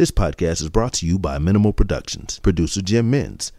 This 0.00 0.10
podcast 0.10 0.62
is 0.62 0.70
brought 0.70 0.94
to 0.94 1.06
you 1.06 1.18
by 1.18 1.36
Minimal 1.36 1.74
Productions, 1.74 2.38
producer 2.38 2.80
Jim 2.80 3.10
Mins. 3.10 3.52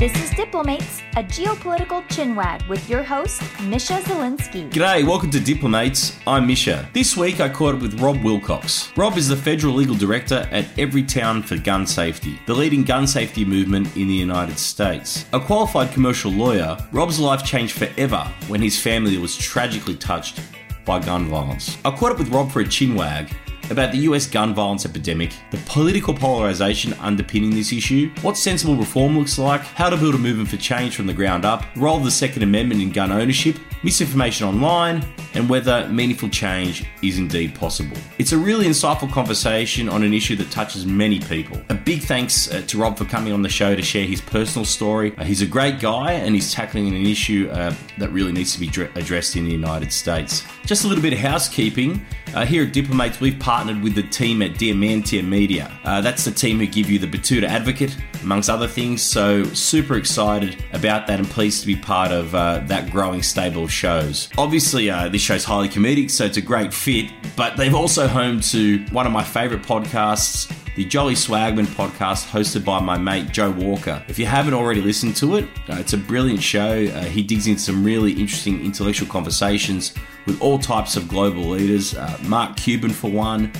This 0.00 0.16
is 0.22 0.30
Diplomates, 0.30 1.02
a 1.16 1.22
geopolitical 1.22 2.02
chinwag 2.08 2.66
with 2.70 2.88
your 2.88 3.02
host, 3.02 3.42
Misha 3.64 4.00
Zelinsky. 4.00 4.70
G'day, 4.70 5.06
welcome 5.06 5.30
to 5.30 5.38
Diplomates. 5.38 6.18
I'm 6.26 6.46
Misha. 6.46 6.88
This 6.94 7.18
week 7.18 7.38
I 7.38 7.50
caught 7.50 7.74
up 7.74 7.82
with 7.82 8.00
Rob 8.00 8.24
Wilcox. 8.24 8.90
Rob 8.96 9.18
is 9.18 9.28
the 9.28 9.36
Federal 9.36 9.74
Legal 9.74 9.94
Director 9.94 10.48
at 10.52 10.64
Everytown 10.78 11.44
for 11.44 11.58
Gun 11.58 11.86
Safety, 11.86 12.40
the 12.46 12.54
leading 12.54 12.82
gun 12.82 13.06
safety 13.06 13.44
movement 13.44 13.94
in 13.94 14.08
the 14.08 14.14
United 14.14 14.58
States. 14.58 15.26
A 15.34 15.38
qualified 15.38 15.92
commercial 15.92 16.32
lawyer, 16.32 16.78
Rob's 16.92 17.20
life 17.20 17.44
changed 17.44 17.74
forever 17.74 18.26
when 18.48 18.62
his 18.62 18.80
family 18.80 19.18
was 19.18 19.36
tragically 19.36 19.96
touched 19.96 20.40
by 20.86 20.98
gun 20.98 21.26
violence. 21.26 21.76
I 21.84 21.90
caught 21.90 22.12
up 22.12 22.18
with 22.18 22.30
Rob 22.30 22.50
for 22.50 22.60
a 22.60 22.64
chinwag 22.64 23.30
about 23.70 23.92
the 23.92 23.98
US 23.98 24.26
gun 24.26 24.54
violence 24.54 24.84
epidemic, 24.84 25.32
the 25.50 25.58
political 25.66 26.12
polarization 26.12 26.92
underpinning 26.94 27.50
this 27.50 27.72
issue, 27.72 28.10
what 28.22 28.36
sensible 28.36 28.76
reform 28.76 29.18
looks 29.18 29.38
like, 29.38 29.60
how 29.60 29.88
to 29.88 29.96
build 29.96 30.14
a 30.14 30.18
movement 30.18 30.48
for 30.48 30.56
change 30.56 30.96
from 30.96 31.06
the 31.06 31.14
ground 31.14 31.44
up, 31.44 31.64
the 31.74 31.80
role 31.80 31.98
of 31.98 32.04
the 32.04 32.10
Second 32.10 32.42
Amendment 32.42 32.80
in 32.80 32.90
gun 32.90 33.12
ownership, 33.12 33.56
misinformation 33.82 34.46
online, 34.46 35.04
and 35.34 35.48
whether 35.48 35.88
meaningful 35.88 36.28
change 36.28 36.84
is 37.02 37.18
indeed 37.18 37.54
possible. 37.54 37.96
It's 38.18 38.32
a 38.32 38.38
really 38.38 38.66
insightful 38.66 39.10
conversation 39.10 39.88
on 39.88 40.02
an 40.02 40.12
issue 40.12 40.36
that 40.36 40.50
touches 40.50 40.86
many 40.86 41.20
people. 41.20 41.60
A 41.68 41.74
big 41.74 42.02
thanks 42.02 42.52
uh, 42.52 42.62
to 42.66 42.78
Rob 42.78 42.98
for 42.98 43.04
coming 43.04 43.32
on 43.32 43.42
the 43.42 43.48
show 43.48 43.74
to 43.74 43.82
share 43.82 44.06
his 44.06 44.20
personal 44.20 44.64
story. 44.64 45.14
Uh, 45.16 45.24
he's 45.24 45.42
a 45.42 45.46
great 45.46 45.80
guy 45.80 46.12
and 46.12 46.34
he's 46.34 46.52
tackling 46.52 46.88
an 46.88 46.94
issue 47.06 47.48
uh, 47.52 47.74
that 47.98 48.10
really 48.10 48.32
needs 48.32 48.52
to 48.54 48.60
be 48.60 48.66
dr- 48.66 48.94
addressed 48.96 49.36
in 49.36 49.44
the 49.44 49.50
United 49.50 49.92
States. 49.92 50.44
Just 50.64 50.84
a 50.84 50.88
little 50.88 51.02
bit 51.02 51.12
of 51.12 51.18
housekeeping. 51.18 52.04
Uh, 52.34 52.44
here 52.44 52.64
at 52.64 52.72
Diplomates, 52.72 53.18
we've 53.18 53.38
partnered 53.40 53.82
with 53.82 53.94
the 53.94 54.04
team 54.04 54.40
at 54.40 54.52
Diamantia 54.52 55.26
Media. 55.26 55.76
Uh, 55.82 56.00
that's 56.00 56.24
the 56.24 56.30
team 56.30 56.58
who 56.58 56.66
give 56.66 56.88
you 56.88 56.98
the 56.98 57.06
Batuta 57.06 57.44
Advocate, 57.44 57.96
amongst 58.22 58.48
other 58.48 58.68
things. 58.68 59.02
So, 59.02 59.42
super 59.44 59.96
excited 59.96 60.62
about 60.72 61.08
that 61.08 61.18
and 61.18 61.28
pleased 61.28 61.62
to 61.62 61.66
be 61.66 61.74
part 61.74 62.12
of 62.12 62.32
uh, 62.34 62.58
that 62.66 62.90
growing 62.90 63.24
stable 63.24 63.66
shows. 63.70 64.28
Obviously, 64.36 64.90
uh, 64.90 65.08
this 65.08 65.22
show's 65.22 65.44
highly 65.44 65.68
comedic, 65.68 66.10
so 66.10 66.24
it's 66.24 66.36
a 66.36 66.42
great 66.42 66.74
fit, 66.74 67.10
but 67.36 67.56
they've 67.56 67.74
also 67.74 68.06
home 68.06 68.40
to 68.40 68.84
one 68.90 69.06
of 69.06 69.12
my 69.12 69.24
favourite 69.24 69.64
podcasts, 69.64 70.52
the 70.76 70.84
Jolly 70.84 71.14
Swagman 71.14 71.66
podcast 71.66 72.28
hosted 72.28 72.64
by 72.64 72.80
my 72.80 72.96
mate 72.96 73.30
Joe 73.32 73.50
Walker. 73.50 74.02
If 74.08 74.18
you 74.18 74.26
haven't 74.26 74.54
already 74.54 74.80
listened 74.80 75.16
to 75.16 75.36
it, 75.36 75.44
uh, 75.68 75.76
it's 75.78 75.92
a 75.92 75.98
brilliant 75.98 76.42
show. 76.42 76.84
Uh, 76.86 77.04
he 77.04 77.22
digs 77.22 77.46
into 77.46 77.60
some 77.60 77.84
really 77.84 78.12
interesting 78.12 78.64
intellectual 78.64 79.08
conversations 79.08 79.94
with 80.26 80.40
all 80.40 80.58
types 80.58 80.96
of 80.96 81.08
global 81.08 81.42
leaders. 81.42 81.94
Uh, 81.94 82.18
Mark 82.22 82.56
Cuban, 82.56 82.90
for 82.90 83.10
one. 83.10 83.52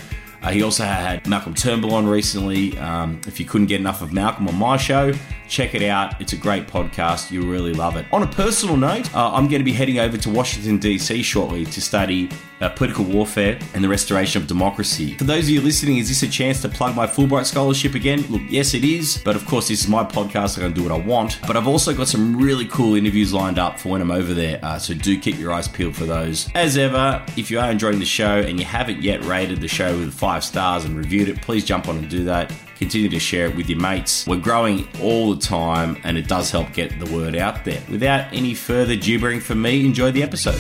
Uh, 0.43 0.51
he 0.51 0.63
also 0.63 0.85
had 0.85 1.27
Malcolm 1.27 1.55
Turnbull 1.55 1.95
on 1.95 2.07
recently. 2.07 2.79
Um, 2.79 3.21
if 3.27 3.39
you 3.39 3.45
couldn't 3.45 3.67
get 3.67 3.81
enough 3.81 4.01
of 4.01 4.13
Malcolm 4.13 4.49
on 4.49 4.55
my 4.57 4.77
show, 4.77 5.13
check 5.51 5.75
it 5.75 5.83
out. 5.83 6.19
It's 6.21 6.33
a 6.33 6.37
great 6.37 6.67
podcast. 6.67 7.31
You'll 7.31 7.49
really 7.49 7.73
love 7.73 7.97
it. 7.97 8.07
On 8.13 8.23
a 8.23 8.27
personal 8.27 8.77
note, 8.77 9.13
uh, 9.15 9.33
I'm 9.33 9.49
going 9.49 9.61
to 9.61 9.65
be 9.65 9.73
heading 9.73 9.99
over 9.99 10.17
to 10.17 10.31
Washington, 10.31 10.79
D.C. 10.79 11.23
shortly 11.23 11.67
to 11.67 11.81
study 11.81 12.31
uh, 12.61 12.69
political 12.69 13.05
warfare 13.05 13.59
and 13.75 13.83
the 13.83 13.89
restoration 13.89 14.41
of 14.41 14.47
democracy. 14.47 15.15
For 15.15 15.25
those 15.25 15.45
of 15.45 15.51
you 15.51 15.61
listening, 15.61 15.99
is 15.99 16.09
this 16.09 16.23
a 16.23 16.29
chance 16.29 16.63
to 16.63 16.69
plug 16.69 16.95
my 16.95 17.07
Fulbright 17.07 17.47
scholarship 17.47 17.95
again? 17.95 18.25
Look, 18.31 18.43
yes, 18.49 18.75
it 18.75 18.85
is. 18.85 19.21
But 19.25 19.35
of 19.35 19.45
course, 19.47 19.69
this 19.69 19.83
is 19.83 19.89
my 19.89 20.05
podcast. 20.05 20.57
I'm 20.57 20.63
going 20.63 20.75
to 20.75 20.81
do 20.81 20.89
what 20.89 20.93
I 20.93 21.05
want. 21.05 21.41
But 21.47 21.57
I've 21.57 21.69
also 21.69 21.95
got 21.95 22.07
some 22.07 22.37
really 22.37 22.67
cool 22.67 22.95
interviews 22.95 23.33
lined 23.33 23.59
up 23.59 23.79
for 23.79 23.89
when 23.89 24.01
I'm 24.01 24.13
over 24.13 24.33
there. 24.33 24.61
Uh, 24.63 24.79
so 24.79 24.95
do 24.95 25.19
keep 25.19 25.39
your 25.39 25.53
eyes 25.53 25.67
peeled 25.67 25.97
for 25.97 26.05
those. 26.05 26.49
As 26.55 26.79
ever, 26.79 27.25
if 27.37 27.51
you 27.51 27.59
are 27.59 27.71
enjoying 27.71 27.99
the 27.99 28.05
show 28.05 28.39
and 28.39 28.59
you 28.59 28.65
haven't 28.65 29.03
yet 29.03 29.25
rated 29.25 29.61
the 29.61 29.69
show 29.69 29.99
with 29.99 30.15
five 30.15 30.45
stars 30.45 30.85
and 30.85 30.97
reviewed 30.97 31.29
it, 31.29 31.43
please 31.43 31.65
jump 31.65 31.89
on 31.89 31.97
and 31.97 32.09
do 32.09 32.25
that 32.25 32.53
continue 32.81 33.11
to 33.11 33.21
share 33.21 33.47
it 33.47 33.55
with 33.57 33.69
your 33.69 33.79
mates. 33.79 34.27
We're 34.27 34.41
growing 34.41 34.89
all 35.03 35.35
the 35.35 35.41
time 35.41 35.99
and 36.03 36.17
it 36.17 36.27
does 36.27 36.51
help 36.51 36.73
get 36.73 36.99
the 36.99 37.15
word 37.15 37.37
out 37.37 37.63
there. 37.67 37.83
Without 37.91 38.33
any 38.33 38.55
further 38.55 38.97
gibbering 38.97 39.41
from 39.41 39.61
me, 39.61 39.85
enjoy 39.85 40.13
the 40.13 40.23
episode. 40.23 40.59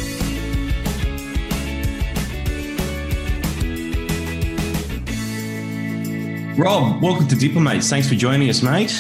Rob, 6.58 7.02
welcome 7.02 7.26
to 7.26 7.36
Diplomates. 7.36 7.88
Thanks 7.88 8.06
for 8.06 8.16
joining 8.16 8.50
us, 8.50 8.62
mate. 8.62 8.92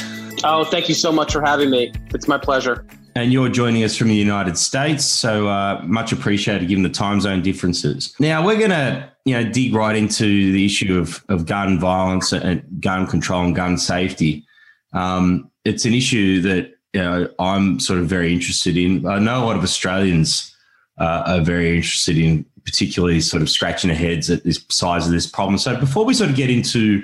Oh, 0.42 0.64
thank 0.64 0.88
you 0.88 0.94
so 0.94 1.12
much 1.12 1.34
for 1.34 1.42
having 1.42 1.68
me. 1.68 1.92
It's 2.14 2.26
my 2.26 2.38
pleasure. 2.38 2.86
And 3.16 3.34
you're 3.34 3.50
joining 3.50 3.84
us 3.84 3.96
from 3.96 4.08
the 4.08 4.14
United 4.14 4.56
States, 4.56 5.04
so 5.04 5.48
uh, 5.48 5.82
much 5.84 6.10
appreciated 6.12 6.68
given 6.68 6.84
the 6.84 6.88
time 6.88 7.20
zone 7.20 7.42
differences. 7.42 8.14
Now 8.18 8.46
we're 8.46 8.56
going 8.56 8.70
to, 8.70 9.09
you 9.24 9.34
know, 9.34 9.44
dig 9.50 9.74
right 9.74 9.96
into 9.96 10.52
the 10.52 10.64
issue 10.64 10.98
of, 10.98 11.24
of 11.28 11.46
gun 11.46 11.78
violence 11.78 12.32
and 12.32 12.62
gun 12.80 13.06
control 13.06 13.44
and 13.44 13.54
gun 13.54 13.76
safety. 13.76 14.44
Um, 14.92 15.50
it's 15.64 15.84
an 15.84 15.94
issue 15.94 16.40
that 16.42 16.74
you 16.92 17.00
know 17.00 17.28
I'm 17.38 17.78
sort 17.80 18.00
of 18.00 18.06
very 18.06 18.32
interested 18.32 18.76
in. 18.76 19.06
I 19.06 19.18
know 19.18 19.44
a 19.44 19.46
lot 19.46 19.56
of 19.56 19.62
Australians 19.62 20.54
uh, 20.98 21.22
are 21.26 21.40
very 21.40 21.76
interested 21.76 22.18
in, 22.18 22.44
particularly 22.64 23.20
sort 23.20 23.42
of 23.42 23.50
scratching 23.50 23.88
their 23.88 23.96
heads 23.96 24.30
at 24.30 24.44
this 24.44 24.64
size 24.70 25.06
of 25.06 25.12
this 25.12 25.26
problem. 25.26 25.58
So 25.58 25.78
before 25.78 26.04
we 26.04 26.14
sort 26.14 26.30
of 26.30 26.36
get 26.36 26.50
into 26.50 27.02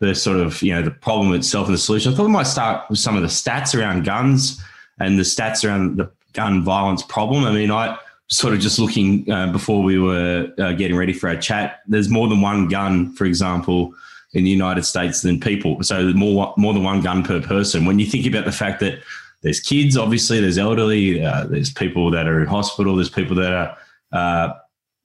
the 0.00 0.14
sort 0.14 0.38
of 0.38 0.60
you 0.62 0.74
know 0.74 0.82
the 0.82 0.90
problem 0.90 1.32
itself 1.34 1.66
and 1.66 1.74
the 1.74 1.78
solution, 1.78 2.12
I 2.12 2.16
thought 2.16 2.26
we 2.26 2.32
might 2.32 2.44
start 2.44 2.88
with 2.90 2.98
some 2.98 3.16
of 3.16 3.22
the 3.22 3.28
stats 3.28 3.78
around 3.78 4.04
guns 4.04 4.60
and 4.98 5.18
the 5.18 5.22
stats 5.22 5.66
around 5.66 5.98
the 5.98 6.10
gun 6.32 6.62
violence 6.62 7.02
problem. 7.02 7.44
I 7.44 7.52
mean, 7.52 7.70
I 7.70 7.98
sort 8.28 8.54
of 8.54 8.60
just 8.60 8.78
looking 8.78 9.30
uh, 9.30 9.52
before 9.52 9.82
we 9.82 9.98
were 9.98 10.52
uh, 10.58 10.72
getting 10.72 10.96
ready 10.96 11.12
for 11.12 11.28
our 11.28 11.36
chat. 11.36 11.80
There's 11.86 12.08
more 12.08 12.28
than 12.28 12.40
one 12.40 12.68
gun, 12.68 13.12
for 13.12 13.24
example, 13.24 13.94
in 14.32 14.44
the 14.44 14.50
United 14.50 14.84
States 14.84 15.22
than 15.22 15.40
people. 15.40 15.82
So 15.82 16.12
more 16.12 16.52
more 16.56 16.74
than 16.74 16.82
one 16.82 17.00
gun 17.00 17.22
per 17.22 17.40
person. 17.40 17.84
When 17.84 17.98
you 17.98 18.06
think 18.06 18.26
about 18.26 18.44
the 18.44 18.52
fact 18.52 18.80
that 18.80 18.98
there's 19.42 19.60
kids, 19.60 19.96
obviously, 19.96 20.40
there's 20.40 20.58
elderly, 20.58 21.24
uh, 21.24 21.44
there's 21.44 21.72
people 21.72 22.10
that 22.10 22.26
are 22.26 22.40
in 22.40 22.46
hospital, 22.46 22.96
there's 22.96 23.10
people 23.10 23.36
that 23.36 23.52
are 23.52 23.76
uh, 24.12 24.54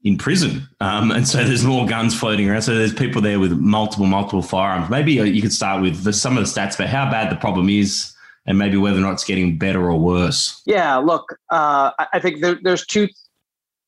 in 0.03 0.17
prison, 0.17 0.67
um, 0.79 1.11
and 1.11 1.27
so 1.27 1.43
there's 1.43 1.63
more 1.63 1.85
guns 1.85 2.17
floating 2.17 2.49
around. 2.49 2.63
So 2.63 2.73
there's 2.73 2.93
people 2.93 3.21
there 3.21 3.39
with 3.39 3.51
multiple 3.51 4.07
multiple 4.07 4.41
firearms. 4.41 4.89
Maybe 4.89 5.19
uh, 5.19 5.25
you 5.25 5.43
could 5.43 5.53
start 5.53 5.81
with 5.81 6.03
the, 6.03 6.13
some 6.13 6.37
of 6.37 6.43
the 6.43 6.49
stats 6.49 6.75
about 6.75 6.89
how 6.89 7.09
bad 7.11 7.31
the 7.31 7.35
problem 7.35 7.69
is 7.69 8.15
and 8.45 8.57
maybe 8.57 8.77
whether 8.77 8.97
or 8.97 9.01
not 9.01 9.13
it's 9.13 9.23
getting 9.23 9.57
better 9.57 9.89
or 9.89 9.99
worse. 9.99 10.61
Yeah, 10.65 10.97
look, 10.97 11.37
uh, 11.49 11.91
I 12.13 12.19
think 12.19 12.41
there, 12.41 12.59
there's 12.61 12.85
two 12.85 13.07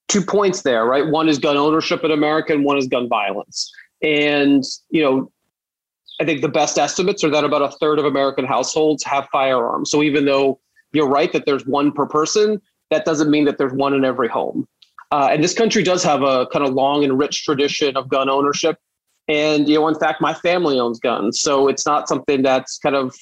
two 0.10 0.22
points 0.22 0.62
there, 0.62 0.86
right? 0.86 1.08
One 1.08 1.28
is 1.28 1.40
gun 1.40 1.58
ownership 1.58 2.04
in 2.04 2.12
America, 2.12 2.54
and 2.54 2.64
one 2.64 2.78
is 2.78 2.88
gun 2.88 3.10
violence. 3.10 3.72
And 4.02 4.64
you 4.90 5.02
know, 5.02 5.32
I 6.22 6.26
think 6.26 6.42
the 6.42 6.50
best 6.50 6.78
estimates 6.78 7.24
are 7.24 7.30
that 7.30 7.44
about 7.44 7.62
a 7.62 7.72
third 7.78 8.00
of 8.00 8.06
American 8.06 8.46
households 8.46 9.04
have 9.04 9.28
firearms. 9.32 9.90
So 9.90 10.04
even 10.04 10.26
though 10.26 10.60
you're 10.92 11.08
right 11.08 11.32
that 11.34 11.46
there's 11.46 11.66
one 11.66 11.92
per 11.92 12.06
person, 12.06 12.62
that 12.92 13.06
doesn't 13.06 13.32
mean 13.32 13.46
that 13.46 13.58
there's 13.58 13.74
one 13.74 13.94
in 13.94 14.06
every 14.06 14.28
home. 14.28 14.68
Uh, 15.12 15.30
and 15.32 15.44
this 15.44 15.54
country 15.54 15.84
does 15.84 16.04
have 16.04 16.22
a 16.24 16.48
kind 16.48 16.66
of 16.66 16.74
long 16.74 17.04
and 17.04 17.18
rich 17.18 17.44
tradition 17.44 17.96
of 17.98 18.08
gun 18.10 18.30
ownership. 18.30 18.78
And 19.28 19.68
you 19.68 19.76
know, 19.76 19.88
in 19.88 19.96
fact, 19.96 20.22
my 20.22 20.34
family 20.34 20.80
owns 20.80 21.00
guns, 21.00 21.40
so 21.40 21.68
it's 21.68 21.86
not 21.86 22.08
something 22.08 22.42
that's 22.42 22.78
kind 22.78 22.96
of 22.96 23.16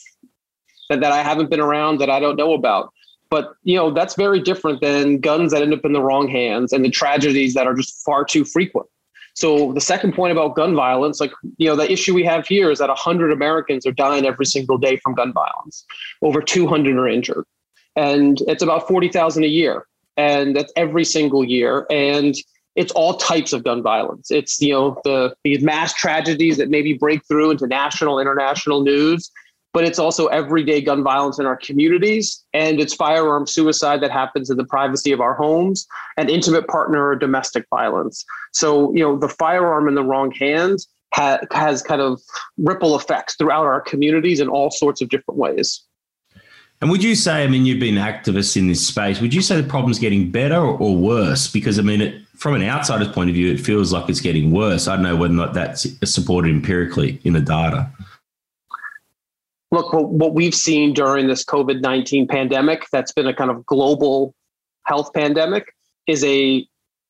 that, 0.91 0.99
that 0.99 1.11
I 1.11 1.23
haven't 1.23 1.49
been 1.49 1.61
around 1.61 1.99
that 1.99 2.09
I 2.09 2.19
don't 2.19 2.35
know 2.35 2.53
about. 2.53 2.93
But 3.29 3.53
you 3.63 3.77
know, 3.77 3.91
that's 3.91 4.15
very 4.15 4.41
different 4.41 4.81
than 4.81 5.19
guns 5.19 5.53
that 5.53 5.61
end 5.61 5.73
up 5.73 5.85
in 5.85 5.93
the 5.93 6.01
wrong 6.01 6.27
hands 6.27 6.73
and 6.73 6.83
the 6.83 6.89
tragedies 6.89 7.53
that 7.53 7.65
are 7.65 7.73
just 7.73 8.03
far 8.05 8.25
too 8.25 8.43
frequent. 8.43 8.87
So 9.33 9.71
the 9.71 9.79
second 9.79 10.13
point 10.13 10.33
about 10.33 10.55
gun 10.55 10.75
violence, 10.75 11.21
like 11.21 11.31
you 11.55 11.69
know, 11.69 11.77
the 11.77 11.89
issue 11.89 12.13
we 12.13 12.25
have 12.25 12.45
here 12.45 12.69
is 12.69 12.79
that 12.79 12.89
100 12.89 13.31
Americans 13.31 13.85
are 13.85 13.93
dying 13.93 14.25
every 14.25 14.45
single 14.45 14.77
day 14.77 14.97
from 14.97 15.15
gun 15.15 15.31
violence. 15.31 15.85
Over 16.21 16.41
200 16.41 16.97
are 16.97 17.07
injured, 17.07 17.45
and 17.95 18.37
it's 18.47 18.61
about 18.61 18.89
40,000 18.89 19.45
a 19.45 19.47
year, 19.47 19.87
and 20.17 20.53
that's 20.53 20.73
every 20.75 21.05
single 21.05 21.45
year. 21.45 21.87
And 21.89 22.35
it's 22.75 22.91
all 22.91 23.15
types 23.15 23.53
of 23.53 23.63
gun 23.63 23.81
violence. 23.81 24.29
It's 24.29 24.61
you 24.61 24.73
know 24.73 24.99
the 25.05 25.33
these 25.45 25.63
mass 25.63 25.93
tragedies 25.93 26.57
that 26.57 26.69
maybe 26.69 26.93
break 26.93 27.25
through 27.25 27.51
into 27.51 27.67
national, 27.67 28.19
international 28.19 28.81
news, 28.81 29.31
but 29.73 29.83
it's 29.83 29.99
also 29.99 30.27
everyday 30.27 30.81
gun 30.81 31.03
violence 31.03 31.39
in 31.39 31.45
our 31.45 31.55
communities 31.55 32.43
and 32.53 32.79
it's 32.79 32.93
firearm 32.93 33.47
suicide 33.47 34.01
that 34.01 34.11
happens 34.11 34.49
in 34.49 34.57
the 34.57 34.65
privacy 34.65 35.11
of 35.11 35.21
our 35.21 35.33
homes 35.33 35.87
and 36.17 36.29
intimate 36.29 36.67
partner 36.67 37.07
or 37.07 37.15
domestic 37.15 37.65
violence 37.69 38.25
so 38.51 38.93
you 38.93 39.01
know 39.01 39.17
the 39.17 39.29
firearm 39.29 39.87
in 39.87 39.95
the 39.95 40.03
wrong 40.03 40.31
hands 40.31 40.87
ha- 41.13 41.39
has 41.51 41.81
kind 41.81 42.01
of 42.01 42.21
ripple 42.57 42.95
effects 42.95 43.35
throughout 43.35 43.65
our 43.65 43.81
communities 43.81 44.39
in 44.39 44.47
all 44.47 44.71
sorts 44.71 45.01
of 45.01 45.09
different 45.09 45.39
ways 45.39 45.81
and 46.83 46.89
would 46.89 47.03
you 47.03 47.13
say, 47.13 47.43
I 47.43 47.47
mean, 47.47 47.67
you've 47.67 47.79
been 47.79 47.93
activists 47.93 48.57
in 48.57 48.67
this 48.67 48.87
space, 48.87 49.21
would 49.21 49.35
you 49.35 49.43
say 49.43 49.61
the 49.61 49.67
problem's 49.67 49.99
getting 49.99 50.31
better 50.31 50.59
or 50.59 50.97
worse? 50.97 51.47
Because, 51.47 51.77
I 51.77 51.83
mean, 51.83 52.01
it, 52.01 52.23
from 52.37 52.55
an 52.55 52.63
outsider's 52.63 53.09
point 53.09 53.29
of 53.29 53.35
view, 53.35 53.53
it 53.53 53.59
feels 53.59 53.93
like 53.93 54.09
it's 54.09 54.19
getting 54.19 54.51
worse. 54.51 54.87
I 54.87 54.95
don't 54.95 55.03
know 55.03 55.15
whether 55.15 55.31
or 55.31 55.37
not 55.37 55.53
that's 55.53 55.85
supported 56.11 56.49
empirically 56.49 57.21
in 57.23 57.33
the 57.33 57.39
data 57.39 57.87
look, 59.71 59.93
what 59.93 60.33
we've 60.33 60.55
seen 60.55 60.93
during 60.93 61.27
this 61.27 61.43
COVID 61.43 61.81
19 61.81 62.27
pandemic, 62.27 62.85
that's 62.91 63.11
been 63.11 63.27
a 63.27 63.33
kind 63.33 63.49
of 63.49 63.65
global 63.65 64.35
health 64.85 65.13
pandemic, 65.13 65.73
is 66.07 66.23
a 66.23 66.65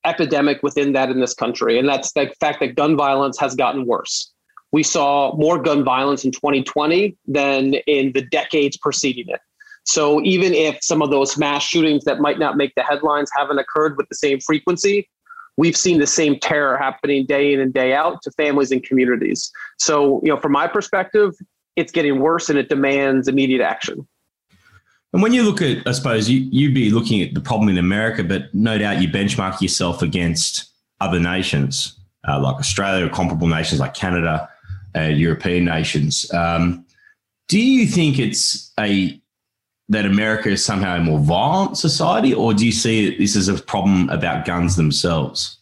epidemic 0.05 0.63
within 0.63 0.93
that 0.93 1.09
in 1.09 1.19
this 1.19 1.33
country, 1.33 1.77
and 1.77 1.87
that's 1.87 2.13
the 2.13 2.31
fact 2.39 2.59
that 2.59 2.75
gun 2.75 2.95
violence 2.95 3.39
has 3.39 3.55
gotten 3.55 3.85
worse. 3.85 4.31
We 4.71 4.83
saw 4.83 5.35
more 5.35 5.61
gun 5.61 5.83
violence 5.83 6.23
in 6.23 6.31
2020 6.31 7.17
than 7.27 7.73
in 7.87 8.13
the 8.13 8.21
decades 8.21 8.77
preceding 8.77 9.25
it. 9.27 9.41
So 9.83 10.21
even 10.23 10.53
if 10.53 10.77
some 10.81 11.01
of 11.01 11.09
those 11.09 11.37
mass 11.37 11.63
shootings 11.63 12.03
that 12.05 12.19
might 12.19 12.39
not 12.39 12.55
make 12.55 12.73
the 12.75 12.83
headlines 12.83 13.29
haven't 13.35 13.59
occurred 13.59 13.97
with 13.97 14.07
the 14.09 14.15
same 14.15 14.39
frequency, 14.39 15.09
we've 15.57 15.75
seen 15.75 15.99
the 15.99 16.07
same 16.07 16.39
terror 16.39 16.77
happening 16.77 17.25
day 17.25 17.53
in 17.53 17.59
and 17.59 17.73
day 17.73 17.93
out 17.93 18.21
to 18.21 18.31
families 18.31 18.71
and 18.71 18.83
communities. 18.83 19.51
So, 19.77 20.21
you 20.23 20.31
know, 20.31 20.39
from 20.39 20.53
my 20.53 20.67
perspective, 20.67 21.33
it's 21.81 21.91
getting 21.91 22.19
worse 22.19 22.49
and 22.49 22.57
it 22.57 22.69
demands 22.69 23.27
immediate 23.27 23.61
action. 23.61 24.07
And 25.13 25.21
when 25.21 25.33
you 25.33 25.43
look 25.43 25.61
at, 25.61 25.85
I 25.85 25.91
suppose 25.91 26.29
you 26.29 26.47
you'd 26.51 26.73
be 26.73 26.89
looking 26.89 27.21
at 27.21 27.33
the 27.33 27.41
problem 27.41 27.67
in 27.67 27.77
America, 27.77 28.23
but 28.23 28.53
no 28.53 28.77
doubt 28.77 29.01
you 29.01 29.09
benchmark 29.09 29.59
yourself 29.61 30.01
against 30.01 30.71
other 31.01 31.19
nations 31.19 31.99
uh, 32.27 32.39
like 32.39 32.55
Australia 32.55 33.05
or 33.05 33.09
comparable 33.09 33.47
nations 33.47 33.79
like 33.79 33.93
Canada 33.93 34.49
and 34.93 35.17
European 35.17 35.65
nations. 35.65 36.31
Um, 36.33 36.85
do 37.47 37.59
you 37.59 37.87
think 37.87 38.19
it's 38.19 38.71
a 38.79 39.19
that 39.89 40.05
America 40.05 40.49
is 40.49 40.63
somehow 40.63 40.95
a 40.95 41.01
more 41.01 41.19
violent 41.19 41.77
society, 41.77 42.33
or 42.33 42.53
do 42.53 42.65
you 42.65 42.71
see 42.71 43.17
this 43.17 43.35
as 43.35 43.49
a 43.49 43.61
problem 43.61 44.09
about 44.09 44.45
guns 44.45 44.77
themselves? 44.77 45.57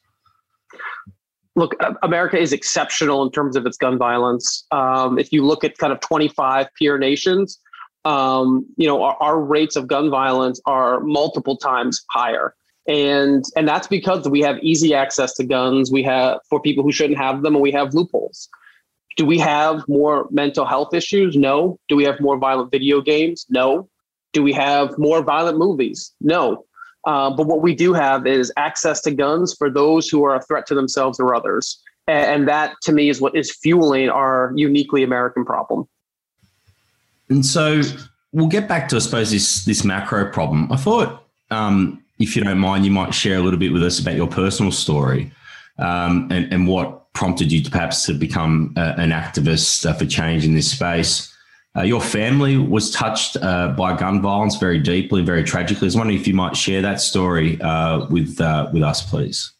Look, 1.59 1.75
America 2.03 2.37
is 2.39 2.53
exceptional 2.53 3.21
in 3.21 3.31
terms 3.31 3.57
of 3.57 3.65
its 3.65 3.75
gun 3.75 3.97
violence. 3.97 4.65
Um, 4.71 5.19
if 5.19 5.33
you 5.33 5.45
look 5.45 5.65
at 5.65 5.77
kind 5.77 5.91
of 5.91 5.99
25 5.99 6.67
peer 6.75 6.97
nations, 6.97 7.59
um, 8.05 8.65
you 8.77 8.87
know, 8.87 9.03
our, 9.03 9.17
our 9.19 9.39
rates 9.41 9.75
of 9.75 9.85
gun 9.85 10.09
violence 10.09 10.61
are 10.65 11.01
multiple 11.01 11.57
times 11.57 12.01
higher. 12.11 12.55
And 12.87 13.43
and 13.57 13.67
that's 13.67 13.87
because 13.87 14.29
we 14.29 14.39
have 14.39 14.57
easy 14.59 14.93
access 14.93 15.33
to 15.33 15.43
guns. 15.43 15.91
We 15.91 16.01
have 16.03 16.39
for 16.49 16.61
people 16.61 16.81
who 16.81 16.93
shouldn't 16.93 17.19
have 17.19 17.41
them 17.41 17.55
and 17.55 17.61
we 17.61 17.71
have 17.73 17.93
loopholes. 17.93 18.47
Do 19.17 19.25
we 19.25 19.37
have 19.39 19.83
more 19.89 20.29
mental 20.31 20.65
health 20.65 20.93
issues? 20.93 21.35
No. 21.35 21.77
Do 21.89 21.97
we 21.97 22.05
have 22.05 22.21
more 22.21 22.37
violent 22.37 22.71
video 22.71 23.01
games? 23.01 23.45
No. 23.49 23.89
Do 24.31 24.43
we 24.43 24.53
have 24.53 24.97
more 24.97 25.21
violent 25.23 25.57
movies? 25.57 26.15
No 26.21 26.63
uh, 27.09 27.29
but 27.29 27.47
what 27.47 27.61
we 27.61 27.73
do 27.73 27.93
have 27.93 28.27
is 28.27 28.51
access 28.57 29.01
to 29.01 29.11
guns 29.11 29.53
for 29.53 29.69
those 29.69 30.07
who 30.07 30.23
are 30.23 30.35
a 30.35 30.41
threat 30.43 30.65
to 30.67 30.75
themselves 30.75 31.19
or 31.19 31.33
others 31.33 31.81
and, 32.07 32.25
and 32.33 32.47
that 32.47 32.75
to 32.81 32.91
me 32.91 33.09
is 33.09 33.19
what 33.19 33.35
is 33.35 33.55
fueling 33.63 34.09
our 34.09 34.51
uniquely 34.55 35.03
american 35.03 35.43
problem 35.43 35.87
and 37.29 37.45
so 37.45 37.81
we'll 38.31 38.47
get 38.47 38.67
back 38.67 38.87
to, 38.89 38.95
I 38.95 38.99
suppose, 38.99 39.31
this 39.31 39.65
this 39.65 39.83
macro 39.83 40.29
problem. 40.31 40.71
I 40.71 40.77
thought, 40.77 41.23
um, 41.51 42.03
if 42.19 42.35
you 42.35 42.43
don't 42.43 42.57
mind, 42.57 42.85
you 42.85 42.91
might 42.91 43.13
share 43.13 43.37
a 43.37 43.41
little 43.41 43.59
bit 43.59 43.71
with 43.71 43.83
us 43.83 43.99
about 43.99 44.15
your 44.15 44.27
personal 44.27 44.71
story 44.71 45.31
um, 45.77 46.27
and, 46.31 46.51
and 46.51 46.67
what 46.67 47.11
prompted 47.13 47.51
you 47.51 47.63
to 47.63 47.71
perhaps 47.71 48.05
to 48.05 48.13
become 48.13 48.73
uh, 48.77 48.93
an 48.97 49.11
activist 49.11 49.85
uh, 49.85 49.93
for 49.93 50.05
change 50.05 50.45
in 50.45 50.53
this 50.53 50.71
space. 50.71 51.28
Uh, 51.77 51.83
your 51.83 52.01
family 52.01 52.57
was 52.57 52.89
touched 52.91 53.37
uh, 53.41 53.69
by 53.69 53.95
gun 53.95 54.21
violence 54.21 54.57
very 54.57 54.79
deeply, 54.79 55.21
very 55.21 55.43
tragically. 55.43 55.85
I 55.85 55.89
was 55.89 55.95
wondering 55.95 56.19
if 56.19 56.27
you 56.27 56.33
might 56.33 56.55
share 56.55 56.81
that 56.81 56.99
story 56.99 57.61
uh, 57.61 58.07
with 58.09 58.41
uh, 58.41 58.69
with 58.73 58.81
us, 58.81 59.07
please. 59.07 59.53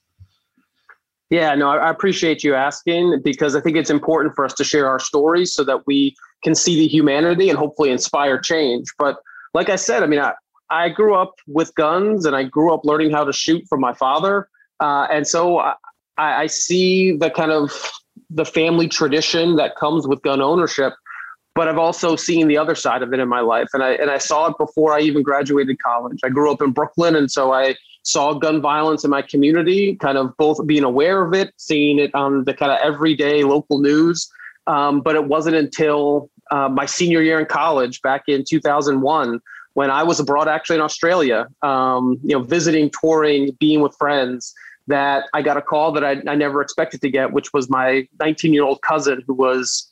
Yeah, 1.30 1.54
no, 1.54 1.70
I 1.70 1.92
appreciate 1.92 2.44
you 2.44 2.56
asking 2.56 3.22
because 3.24 3.56
I 3.56 3.62
think 3.62 3.78
it's 3.78 3.92
important 3.92 4.36
for 4.36 4.44
us 4.44 4.54
to 4.56 4.64
share 4.64 4.88
our 4.88 4.98
stories 5.00 5.54
so 5.54 5.64
that 5.64 5.86
we 5.86 6.16
can 6.44 6.56
see 6.56 6.76
the 6.76 6.88
humanity 6.88 7.50
and 7.50 7.60
hopefully 7.60 7.92
inspire 7.92 8.40
change. 8.40 8.88
But 8.98 9.18
like 9.54 9.70
I 9.70 9.76
said, 9.76 10.02
I 10.02 10.08
mean, 10.08 10.20
I, 10.20 10.34
I 10.72 10.90
grew 10.90 11.14
up 11.14 11.36
with 11.46 11.74
guns 11.76 12.26
and 12.26 12.36
I 12.36 12.44
grew 12.44 12.74
up 12.74 12.84
learning 12.84 13.12
how 13.12 13.24
to 13.24 13.34
shoot 13.34 13.64
from 13.70 13.80
my 13.80 13.94
father. 13.94 14.50
Uh, 14.80 15.08
and 15.12 15.28
so 15.28 15.60
I, 15.60 15.76
I 16.18 16.48
see 16.48 17.16
the 17.16 17.30
kind 17.30 17.52
of 17.52 17.72
the 18.32 18.46
family 18.46 18.88
tradition 18.88 19.56
that 19.58 19.76
comes 19.76 20.08
with 20.08 20.24
gun 20.24 20.42
ownership 20.42 20.94
but 21.56 21.68
I've 21.68 21.78
also 21.78 22.16
seen 22.16 22.48
the 22.48 22.58
other 22.58 22.76
side 22.76 23.02
of 23.02 23.14
it 23.14 23.20
in 23.20 23.28
my 23.28 23.42
life, 23.42 23.70
and 23.74 23.84
I 23.84 23.92
and 23.94 24.10
I 24.10 24.18
saw 24.18 24.48
it 24.48 24.58
before 24.58 24.94
I 24.94 25.02
even 25.02 25.24
graduated 25.24 25.82
college. 25.82 26.20
I 26.24 26.30
grew 26.30 26.52
up 26.52 26.62
in 26.62 26.72
Brooklyn, 26.72 27.16
and 27.16 27.32
so 27.32 27.54
I 27.54 27.76
saw 28.04 28.34
gun 28.34 28.62
violence 28.62 29.04
in 29.04 29.10
my 29.10 29.22
community. 29.22 29.96
Kind 29.96 30.18
of 30.18 30.36
both 30.38 30.66
being 30.66 30.84
aware 30.84 31.24
of 31.24 31.34
it, 31.34 31.54
seeing 31.58 32.00
it 32.00 32.14
on 32.16 32.46
the 32.46 32.54
kind 32.54 32.72
of 32.72 32.80
everyday 32.82 33.44
local 33.44 33.80
news, 33.80 34.30
um, 34.68 35.02
but 35.02 35.16
it 35.16 35.26
wasn't 35.26 35.56
until 35.56 36.30
uh, 36.52 36.70
my 36.70 36.86
senior 36.86 37.22
year 37.22 37.40
in 37.40 37.46
college, 37.46 38.02
back 38.02 38.24
in 38.28 38.44
2001, 38.48 39.40
when 39.74 39.92
I 39.92 40.04
was 40.04 40.20
abroad, 40.20 40.48
actually 40.48 40.78
in 40.78 40.82
Australia, 40.82 41.48
um, 41.62 42.20
you 42.24 42.38
know, 42.38 42.44
visiting, 42.44 42.92
touring, 43.02 43.56
being 43.60 43.82
with 43.82 43.96
friends, 43.98 44.54
that 44.88 45.26
I 45.34 45.42
got 45.42 45.58
a 45.58 45.62
call 45.62 45.92
that 45.92 46.04
I, 46.04 46.22
I 46.28 46.36
never 46.36 46.62
expected 46.62 47.02
to 47.02 47.10
get, 47.10 47.32
which 47.32 47.54
was 47.54 47.70
my 47.70 48.08
19 48.20 48.54
year 48.54 48.64
old 48.64 48.82
cousin 48.82 49.24
who 49.28 49.34
was 49.34 49.88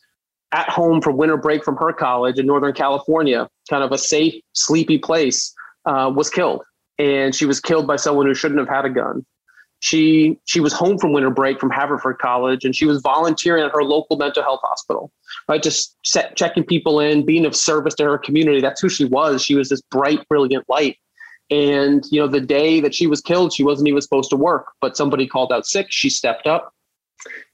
at 0.52 0.70
home 0.70 1.02
for 1.02 1.12
winter 1.12 1.38
break 1.38 1.64
from 1.64 1.76
her 1.78 1.94
college 1.94 2.40
in 2.40 2.46
Northern 2.46 2.74
California, 2.74 3.50
kind 3.70 3.84
of 3.84 3.92
a 3.92 3.98
safe, 3.98 4.36
sleepy 4.54 4.98
place, 4.98 5.54
uh, 5.86 6.12
was 6.14 6.30
killed. 6.30 6.64
And 7.00 7.36
she 7.36 7.46
was 7.46 7.60
killed 7.60 7.86
by 7.86 7.96
someone 7.96 8.26
who 8.26 8.34
shouldn't 8.34 8.60
have 8.60 8.70
had 8.70 8.86
a 8.86 8.90
gun 8.90 9.26
she 9.80 10.40
she 10.46 10.60
was 10.60 10.74
home 10.74 10.98
from 10.98 11.14
winter 11.14 11.30
break 11.30 11.60
from 11.60 11.70
Haverford 11.70 12.18
College, 12.20 12.66
and 12.66 12.76
she 12.76 12.86
was 12.86 13.02
volunteering 13.02 13.64
at 13.64 13.72
her 13.72 13.84
local 13.84 14.18
mental 14.18 14.44
health 14.44 14.62
hospital, 14.64 15.12
right? 15.48 15.62
Just 15.62 15.96
set, 16.04 16.36
checking 16.36 16.64
people 16.64 17.00
in, 17.00 17.26
being 17.26 17.46
of 17.46 17.56
service 17.56 17.94
to 17.96 18.04
her 18.06 18.18
community. 18.18 18.60
That's 18.60 18.82
who 18.82 18.90
she 18.90 19.06
was. 19.06 19.44
She 19.44 19.56
was 19.56 19.70
this 19.70 19.82
bright, 19.82 20.28
brilliant 20.30 20.66
light. 20.68 20.98
And 21.50 22.04
you 22.12 22.20
know, 22.20 22.28
the 22.28 22.42
day 22.42 22.82
that 22.82 22.96
she 22.96 23.08
was 23.08 23.22
killed, 23.22 23.54
she 23.54 23.64
wasn't 23.64 23.88
even 23.88 24.02
supposed 24.02 24.30
to 24.32 24.36
work, 24.36 24.74
but 24.82 24.98
somebody 24.98 25.28
called 25.28 25.54
out 25.54 25.66
sick. 25.66 25.88
She 25.90 26.10
stepped 26.10 26.48
up, 26.48 26.74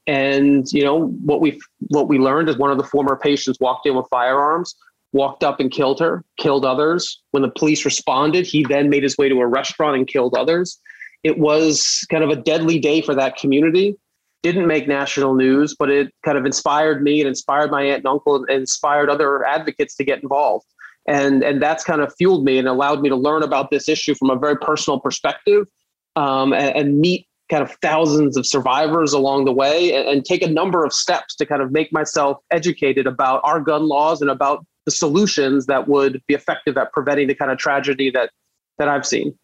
and 0.06 0.70
you 0.72 0.82
know 0.82 1.08
what 1.24 1.40
we 1.40 1.60
what 1.88 2.08
we 2.08 2.18
learned 2.18 2.48
is 2.48 2.58
one 2.58 2.70
of 2.70 2.78
the 2.78 2.84
former 2.84 3.16
patients 3.16 3.58
walked 3.60 3.86
in 3.86 3.94
with 3.94 4.06
firearms, 4.10 4.74
walked 5.12 5.42
up 5.42 5.60
and 5.60 5.70
killed 5.70 6.00
her, 6.00 6.24
killed 6.38 6.64
others. 6.64 7.22
When 7.30 7.42
the 7.42 7.50
police 7.50 7.84
responded, 7.84 8.46
he 8.46 8.64
then 8.64 8.90
made 8.90 9.02
his 9.02 9.16
way 9.16 9.28
to 9.28 9.40
a 9.40 9.46
restaurant 9.46 9.96
and 9.96 10.06
killed 10.06 10.36
others 10.36 10.78
it 11.24 11.38
was 11.38 12.06
kind 12.10 12.22
of 12.22 12.30
a 12.30 12.36
deadly 12.36 12.78
day 12.78 13.00
for 13.00 13.14
that 13.14 13.36
community. 13.36 13.96
Didn't 14.42 14.66
make 14.66 14.86
national 14.86 15.34
news, 15.34 15.74
but 15.76 15.90
it 15.90 16.12
kind 16.22 16.36
of 16.36 16.44
inspired 16.44 17.02
me 17.02 17.20
and 17.20 17.26
inspired 17.26 17.70
my 17.70 17.82
aunt 17.82 17.98
and 17.98 18.06
uncle 18.06 18.36
and 18.36 18.48
inspired 18.50 19.08
other 19.08 19.44
advocates 19.44 19.96
to 19.96 20.04
get 20.04 20.22
involved. 20.22 20.66
And, 21.08 21.42
and 21.42 21.62
that's 21.62 21.82
kind 21.82 22.02
of 22.02 22.14
fueled 22.14 22.44
me 22.44 22.58
and 22.58 22.68
allowed 22.68 23.00
me 23.00 23.08
to 23.08 23.16
learn 23.16 23.42
about 23.42 23.70
this 23.70 23.88
issue 23.88 24.14
from 24.14 24.30
a 24.30 24.36
very 24.36 24.56
personal 24.56 25.00
perspective 25.00 25.66
um, 26.14 26.52
and, 26.52 26.76
and, 26.76 26.98
meet 27.00 27.26
kind 27.50 27.62
of 27.62 27.72
thousands 27.82 28.36
of 28.36 28.46
survivors 28.46 29.12
along 29.12 29.44
the 29.44 29.52
way 29.52 29.94
and, 29.94 30.08
and 30.08 30.24
take 30.24 30.42
a 30.42 30.48
number 30.48 30.84
of 30.84 30.92
steps 30.92 31.34
to 31.36 31.46
kind 31.46 31.60
of 31.62 31.70
make 31.72 31.92
myself 31.92 32.38
educated 32.50 33.06
about 33.06 33.40
our 33.44 33.60
gun 33.60 33.86
laws 33.86 34.22
and 34.22 34.30
about 34.30 34.64
the 34.86 34.90
solutions 34.90 35.66
that 35.66 35.88
would 35.88 36.22
be 36.26 36.34
effective 36.34 36.76
at 36.76 36.92
preventing 36.92 37.28
the 37.28 37.34
kind 37.34 37.50
of 37.50 37.58
tragedy 37.58 38.10
that 38.10 38.30
that 38.78 38.88
I've 38.88 39.06
seen. 39.06 39.36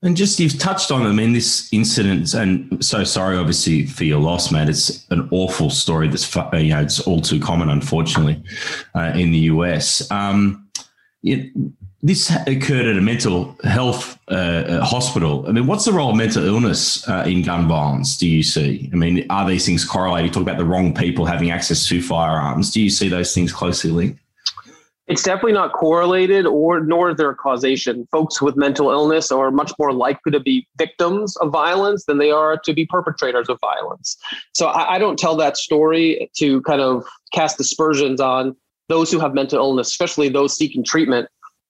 And 0.00 0.16
just 0.16 0.38
you've 0.38 0.58
touched 0.58 0.92
on, 0.92 1.04
I 1.04 1.10
mean, 1.10 1.32
this 1.32 1.72
incident, 1.72 2.32
and 2.32 2.84
so 2.84 3.02
sorry, 3.02 3.36
obviously, 3.36 3.84
for 3.84 4.04
your 4.04 4.20
loss, 4.20 4.52
man. 4.52 4.68
It's 4.68 5.04
an 5.10 5.28
awful 5.32 5.70
story. 5.70 6.06
That's 6.06 6.32
you 6.36 6.68
know, 6.68 6.80
it's 6.80 7.00
all 7.00 7.20
too 7.20 7.40
common, 7.40 7.68
unfortunately, 7.68 8.40
uh, 8.94 9.12
in 9.16 9.32
the 9.32 9.38
US. 9.38 10.08
Um, 10.12 10.68
it, 11.24 11.50
this 12.02 12.30
occurred 12.46 12.86
at 12.86 12.96
a 12.96 13.00
mental 13.00 13.56
health 13.64 14.18
uh, 14.28 14.84
hospital. 14.84 15.44
I 15.48 15.52
mean, 15.52 15.66
what's 15.66 15.84
the 15.84 15.92
role 15.92 16.10
of 16.10 16.16
mental 16.16 16.44
illness 16.44 17.06
uh, 17.08 17.24
in 17.26 17.42
gun 17.42 17.66
violence? 17.66 18.16
Do 18.16 18.28
you 18.28 18.44
see? 18.44 18.88
I 18.92 18.96
mean, 18.96 19.26
are 19.30 19.48
these 19.48 19.66
things 19.66 19.84
correlated? 19.84 20.26
You 20.26 20.32
talk 20.32 20.42
about 20.42 20.58
the 20.58 20.64
wrong 20.64 20.94
people 20.94 21.24
having 21.24 21.50
access 21.50 21.86
to 21.88 22.00
firearms. 22.00 22.70
Do 22.70 22.80
you 22.80 22.90
see 22.90 23.08
those 23.08 23.34
things 23.34 23.52
closely 23.52 23.90
linked? 23.90 24.20
It's 25.08 25.22
definitely 25.22 25.54
not 25.54 25.72
correlated, 25.72 26.44
or 26.44 26.80
nor 26.80 27.10
is 27.10 27.16
there 27.16 27.30
a 27.30 27.34
causation. 27.34 28.06
Folks 28.12 28.42
with 28.42 28.56
mental 28.56 28.90
illness 28.90 29.32
are 29.32 29.50
much 29.50 29.72
more 29.78 29.92
likely 29.92 30.30
to 30.32 30.38
be 30.38 30.68
victims 30.76 31.34
of 31.38 31.50
violence 31.50 32.04
than 32.04 32.18
they 32.18 32.30
are 32.30 32.58
to 32.58 32.74
be 32.74 32.84
perpetrators 32.86 33.48
of 33.48 33.58
violence. 33.60 34.18
So 34.52 34.66
I, 34.66 34.96
I 34.96 34.98
don't 34.98 35.18
tell 35.18 35.34
that 35.36 35.56
story 35.56 36.30
to 36.36 36.60
kind 36.62 36.82
of 36.82 37.04
cast 37.32 37.58
aspersions 37.58 38.20
on 38.20 38.54
those 38.88 39.10
who 39.10 39.18
have 39.18 39.32
mental 39.32 39.58
illness, 39.58 39.88
especially 39.88 40.28
those 40.28 40.54
seeking 40.54 40.84
treatment. 40.84 41.28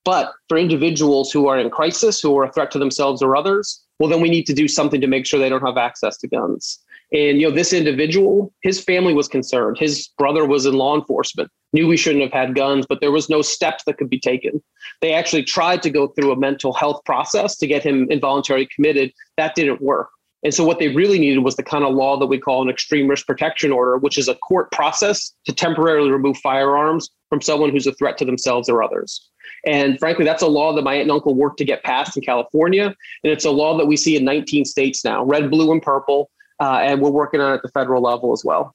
But 0.09 0.33
for 0.49 0.57
individuals 0.57 1.31
who 1.31 1.49
are 1.49 1.59
in 1.59 1.69
crisis, 1.69 2.19
who 2.19 2.35
are 2.39 2.45
a 2.45 2.51
threat 2.51 2.71
to 2.71 2.79
themselves 2.79 3.21
or 3.21 3.37
others, 3.37 3.85
well, 3.99 4.09
then 4.09 4.23
we 4.23 4.31
need 4.31 4.47
to 4.47 4.55
do 4.55 4.67
something 4.67 5.03
to 5.03 5.07
make 5.07 5.27
sure 5.27 5.39
they 5.39 5.51
don't 5.51 5.67
have 5.67 5.77
access 5.77 6.17
to 6.17 6.29
guns. 6.29 6.79
And 7.13 7.39
you 7.39 7.47
know, 7.47 7.55
this 7.55 7.75
individual, 7.75 8.51
his 8.63 8.83
family 8.83 9.13
was 9.13 9.29
concerned. 9.29 9.77
His 9.79 10.09
brother 10.17 10.47
was 10.47 10.65
in 10.65 10.73
law 10.73 10.97
enforcement, 10.97 11.51
knew 11.75 11.87
we 11.87 11.99
shouldn't 11.99 12.25
have 12.25 12.33
had 12.33 12.55
guns, 12.55 12.87
but 12.89 13.03
there 13.03 13.13
was 13.13 13.29
no 13.29 13.43
steps 13.43 13.85
that 13.85 13.99
could 13.99 14.09
be 14.09 14.19
taken. 14.19 14.63
They 15.03 15.13
actually 15.13 15.43
tried 15.43 15.83
to 15.83 15.91
go 15.91 16.09
through 16.09 16.33
a 16.33 16.39
mental 16.39 16.73
health 16.73 17.03
process 17.05 17.59
to 17.59 17.67
get 17.67 17.83
him 17.83 18.11
involuntarily 18.11 18.67
committed. 18.75 19.13
That 19.37 19.57
didn't 19.57 19.83
work. 19.83 20.09
And 20.43 20.55
so 20.55 20.65
what 20.65 20.79
they 20.79 20.89
really 20.89 21.19
needed 21.19 21.41
was 21.41 21.57
the 21.57 21.63
kind 21.63 21.85
of 21.85 21.95
law 21.95 22.19
that 22.19 22.27
we 22.27 22.39
call 22.39 22.63
an 22.63 22.71
extreme 22.71 23.09
risk 23.09 23.27
protection 23.27 23.73
order, 23.73 23.99
which 23.99 24.17
is 24.17 24.29
a 24.29 24.37
court 24.37 24.73
process 24.73 25.35
to 25.45 25.53
temporarily 25.53 26.11
remove 26.11 26.39
firearms 26.39 27.11
from 27.29 27.43
someone 27.43 27.69
who's 27.71 27.87
a 27.87 27.93
threat 27.93 28.17
to 28.19 28.25
themselves 28.25 28.71
or 28.71 28.83
others. 28.83 29.29
And 29.69 29.99
frankly, 29.99 30.25
that's 30.25 30.43
a 30.43 30.47
law 30.47 30.73
that 30.73 30.83
my 30.83 30.95
aunt 30.95 31.03
and 31.03 31.13
uncle 31.13 31.35
worked 31.35 31.59
to 31.59 31.65
get 31.65 31.83
passed 31.83 32.17
in 32.17 32.23
California. 32.23 32.87
And 32.87 33.33
it's 33.33 33.45
a 33.45 33.51
law 33.51 33.77
that 33.77 33.85
we 33.85 33.99
see 33.99 34.17
in 34.17 34.25
19 34.25 34.65
states 34.65 35.05
now 35.05 35.23
red, 35.23 35.51
blue, 35.51 35.71
and 35.71 35.83
purple. 35.83 36.31
Uh, 36.59 36.79
and 36.83 37.03
we're 37.03 37.11
working 37.11 37.41
on 37.41 37.53
it 37.53 37.57
at 37.57 37.63
the 37.63 37.69
federal 37.69 38.03
level 38.03 38.33
as 38.33 38.43
well. 38.45 38.75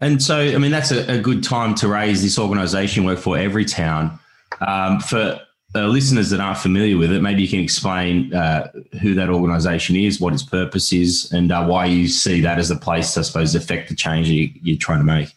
And 0.00 0.20
so, 0.20 0.38
I 0.38 0.58
mean, 0.58 0.72
that's 0.72 0.90
a, 0.90 1.10
a 1.12 1.18
good 1.18 1.44
time 1.44 1.76
to 1.76 1.88
raise 1.88 2.22
this 2.22 2.40
organization 2.40 3.04
work 3.04 3.20
for 3.20 3.36
Everytown. 3.36 4.18
Um, 4.66 4.98
for 4.98 5.40
uh, 5.76 5.86
listeners 5.86 6.30
that 6.30 6.40
aren't 6.40 6.58
familiar 6.58 6.98
with 6.98 7.12
it, 7.12 7.22
maybe 7.22 7.42
you 7.42 7.48
can 7.48 7.60
explain 7.60 8.34
uh, 8.34 8.70
who 9.00 9.14
that 9.14 9.30
organisation 9.30 9.94
is, 9.94 10.20
what 10.20 10.34
its 10.34 10.42
purpose 10.42 10.92
is, 10.92 11.30
and 11.32 11.52
uh, 11.52 11.64
why 11.64 11.86
you 11.86 12.08
see 12.08 12.40
that 12.40 12.58
as 12.58 12.70
a 12.70 12.76
place, 12.76 13.16
I 13.16 13.22
suppose, 13.22 13.54
affect 13.54 13.88
the 13.88 13.94
change 13.94 14.28
you, 14.28 14.50
you're 14.60 14.76
trying 14.76 14.98
to 14.98 15.04
make. 15.04 15.35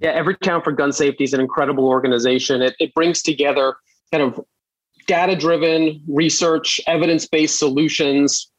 Yeah, 0.00 0.20
Everytown 0.20 0.64
for 0.64 0.72
Gun 0.72 0.92
Safety 0.92 1.24
is 1.24 1.34
an 1.34 1.40
incredible 1.40 1.86
organization. 1.86 2.62
It, 2.62 2.74
it 2.80 2.94
brings 2.94 3.22
together 3.22 3.76
kind 4.12 4.24
of 4.24 4.44
data 5.06 5.36
driven 5.36 6.02
research, 6.08 6.80
evidence 6.86 7.26
based 7.26 7.58
solutions, 7.58 8.50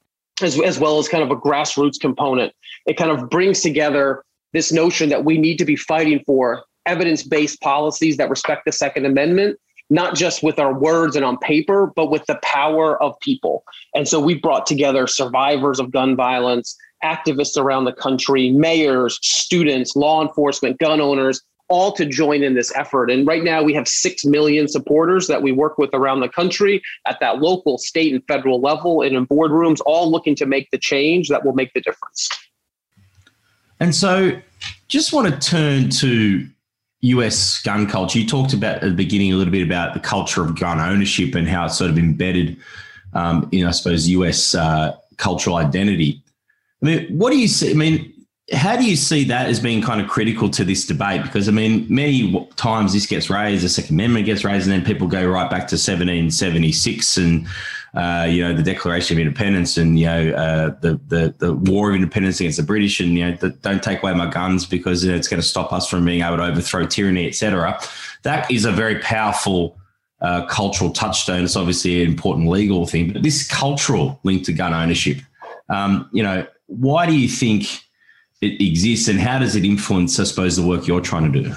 as, 0.41 0.59
as 0.61 0.79
well 0.79 0.99
as 0.99 1.09
kind 1.09 1.23
of 1.23 1.31
a 1.31 1.35
grassroots 1.35 1.99
component. 1.99 2.53
It 2.85 2.95
kind 2.95 3.11
of 3.11 3.29
brings 3.29 3.61
together 3.61 4.23
this 4.53 4.71
notion 4.71 5.09
that 5.09 5.25
we 5.25 5.37
need 5.37 5.57
to 5.57 5.65
be 5.65 5.75
fighting 5.75 6.21
for 6.25 6.63
evidence 6.85 7.23
based 7.23 7.59
policies 7.61 8.17
that 8.17 8.29
respect 8.29 8.65
the 8.65 8.71
Second 8.71 9.05
Amendment 9.05 9.57
not 9.91 10.15
just 10.15 10.41
with 10.41 10.57
our 10.57 10.73
words 10.73 11.17
and 11.17 11.25
on 11.25 11.37
paper, 11.39 11.91
but 11.97 12.09
with 12.09 12.25
the 12.25 12.39
power 12.41 13.01
of 13.03 13.19
people. 13.19 13.65
And 13.93 14.07
so 14.07 14.21
we 14.21 14.35
brought 14.35 14.65
together 14.65 15.05
survivors 15.05 15.81
of 15.81 15.91
gun 15.91 16.15
violence, 16.15 16.77
activists 17.03 17.57
around 17.57 17.85
the 17.85 17.93
country, 17.93 18.49
mayors, 18.51 19.19
students, 19.21 19.95
law 19.95 20.21
enforcement, 20.21 20.79
gun 20.79 21.01
owners, 21.01 21.41
all 21.71 21.93
to 21.93 22.05
join 22.05 22.43
in 22.43 22.53
this 22.53 22.71
effort. 22.75 23.09
And 23.09 23.25
right 23.25 23.43
now 23.43 23.63
we 23.63 23.73
have 23.73 23.87
6 23.87 24.25
million 24.25 24.67
supporters 24.67 25.27
that 25.27 25.41
we 25.41 25.53
work 25.53 25.77
with 25.77 25.89
around 25.93 26.19
the 26.19 26.27
country 26.27 26.81
at 27.07 27.19
that 27.21 27.39
local, 27.39 27.77
state, 27.77 28.13
and 28.13 28.21
federal 28.27 28.59
level 28.59 29.01
and 29.01 29.15
in 29.15 29.25
boardrooms, 29.25 29.79
all 29.85 30.11
looking 30.11 30.35
to 30.35 30.45
make 30.45 30.69
the 30.71 30.77
change 30.77 31.29
that 31.29 31.45
will 31.45 31.53
make 31.53 31.73
the 31.73 31.81
difference. 31.81 32.29
And 33.79 33.95
so 33.95 34.33
just 34.89 35.13
want 35.13 35.33
to 35.33 35.49
turn 35.49 35.89
to 35.89 36.45
US 37.01 37.61
gun 37.63 37.87
culture. 37.87 38.19
You 38.19 38.27
talked 38.27 38.53
about 38.53 38.83
at 38.83 38.89
the 38.89 38.91
beginning 38.91 39.31
a 39.31 39.35
little 39.35 39.51
bit 39.51 39.63
about 39.65 39.93
the 39.93 39.99
culture 39.99 40.43
of 40.43 40.59
gun 40.59 40.79
ownership 40.79 41.33
and 41.35 41.47
how 41.47 41.65
it's 41.65 41.77
sort 41.77 41.89
of 41.89 41.97
embedded 41.97 42.57
um, 43.13 43.47
in, 43.51 43.65
I 43.65 43.71
suppose, 43.71 44.07
US 44.09 44.55
uh, 44.55 44.95
cultural 45.17 45.55
identity. 45.55 46.20
I 46.81 46.85
mean, 46.85 47.17
what 47.17 47.31
do 47.31 47.37
you 47.37 47.47
see? 47.47 47.71
I 47.71 47.73
mean, 47.73 48.13
how 48.53 48.75
do 48.75 48.83
you 48.83 48.95
see 48.95 49.23
that 49.25 49.47
as 49.47 49.59
being 49.59 49.81
kind 49.81 50.01
of 50.01 50.09
critical 50.09 50.49
to 50.49 50.63
this 50.63 50.85
debate? 50.85 51.23
Because 51.23 51.47
I 51.47 51.51
mean, 51.51 51.85
many 51.89 52.47
times 52.55 52.93
this 52.93 53.05
gets 53.05 53.29
raised, 53.29 53.63
the 53.63 53.69
Second 53.69 53.95
Amendment 53.95 54.25
gets 54.25 54.43
raised, 54.43 54.67
and 54.67 54.73
then 54.73 54.83
people 54.83 55.07
go 55.07 55.25
right 55.25 55.49
back 55.49 55.67
to 55.67 55.75
1776 55.75 57.17
and 57.17 57.47
uh, 57.93 58.25
you 58.29 58.41
know, 58.41 58.53
the 58.53 58.63
Declaration 58.63 59.17
of 59.17 59.21
Independence 59.21 59.77
and, 59.77 59.99
you 59.99 60.05
know, 60.05 60.29
uh, 60.31 60.69
the, 60.79 60.99
the, 61.07 61.35
the 61.39 61.53
war 61.53 61.89
of 61.89 61.95
independence 61.95 62.39
against 62.39 62.57
the 62.57 62.63
British 62.63 63.01
and, 63.01 63.17
you 63.17 63.25
know, 63.25 63.35
the, 63.35 63.49
don't 63.49 63.83
take 63.83 64.01
away 64.01 64.13
my 64.13 64.27
guns 64.27 64.65
because 64.65 65.03
you 65.03 65.11
know, 65.11 65.17
it's 65.17 65.27
going 65.27 65.41
to 65.41 65.47
stop 65.47 65.73
us 65.73 65.89
from 65.89 66.05
being 66.05 66.21
able 66.21 66.37
to 66.37 66.43
overthrow 66.43 66.85
tyranny, 66.85 67.27
etc. 67.27 67.79
That 68.23 68.49
is 68.49 68.63
a 68.63 68.71
very 68.71 68.99
powerful 68.99 69.77
uh, 70.21 70.45
cultural 70.45 70.91
touchstone. 70.91 71.43
It's 71.43 71.57
obviously 71.57 72.03
an 72.03 72.09
important 72.09 72.47
legal 72.47 72.85
thing, 72.85 73.11
but 73.11 73.23
this 73.23 73.45
cultural 73.45 74.21
link 74.23 74.45
to 74.45 74.53
gun 74.53 74.73
ownership, 74.73 75.17
um, 75.67 76.09
you 76.13 76.23
know, 76.23 76.45
why 76.71 77.05
do 77.05 77.13
you 77.13 77.27
think 77.27 77.65
it 78.41 78.61
exists 78.61 79.07
and 79.07 79.19
how 79.19 79.39
does 79.39 79.55
it 79.55 79.65
influence, 79.65 80.19
I 80.19 80.23
suppose, 80.23 80.55
the 80.55 80.65
work 80.65 80.87
you're 80.87 81.01
trying 81.01 81.31
to 81.31 81.43
do? 81.43 81.53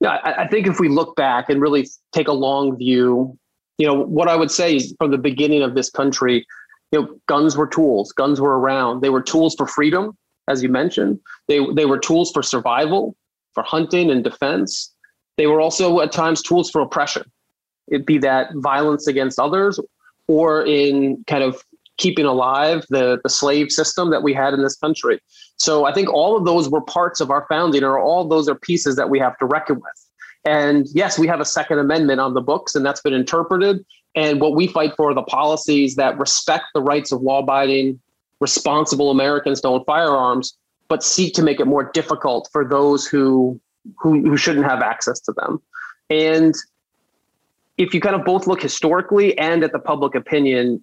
Yeah, 0.00 0.18
I, 0.24 0.46
think 0.48 0.66
if 0.66 0.80
we 0.80 0.88
look 0.88 1.14
back 1.16 1.50
and 1.50 1.60
really 1.60 1.86
take 2.12 2.28
a 2.28 2.32
long 2.32 2.76
view, 2.76 3.38
you 3.76 3.86
know, 3.86 3.94
what 3.94 4.28
I 4.28 4.36
would 4.36 4.50
say 4.50 4.76
is 4.76 4.94
from 4.98 5.10
the 5.10 5.18
beginning 5.18 5.62
of 5.62 5.74
this 5.74 5.90
country, 5.90 6.46
you 6.90 7.00
know, 7.00 7.20
guns 7.26 7.56
were 7.56 7.66
tools. 7.66 8.12
Guns 8.12 8.40
were 8.40 8.58
around. 8.58 9.02
They 9.02 9.10
were 9.10 9.20
tools 9.22 9.54
for 9.54 9.66
freedom, 9.66 10.16
as 10.48 10.62
you 10.62 10.70
mentioned. 10.70 11.20
They 11.48 11.60
they 11.74 11.84
were 11.84 11.98
tools 11.98 12.30
for 12.32 12.42
survival, 12.42 13.14
for 13.52 13.62
hunting 13.62 14.10
and 14.10 14.24
defense. 14.24 14.94
They 15.36 15.46
were 15.46 15.60
also 15.60 16.00
at 16.00 16.12
times 16.12 16.42
tools 16.42 16.70
for 16.70 16.80
oppression. 16.80 17.30
It 17.88 18.06
be 18.06 18.18
that 18.18 18.50
violence 18.54 19.06
against 19.06 19.38
others, 19.38 19.78
or 20.28 20.64
in 20.64 21.24
kind 21.26 21.44
of 21.44 21.62
keeping 22.00 22.24
alive 22.24 22.84
the, 22.88 23.20
the 23.22 23.28
slave 23.28 23.70
system 23.70 24.10
that 24.10 24.22
we 24.22 24.32
had 24.32 24.54
in 24.54 24.62
this 24.62 24.76
country. 24.76 25.20
So 25.56 25.84
I 25.84 25.92
think 25.92 26.08
all 26.08 26.36
of 26.36 26.44
those 26.44 26.68
were 26.68 26.80
parts 26.80 27.20
of 27.20 27.30
our 27.30 27.46
founding, 27.48 27.84
or 27.84 27.98
all 27.98 28.26
those 28.26 28.48
are 28.48 28.54
pieces 28.54 28.96
that 28.96 29.10
we 29.10 29.18
have 29.20 29.38
to 29.38 29.46
reckon 29.46 29.76
with. 29.76 30.06
And 30.44 30.86
yes, 30.94 31.18
we 31.18 31.26
have 31.26 31.40
a 31.40 31.44
Second 31.44 31.78
Amendment 31.78 32.18
on 32.18 32.32
the 32.34 32.40
books, 32.40 32.74
and 32.74 32.84
that's 32.84 33.02
been 33.02 33.12
interpreted. 33.12 33.84
And 34.14 34.40
what 34.40 34.54
we 34.54 34.66
fight 34.66 34.92
for 34.96 35.10
are 35.10 35.14
the 35.14 35.22
policies 35.22 35.96
that 35.96 36.18
respect 36.18 36.64
the 36.74 36.80
rights 36.80 37.12
of 37.12 37.20
law 37.20 37.40
abiding, 37.40 38.00
responsible 38.40 39.10
Americans 39.10 39.60
to 39.60 39.68
own 39.68 39.84
firearms, 39.84 40.56
but 40.88 41.04
seek 41.04 41.34
to 41.34 41.42
make 41.42 41.60
it 41.60 41.66
more 41.66 41.84
difficult 41.92 42.48
for 42.52 42.64
those 42.66 43.06
who, 43.06 43.60
who, 43.98 44.22
who 44.22 44.36
shouldn't 44.36 44.64
have 44.64 44.80
access 44.80 45.20
to 45.20 45.32
them. 45.32 45.60
And 46.08 46.54
if 47.76 47.94
you 47.94 48.00
kind 48.00 48.16
of 48.16 48.24
both 48.24 48.46
look 48.46 48.62
historically 48.62 49.36
and 49.38 49.62
at 49.62 49.72
the 49.72 49.78
public 49.78 50.14
opinion, 50.14 50.82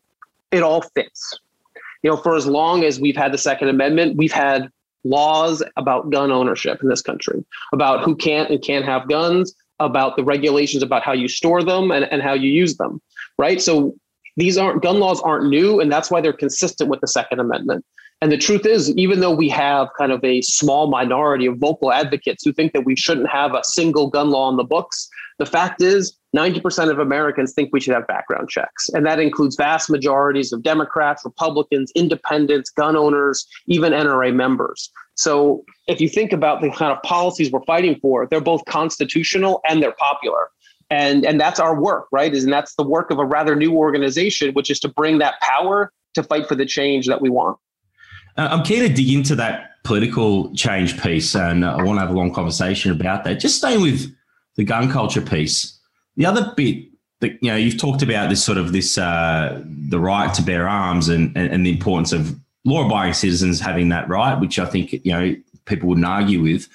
it 0.52 0.64
all 0.64 0.82
fits. 0.82 1.40
You 2.04 2.12
know, 2.12 2.18
for 2.18 2.36
as 2.36 2.46
long 2.46 2.84
as 2.84 3.00
we've 3.00 3.18
had 3.18 3.32
the 3.32 3.38
Second 3.38 3.70
Amendment, 3.70 4.18
we've 4.18 4.32
had 4.32 4.70
laws 5.04 5.64
about 5.78 6.10
gun 6.10 6.32
ownership 6.32 6.82
in 6.82 6.90
this 6.90 7.02
country, 7.02 7.44
about 7.74 8.04
who 8.04 8.16
can't 8.16 8.50
and 8.50 8.62
can't 8.62 8.86
have 8.86 9.08
guns, 9.08 9.56
about 9.80 10.16
the 10.16 10.24
regulations 10.24 10.84
about 10.84 11.04
how 11.04 11.14
you 11.14 11.28
store 11.28 11.64
them 11.64 11.92
and, 11.92 12.06
and 12.12 12.22
how 12.22 12.34
you 12.34 12.50
use 12.52 12.78
them, 12.78 13.02
right? 13.38 13.62
So 13.62 13.96
these 14.36 14.58
aren't 14.58 14.82
gun 14.82 15.00
laws 15.00 15.22
aren't 15.22 15.50
new, 15.50 15.80
and 15.80 15.92
that's 15.92 16.10
why 16.10 16.22
they're 16.22 16.34
consistent 16.34 16.90
with 16.90 17.02
the 17.02 17.08
Second 17.08 17.40
Amendment. 17.40 17.86
And 18.22 18.32
the 18.32 18.38
truth 18.38 18.66
is, 18.66 18.90
even 18.96 19.20
though 19.20 19.36
we 19.36 19.48
have 19.50 19.90
kind 19.98 20.12
of 20.12 20.24
a 20.24 20.42
small 20.42 20.88
minority 20.88 21.46
of 21.46 21.58
vocal 21.58 21.92
advocates 21.92 22.44
who 22.44 22.52
think 22.52 22.74
that 22.74 22.84
we 22.84 22.96
shouldn't 22.96 23.30
have 23.30 23.54
a 23.54 23.64
single 23.64 24.10
gun 24.10 24.32
law 24.32 24.48
on 24.48 24.58
the 24.58 24.64
books, 24.64 25.08
the 25.38 25.46
fact 25.46 25.84
is 25.84 26.18
90% 26.36 26.90
of 26.90 26.98
Americans 26.98 27.54
think 27.54 27.70
we 27.72 27.80
should 27.80 27.94
have 27.94 28.08
background 28.08 28.50
checks. 28.50 28.90
And 28.90 29.06
that 29.06 29.20
includes 29.20 29.56
vast 29.56 29.90
majorities 29.90 30.52
of 30.52 30.64
Democrats, 30.64 31.24
Republicans, 31.24 31.92
independents, 31.96 32.72
gun 32.72 32.96
owners, 32.96 33.46
even 33.68 33.94
NRA 33.94 34.34
members. 34.34 34.90
So 35.14 35.64
if 35.88 36.02
you 36.02 36.10
think 36.10 36.34
about 36.34 36.62
the 36.62 36.72
kind 36.72 36.92
of 36.92 37.02
policies 37.04 37.52
we're 37.52 37.64
fighting 37.66 38.00
for, 38.02 38.28
they're 38.28 38.42
both 38.42 38.66
constitutional 38.66 39.62
and 39.70 39.82
they're 39.82 39.96
popular. 40.00 40.50
And, 40.90 41.24
and 41.24 41.40
that's 41.40 41.60
our 41.60 41.80
work, 41.80 42.08
right? 42.12 42.34
And 42.34 42.52
that's 42.52 42.74
the 42.76 42.88
work 42.88 43.12
of 43.12 43.20
a 43.20 43.26
rather 43.26 43.56
new 43.56 43.74
organization, 43.74 44.54
which 44.54 44.72
is 44.72 44.80
to 44.80 44.88
bring 44.88 45.20
that 45.20 45.36
power 45.42 45.92
to 46.16 46.24
fight 46.24 46.48
for 46.48 46.56
the 46.56 46.66
change 46.66 47.08
that 47.08 47.22
we 47.22 47.30
want. 47.30 47.58
Uh, 48.38 48.50
I'm 48.52 48.64
keen 48.64 48.82
to 48.84 48.90
dig 48.90 49.12
into 49.12 49.36
that 49.36 49.84
political 49.84 50.54
change 50.54 51.02
piece, 51.02 51.36
and 51.36 51.66
I 51.66 51.82
want 51.82 51.98
to 51.98 52.02
have 52.02 52.10
a 52.10 52.18
long 52.18 52.34
conversation 52.34 52.92
about 52.92 53.24
that. 53.24 53.40
Just 53.40 53.58
staying 53.58 53.82
with 53.82 54.14
the 54.56 54.64
gun 54.64 54.92
culture 54.92 55.22
piece. 55.22 55.80
The 56.18 56.26
other 56.26 56.54
bit 56.56 56.86
that 57.20 57.32
you 57.42 57.50
know 57.50 57.56
you've 57.56 57.78
talked 57.78 58.02
about 58.02 58.30
this 58.30 58.44
sort 58.44 58.58
of 58.58 58.74
this 58.74 58.98
uh, 58.98 59.62
the 59.66 60.00
right 60.00 60.34
to 60.34 60.42
bear 60.42 60.68
arms 60.68 61.10
and, 61.10 61.36
and, 61.36 61.52
and 61.52 61.66
the 61.66 61.72
importance 61.72 62.12
of 62.12 62.36
law-abiding 62.66 63.14
citizens 63.14 63.60
having 63.60 63.90
that 63.90 64.08
right, 64.10 64.40
which 64.40 64.60
I 64.60 64.66
think 64.66 64.94
you 64.94 65.12
know 65.12 65.36
people 65.66 65.90
wouldn't 65.90 66.06
argue 66.06 66.42
with. 66.42 66.68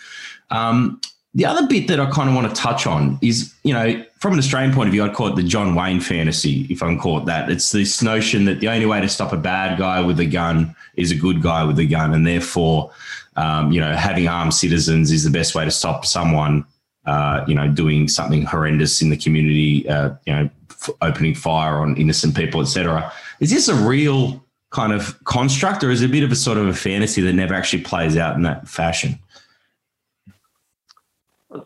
Um, 0.51 1.01
the 1.35 1.47
other 1.47 1.67
bit 1.67 1.89
that 1.89 1.99
I 1.99 2.11
kind 2.11 2.29
of 2.29 2.35
want 2.35 2.55
to 2.55 2.61
touch 2.61 2.87
on 2.87 3.19
is, 3.23 3.55
you 3.65 3.73
know, 3.73 4.05
from 4.19 4.35
an 4.35 4.39
Australian 4.39 4.75
point 4.75 4.89
of 4.89 4.93
view, 4.93 5.03
I'd 5.05 5.15
call 5.15 5.29
it 5.29 5.37
the 5.37 5.43
John 5.43 5.75
Wayne 5.75 6.01
fantasy, 6.01 6.67
if 6.69 6.83
I 6.83 6.87
can 6.87 6.99
call 6.99 7.19
it 7.19 7.25
that. 7.25 7.51
It's 7.51 7.73
this 7.73 8.03
notion 8.03 8.45
that 8.45 8.61
the 8.61 8.69
only 8.69 8.87
way 8.87 9.01
to 9.01 9.09
stop 9.09 9.33
a 9.33 9.39
bad 9.39 9.79
guy 9.79 10.01
with 10.01 10.21
a 10.21 10.27
gun 10.27 10.77
is 10.97 11.11
a 11.11 11.17
good 11.17 11.43
guy 11.43 11.65
with 11.65 11.79
a 11.79 11.87
gun, 11.87 12.13
and 12.13 12.27
therefore, 12.27 12.91
um, 13.37 13.73
you 13.73 13.81
know, 13.81 13.95
having 13.95 14.29
armed 14.29 14.53
citizens 14.53 15.11
is 15.11 15.25
the 15.25 15.31
best 15.31 15.55
way 15.55 15.65
to 15.65 15.71
stop 15.71 16.05
someone 16.05 16.67
uh, 17.05 17.45
you 17.49 17.55
know, 17.55 17.69
doing 17.69 18.09
something 18.09 18.45
horrendous 18.45 19.03
in 19.03 19.11
the 19.11 19.17
community, 19.17 19.89
uh, 19.89 20.11
you 20.25 20.33
know, 20.33 20.49
f- 20.71 20.91
opening 21.01 21.35
fire 21.35 21.79
on 21.79 21.97
innocent 21.97 22.37
people, 22.37 22.61
etc. 22.61 23.13
Is 23.41 23.51
this 23.51 23.69
a 23.69 23.75
real 23.75 24.45
kind 24.71 24.93
of 24.93 25.23
construct, 25.25 25.83
or 25.83 25.91
is 25.91 26.03
it 26.03 26.07
a 26.07 26.13
bit 26.13 26.23
of 26.23 26.31
a 26.31 26.37
sort 26.37 26.59
of 26.59 26.67
a 26.69 26.75
fantasy 26.75 27.21
that 27.23 27.33
never 27.33 27.55
actually 27.55 27.83
plays 27.83 28.17
out 28.17 28.37
in 28.37 28.43
that 28.43 28.69
fashion? 28.69 29.19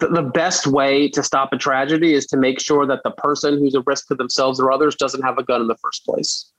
The 0.01 0.31
best 0.35 0.67
way 0.67 1.09
to 1.11 1.23
stop 1.23 1.53
a 1.53 1.57
tragedy 1.57 2.15
is 2.15 2.27
to 2.27 2.37
make 2.37 2.61
sure 2.61 2.87
that 2.87 3.03
the 3.05 3.13
person 3.13 3.59
who's 3.59 3.75
a 3.75 3.83
risk 3.83 4.09
to 4.09 4.17
themselves 4.17 4.59
or 4.59 4.73
others 4.73 4.97
doesn't 4.97 5.23
have 5.23 5.39
a 5.39 5.45
gun 5.45 5.61
in 5.61 5.69
the 5.69 5.77
first 5.77 6.05
place. 6.05 6.51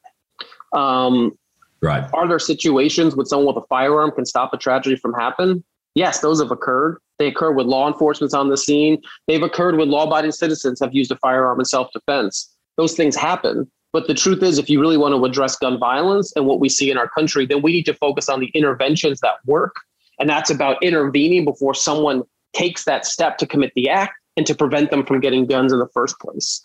Um, 0.73 1.37
right. 1.81 2.09
Are 2.13 2.27
there 2.27 2.39
situations 2.39 3.15
when 3.15 3.25
someone 3.25 3.53
with 3.53 3.63
a 3.63 3.67
firearm 3.67 4.11
can 4.11 4.25
stop 4.25 4.53
a 4.53 4.57
tragedy 4.57 4.95
from 4.95 5.13
happening? 5.13 5.63
Yes, 5.93 6.19
those 6.19 6.39
have 6.39 6.51
occurred. 6.51 6.99
They 7.19 7.27
occur 7.27 7.51
with 7.51 7.65
law 7.65 7.87
enforcement 7.87 8.33
on 8.33 8.49
the 8.49 8.57
scene. 8.57 9.01
They've 9.27 9.43
occurred 9.43 9.77
when 9.77 9.89
law 9.89 10.05
abiding 10.05 10.31
citizens 10.31 10.79
have 10.79 10.93
used 10.93 11.11
a 11.11 11.17
firearm 11.17 11.59
in 11.59 11.65
self 11.65 11.91
defense. 11.91 12.55
Those 12.77 12.93
things 12.93 13.15
happen. 13.15 13.69
But 13.93 14.07
the 14.07 14.13
truth 14.13 14.43
is, 14.43 14.59
if 14.59 14.69
you 14.69 14.79
really 14.79 14.97
want 14.97 15.15
to 15.15 15.25
address 15.25 15.55
gun 15.55 15.79
violence 15.79 16.31
and 16.35 16.45
what 16.45 16.59
we 16.59 16.69
see 16.69 16.91
in 16.91 16.97
our 16.97 17.09
country, 17.09 17.45
then 17.45 17.61
we 17.61 17.71
need 17.71 17.85
to 17.85 17.93
focus 17.93 18.29
on 18.29 18.39
the 18.39 18.51
interventions 18.53 19.19
that 19.21 19.35
work. 19.45 19.75
And 20.19 20.29
that's 20.29 20.51
about 20.51 20.81
intervening 20.83 21.45
before 21.45 21.73
someone 21.73 22.23
takes 22.57 22.85
that 22.85 23.05
step 23.05 23.37
to 23.37 23.45
commit 23.45 23.71
the 23.75 23.89
act 23.89 24.13
and 24.35 24.45
to 24.45 24.55
prevent 24.55 24.91
them 24.91 25.05
from 25.05 25.19
getting 25.19 25.45
guns 25.45 25.71
in 25.73 25.79
the 25.79 25.87
first 25.93 26.19
place. 26.19 26.61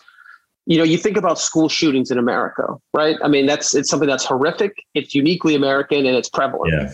You 0.65 0.77
know, 0.77 0.83
you 0.83 0.97
think 0.97 1.17
about 1.17 1.39
school 1.39 1.67
shootings 1.67 2.09
in 2.09 2.17
America, 2.17 2.67
right? 2.93 3.17
I 3.23 3.27
mean, 3.27 3.45
that's 3.45 3.75
it's 3.75 3.89
something 3.89 4.07
that's 4.07 4.25
horrific, 4.25 4.73
it's 4.93 5.13
uniquely 5.13 5.55
American, 5.55 6.05
and 6.05 6.15
it's 6.15 6.29
prevalent. 6.29 6.73
Yeah. 6.73 6.93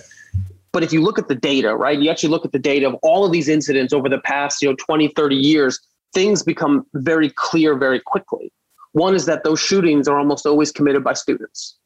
But 0.72 0.84
if 0.84 0.94
you 0.94 1.02
look 1.02 1.20
at 1.20 1.28
the 1.28 1.36
data, 1.36 1.76
right, 1.76 2.00
you 2.00 2.10
actually 2.10 2.30
look 2.30 2.46
at 2.46 2.52
the 2.52 2.60
data 2.60 2.88
of 2.88 2.96
all 3.02 3.26
of 3.26 3.32
these 3.32 3.48
incidents 3.48 3.94
over 3.94 4.10
the 4.10 4.20
past, 4.20 4.62
you 4.62 4.70
know, 4.70 4.76
20, 4.76 5.10
30 5.10 5.36
years, 5.36 5.80
things 6.14 6.44
become 6.44 6.86
very 6.94 7.30
clear 7.30 7.78
very 7.78 8.00
quickly. 8.00 8.52
One 8.94 9.16
is 9.16 9.26
that 9.26 9.44
those 9.44 9.60
shootings 9.60 10.08
are 10.08 10.18
almost 10.18 10.46
always 10.46 10.72
committed 10.72 11.04
by 11.04 11.14
students. 11.14 11.78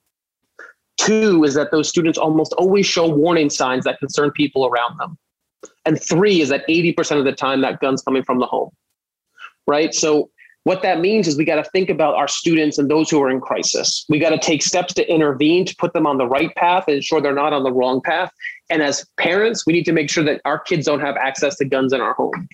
Two 0.97 1.43
is 1.43 1.53
that 1.55 1.71
those 1.71 1.89
students 1.89 2.17
almost 2.17 2.53
always 2.53 2.85
show 2.85 3.07
warning 3.07 3.49
signs 3.49 3.83
that 3.85 3.99
concern 3.99 4.31
people 4.31 4.65
around 4.65 4.99
them. 4.99 5.17
And 5.85 6.01
three 6.01 6.41
is 6.41 6.49
that 6.49 6.67
80% 6.67 7.19
of 7.19 7.25
the 7.25 7.31
time 7.31 7.61
that 7.61 7.79
gun's 7.79 8.01
coming 8.01 8.23
from 8.23 8.39
the 8.39 8.45
home. 8.45 8.69
Right. 9.67 9.93
So 9.93 10.29
what 10.63 10.81
that 10.81 11.01
means 11.01 11.27
is 11.27 11.37
we 11.37 11.43
got 11.43 11.55
to 11.55 11.69
think 11.71 11.89
about 11.89 12.15
our 12.15 12.27
students 12.27 12.77
and 12.77 12.89
those 12.89 13.09
who 13.09 13.21
are 13.21 13.29
in 13.29 13.41
crisis. 13.41 14.05
We 14.07 14.17
got 14.17 14.29
to 14.29 14.37
take 14.37 14.63
steps 14.63 14.93
to 14.93 15.11
intervene 15.11 15.65
to 15.65 15.75
put 15.77 15.93
them 15.93 16.07
on 16.07 16.17
the 16.17 16.25
right 16.25 16.53
path 16.55 16.85
and 16.87 16.95
ensure 16.95 17.19
they're 17.19 17.33
not 17.33 17.51
on 17.51 17.63
the 17.63 17.71
wrong 17.71 18.01
path. 18.01 18.31
And 18.69 18.81
as 18.81 19.05
parents, 19.17 19.65
we 19.65 19.73
need 19.73 19.83
to 19.85 19.91
make 19.91 20.09
sure 20.09 20.23
that 20.23 20.39
our 20.45 20.59
kids 20.59 20.85
don't 20.85 21.01
have 21.01 21.17
access 21.17 21.57
to 21.57 21.65
guns 21.65 21.91
in 21.91 21.99
our 21.99 22.13
home. 22.13 22.47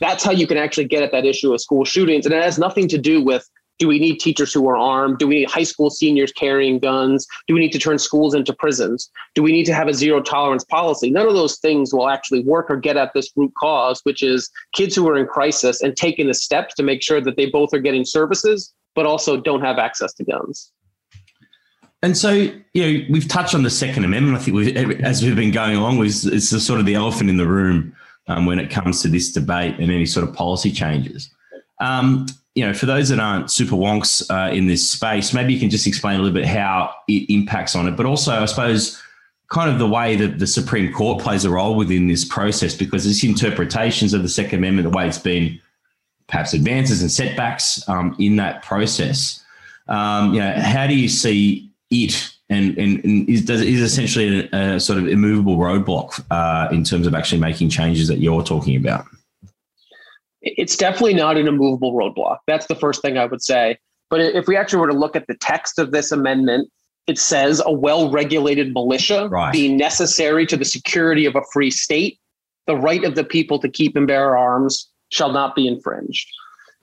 That's 0.00 0.24
how 0.24 0.32
you 0.32 0.46
can 0.46 0.56
actually 0.56 0.86
get 0.86 1.02
at 1.02 1.12
that 1.12 1.26
issue 1.26 1.52
of 1.52 1.60
school 1.60 1.84
shootings. 1.84 2.24
And 2.24 2.34
it 2.34 2.42
has 2.42 2.58
nothing 2.58 2.88
to 2.88 2.98
do 2.98 3.22
with 3.22 3.48
do 3.78 3.88
we 3.88 3.98
need 3.98 4.18
teachers 4.18 4.52
who 4.52 4.68
are 4.68 4.76
armed? 4.76 5.18
Do 5.18 5.26
we 5.26 5.40
need 5.40 5.50
high 5.50 5.64
school 5.64 5.90
seniors 5.90 6.32
carrying 6.32 6.78
guns? 6.78 7.26
Do 7.48 7.54
we 7.54 7.60
need 7.60 7.72
to 7.72 7.78
turn 7.78 7.98
schools 7.98 8.34
into 8.34 8.52
prisons? 8.52 9.10
Do 9.34 9.42
we 9.42 9.52
need 9.52 9.64
to 9.66 9.74
have 9.74 9.88
a 9.88 9.94
zero 9.94 10.20
tolerance 10.20 10.64
policy? 10.64 11.10
None 11.10 11.26
of 11.26 11.34
those 11.34 11.58
things 11.58 11.92
will 11.92 12.08
actually 12.08 12.44
work 12.44 12.66
or 12.70 12.76
get 12.76 12.96
at 12.96 13.12
this 13.14 13.30
root 13.36 13.52
cause, 13.58 14.00
which 14.04 14.22
is 14.22 14.50
kids 14.74 14.94
who 14.94 15.08
are 15.08 15.16
in 15.16 15.26
crisis 15.26 15.82
and 15.82 15.96
taking 15.96 16.28
the 16.28 16.34
steps 16.34 16.74
to 16.74 16.82
make 16.82 17.02
sure 17.02 17.20
that 17.20 17.36
they 17.36 17.46
both 17.46 17.74
are 17.74 17.80
getting 17.80 18.04
services, 18.04 18.72
but 18.94 19.06
also 19.06 19.40
don't 19.40 19.62
have 19.62 19.78
access 19.78 20.14
to 20.14 20.24
guns. 20.24 20.70
And 22.02 22.16
so, 22.16 22.30
you 22.30 22.52
know, 22.74 23.06
we've 23.10 23.26
touched 23.26 23.54
on 23.54 23.62
the 23.62 23.70
Second 23.70 24.04
Amendment. 24.04 24.36
I 24.36 24.40
think 24.40 24.54
we've, 24.54 25.00
as 25.02 25.22
we've 25.22 25.34
been 25.34 25.50
going 25.50 25.76
along, 25.76 26.04
it's 26.04 26.22
the 26.22 26.60
sort 26.60 26.78
of 26.78 26.86
the 26.86 26.94
elephant 26.94 27.30
in 27.30 27.38
the 27.38 27.46
room 27.46 27.96
um, 28.28 28.46
when 28.46 28.58
it 28.58 28.70
comes 28.70 29.00
to 29.02 29.08
this 29.08 29.32
debate 29.32 29.76
and 29.78 29.90
any 29.90 30.06
sort 30.06 30.28
of 30.28 30.34
policy 30.34 30.70
changes. 30.70 31.30
Um, 31.80 32.26
you 32.54 32.64
know, 32.64 32.72
for 32.72 32.86
those 32.86 33.08
that 33.08 33.18
aren't 33.18 33.50
super 33.50 33.74
wonks 33.74 34.28
uh, 34.30 34.52
in 34.52 34.66
this 34.66 34.88
space, 34.88 35.34
maybe 35.34 35.52
you 35.52 35.60
can 35.60 35.70
just 35.70 35.86
explain 35.86 36.20
a 36.20 36.22
little 36.22 36.34
bit 36.34 36.46
how 36.46 36.94
it 37.08 37.28
impacts 37.28 37.74
on 37.74 37.88
it, 37.88 37.92
but 37.92 38.06
also, 38.06 38.32
I 38.32 38.44
suppose, 38.44 39.00
kind 39.48 39.70
of 39.70 39.78
the 39.78 39.88
way 39.88 40.16
that 40.16 40.38
the 40.38 40.46
Supreme 40.46 40.92
Court 40.92 41.22
plays 41.22 41.44
a 41.44 41.50
role 41.50 41.74
within 41.74 42.06
this 42.06 42.24
process, 42.24 42.74
because 42.74 43.06
it's 43.06 43.24
interpretations 43.24 44.14
of 44.14 44.22
the 44.22 44.28
Second 44.28 44.60
Amendment, 44.60 44.90
the 44.90 44.96
way 44.96 45.08
it's 45.08 45.18
been 45.18 45.60
perhaps 46.28 46.54
advances 46.54 47.02
and 47.02 47.10
setbacks 47.10 47.86
um, 47.88 48.16
in 48.18 48.36
that 48.36 48.62
process. 48.62 49.42
Um, 49.88 50.32
you 50.32 50.40
know, 50.40 50.52
how 50.54 50.86
do 50.86 50.94
you 50.94 51.08
see 51.08 51.70
it 51.90 52.30
and, 52.50 52.76
and, 52.78 53.04
and 53.04 53.28
is, 53.28 53.44
does, 53.44 53.62
is 53.62 53.80
essentially 53.80 54.48
a, 54.52 54.74
a, 54.76 54.80
sort 54.80 54.98
of 54.98 55.08
immovable 55.08 55.56
roadblock 55.56 56.24
uh, 56.30 56.68
in 56.72 56.84
terms 56.84 57.06
of 57.06 57.14
actually 57.14 57.40
making 57.40 57.68
changes 57.70 58.08
that 58.08 58.18
you're 58.18 58.42
talking 58.42 58.76
about? 58.76 59.06
It's 60.44 60.76
definitely 60.76 61.14
not 61.14 61.36
an 61.36 61.48
immovable 61.48 61.94
roadblock. 61.94 62.38
That's 62.46 62.66
the 62.66 62.74
first 62.74 63.02
thing 63.02 63.18
I 63.18 63.24
would 63.24 63.42
say. 63.42 63.78
But 64.10 64.20
if 64.20 64.46
we 64.46 64.56
actually 64.56 64.80
were 64.80 64.88
to 64.88 64.98
look 64.98 65.16
at 65.16 65.26
the 65.26 65.34
text 65.34 65.78
of 65.78 65.90
this 65.90 66.12
amendment, 66.12 66.70
it 67.06 67.18
says 67.18 67.62
a 67.64 67.72
well 67.72 68.10
regulated 68.10 68.72
militia 68.72 69.28
right. 69.30 69.52
being 69.52 69.76
necessary 69.76 70.46
to 70.46 70.56
the 70.56 70.64
security 70.64 71.26
of 71.26 71.34
a 71.34 71.42
free 71.52 71.70
state, 71.70 72.18
the 72.66 72.76
right 72.76 73.04
of 73.04 73.14
the 73.14 73.24
people 73.24 73.58
to 73.58 73.68
keep 73.68 73.96
and 73.96 74.06
bear 74.06 74.36
arms 74.36 74.88
shall 75.10 75.32
not 75.32 75.54
be 75.54 75.66
infringed. 75.66 76.28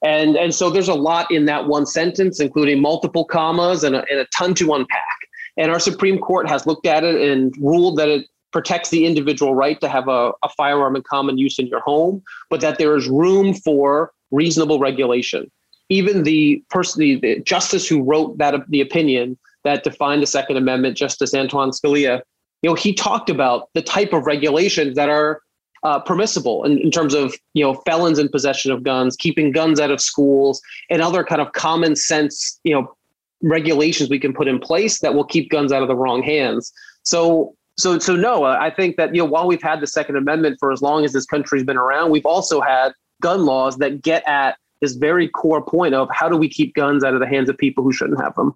And, 0.03 0.35
and 0.35 0.53
so 0.53 0.69
there's 0.69 0.87
a 0.87 0.95
lot 0.95 1.29
in 1.31 1.45
that 1.45 1.67
one 1.67 1.85
sentence, 1.85 2.39
including 2.39 2.81
multiple 2.81 3.23
commas 3.23 3.83
and 3.83 3.95
a, 3.95 4.03
and 4.09 4.19
a 4.19 4.25
ton 4.35 4.55
to 4.55 4.73
unpack. 4.73 5.17
And 5.57 5.71
our 5.71 5.79
Supreme 5.79 6.17
Court 6.17 6.49
has 6.49 6.65
looked 6.65 6.87
at 6.87 7.03
it 7.03 7.15
and 7.29 7.53
ruled 7.59 7.97
that 7.97 8.09
it 8.09 8.25
protects 8.51 8.89
the 8.89 9.05
individual 9.05 9.55
right 9.55 9.79
to 9.81 9.87
have 9.87 10.07
a, 10.07 10.31
a 10.43 10.49
firearm 10.57 10.95
in 10.95 11.03
common 11.03 11.37
use 11.37 11.57
in 11.59 11.67
your 11.67 11.81
home, 11.81 12.21
but 12.49 12.61
that 12.61 12.77
there 12.77 12.95
is 12.95 13.07
room 13.07 13.53
for 13.53 14.11
reasonable 14.31 14.79
regulation. 14.79 15.49
Even 15.89 16.23
the 16.23 16.63
person, 16.69 16.99
the, 16.99 17.15
the 17.15 17.39
justice 17.41 17.87
who 17.87 18.01
wrote 18.01 18.37
that 18.37 18.55
the 18.69 18.81
opinion 18.81 19.37
that 19.63 19.83
defined 19.83 20.21
the 20.21 20.27
Second 20.27 20.57
Amendment, 20.57 20.97
Justice 20.97 21.33
Antonin 21.33 21.71
Scalia, 21.71 22.21
you 22.61 22.69
know, 22.69 22.75
he 22.75 22.93
talked 22.93 23.29
about 23.29 23.69
the 23.73 23.81
type 23.81 24.13
of 24.13 24.25
regulations 24.25 24.95
that 24.95 25.09
are 25.09 25.41
uh, 25.83 25.99
permissible 25.99 26.63
in, 26.63 26.77
in, 26.77 26.91
terms 26.91 27.13
of 27.13 27.33
you 27.53 27.63
know 27.63 27.73
felons 27.85 28.19
in 28.19 28.29
possession 28.29 28.71
of 28.71 28.83
guns, 28.83 29.15
keeping 29.15 29.51
guns 29.51 29.79
out 29.79 29.89
of 29.89 29.99
schools, 29.99 30.61
and 30.89 31.01
other 31.01 31.23
kind 31.23 31.41
of 31.41 31.53
common 31.53 31.95
sense 31.95 32.59
you 32.63 32.73
know 32.73 32.95
regulations 33.41 34.09
we 34.09 34.19
can 34.19 34.33
put 34.33 34.47
in 34.47 34.59
place 34.59 34.99
that 34.99 35.15
will 35.15 35.23
keep 35.23 35.49
guns 35.49 35.71
out 35.71 35.81
of 35.81 35.87
the 35.87 35.95
wrong 35.95 36.21
hands. 36.21 36.71
So 37.03 37.55
so 37.81 37.99
so 37.99 38.15
no, 38.15 38.43
uh, 38.43 38.57
I 38.59 38.69
think 38.69 38.97
that 38.97 39.13
you 39.15 39.21
know 39.21 39.25
while 39.25 39.47
we've 39.47 39.61
had 39.61 39.81
the 39.81 39.87
Second 39.87 40.15
Amendment 40.15 40.57
for 40.59 40.71
as 40.71 40.81
long 40.81 41.05
as 41.05 41.13
this 41.13 41.25
country's 41.25 41.63
been 41.63 41.77
around, 41.77 42.11
we've 42.11 42.25
also 42.25 42.61
had 42.61 42.93
gun 43.21 43.45
laws 43.45 43.77
that 43.77 44.01
get 44.01 44.27
at 44.27 44.57
this 44.81 44.93
very 44.93 45.27
core 45.27 45.63
point 45.63 45.93
of 45.93 46.09
how 46.11 46.27
do 46.27 46.35
we 46.35 46.49
keep 46.49 46.73
guns 46.73 47.03
out 47.03 47.13
of 47.13 47.19
the 47.19 47.27
hands 47.27 47.49
of 47.49 47.57
people 47.57 47.83
who 47.83 47.93
shouldn't 47.93 48.21
have 48.21 48.35
them. 48.35 48.55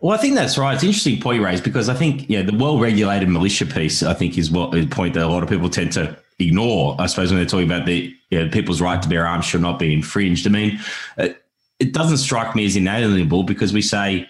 Well, 0.00 0.12
I 0.12 0.20
think 0.20 0.34
that's 0.34 0.58
right. 0.58 0.74
It's 0.74 0.82
an 0.82 0.88
interesting 0.88 1.20
point 1.20 1.38
you 1.38 1.44
raised 1.44 1.64
because 1.64 1.88
I 1.88 1.94
think 1.94 2.28
yeah, 2.28 2.42
the 2.42 2.56
well-regulated 2.56 3.28
militia 3.28 3.66
piece 3.66 4.02
I 4.02 4.14
think 4.14 4.36
is 4.38 4.50
what 4.50 4.74
a 4.74 4.86
point 4.86 5.14
that 5.14 5.24
a 5.24 5.28
lot 5.28 5.42
of 5.42 5.48
people 5.48 5.68
tend 5.68 5.92
to 5.92 6.16
ignore. 6.38 6.96
I 6.98 7.06
suppose 7.06 7.30
when 7.30 7.38
they're 7.38 7.46
talking 7.46 7.66
about 7.66 7.86
the 7.86 8.14
you 8.30 8.44
know, 8.44 8.50
people's 8.50 8.80
right 8.80 9.00
to 9.00 9.08
bear 9.08 9.26
arms 9.26 9.44
should 9.44 9.60
not 9.60 9.78
be 9.78 9.92
infringed. 9.92 10.46
I 10.46 10.50
mean, 10.50 10.80
it, 11.18 11.42
it 11.78 11.92
doesn't 11.92 12.18
strike 12.18 12.54
me 12.54 12.64
as 12.64 12.76
inalienable 12.76 13.44
because 13.44 13.72
we 13.72 13.82
say 13.82 14.28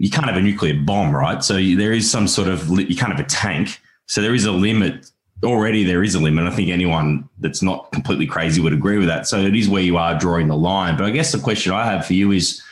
you 0.00 0.08
can't 0.08 0.24
have 0.24 0.36
a 0.36 0.40
nuclear 0.40 0.74
bomb, 0.74 1.14
right? 1.14 1.44
So 1.44 1.54
there 1.54 1.92
is 1.92 2.10
some 2.10 2.26
sort 2.26 2.48
of 2.48 2.66
you 2.70 2.96
can't 2.96 3.12
have 3.12 3.20
a 3.20 3.28
tank. 3.28 3.82
So 4.06 4.22
there 4.22 4.34
is 4.34 4.46
a 4.46 4.50
limit 4.50 5.10
already. 5.44 5.84
There 5.84 6.02
is 6.02 6.14
a 6.14 6.18
limit. 6.18 6.46
I 6.46 6.50
think 6.50 6.70
anyone 6.70 7.28
that's 7.38 7.60
not 7.60 7.92
completely 7.92 8.26
crazy 8.26 8.62
would 8.62 8.72
agree 8.72 8.96
with 8.96 9.08
that. 9.08 9.28
So 9.28 9.38
it 9.38 9.54
is 9.54 9.68
where 9.68 9.82
you 9.82 9.98
are 9.98 10.18
drawing 10.18 10.48
the 10.48 10.56
line. 10.56 10.96
But 10.96 11.04
I 11.04 11.10
guess 11.10 11.32
the 11.32 11.38
question 11.38 11.72
I 11.72 11.84
have 11.84 12.06
for 12.06 12.14
you 12.14 12.32
is 12.32 12.62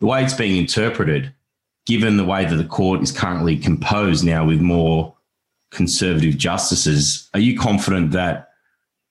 the 0.00 0.06
way 0.06 0.24
it's 0.24 0.32
being 0.32 0.56
interpreted, 0.56 1.34
given 1.84 2.16
the 2.16 2.24
way 2.24 2.46
that 2.46 2.56
the 2.56 2.64
court 2.64 3.02
is 3.02 3.12
currently 3.12 3.58
composed 3.58 4.24
now 4.24 4.46
with 4.46 4.62
more 4.62 5.14
conservative 5.72 6.38
justices. 6.38 7.28
Are 7.34 7.40
you 7.40 7.58
confident 7.58 8.12
that 8.12 8.48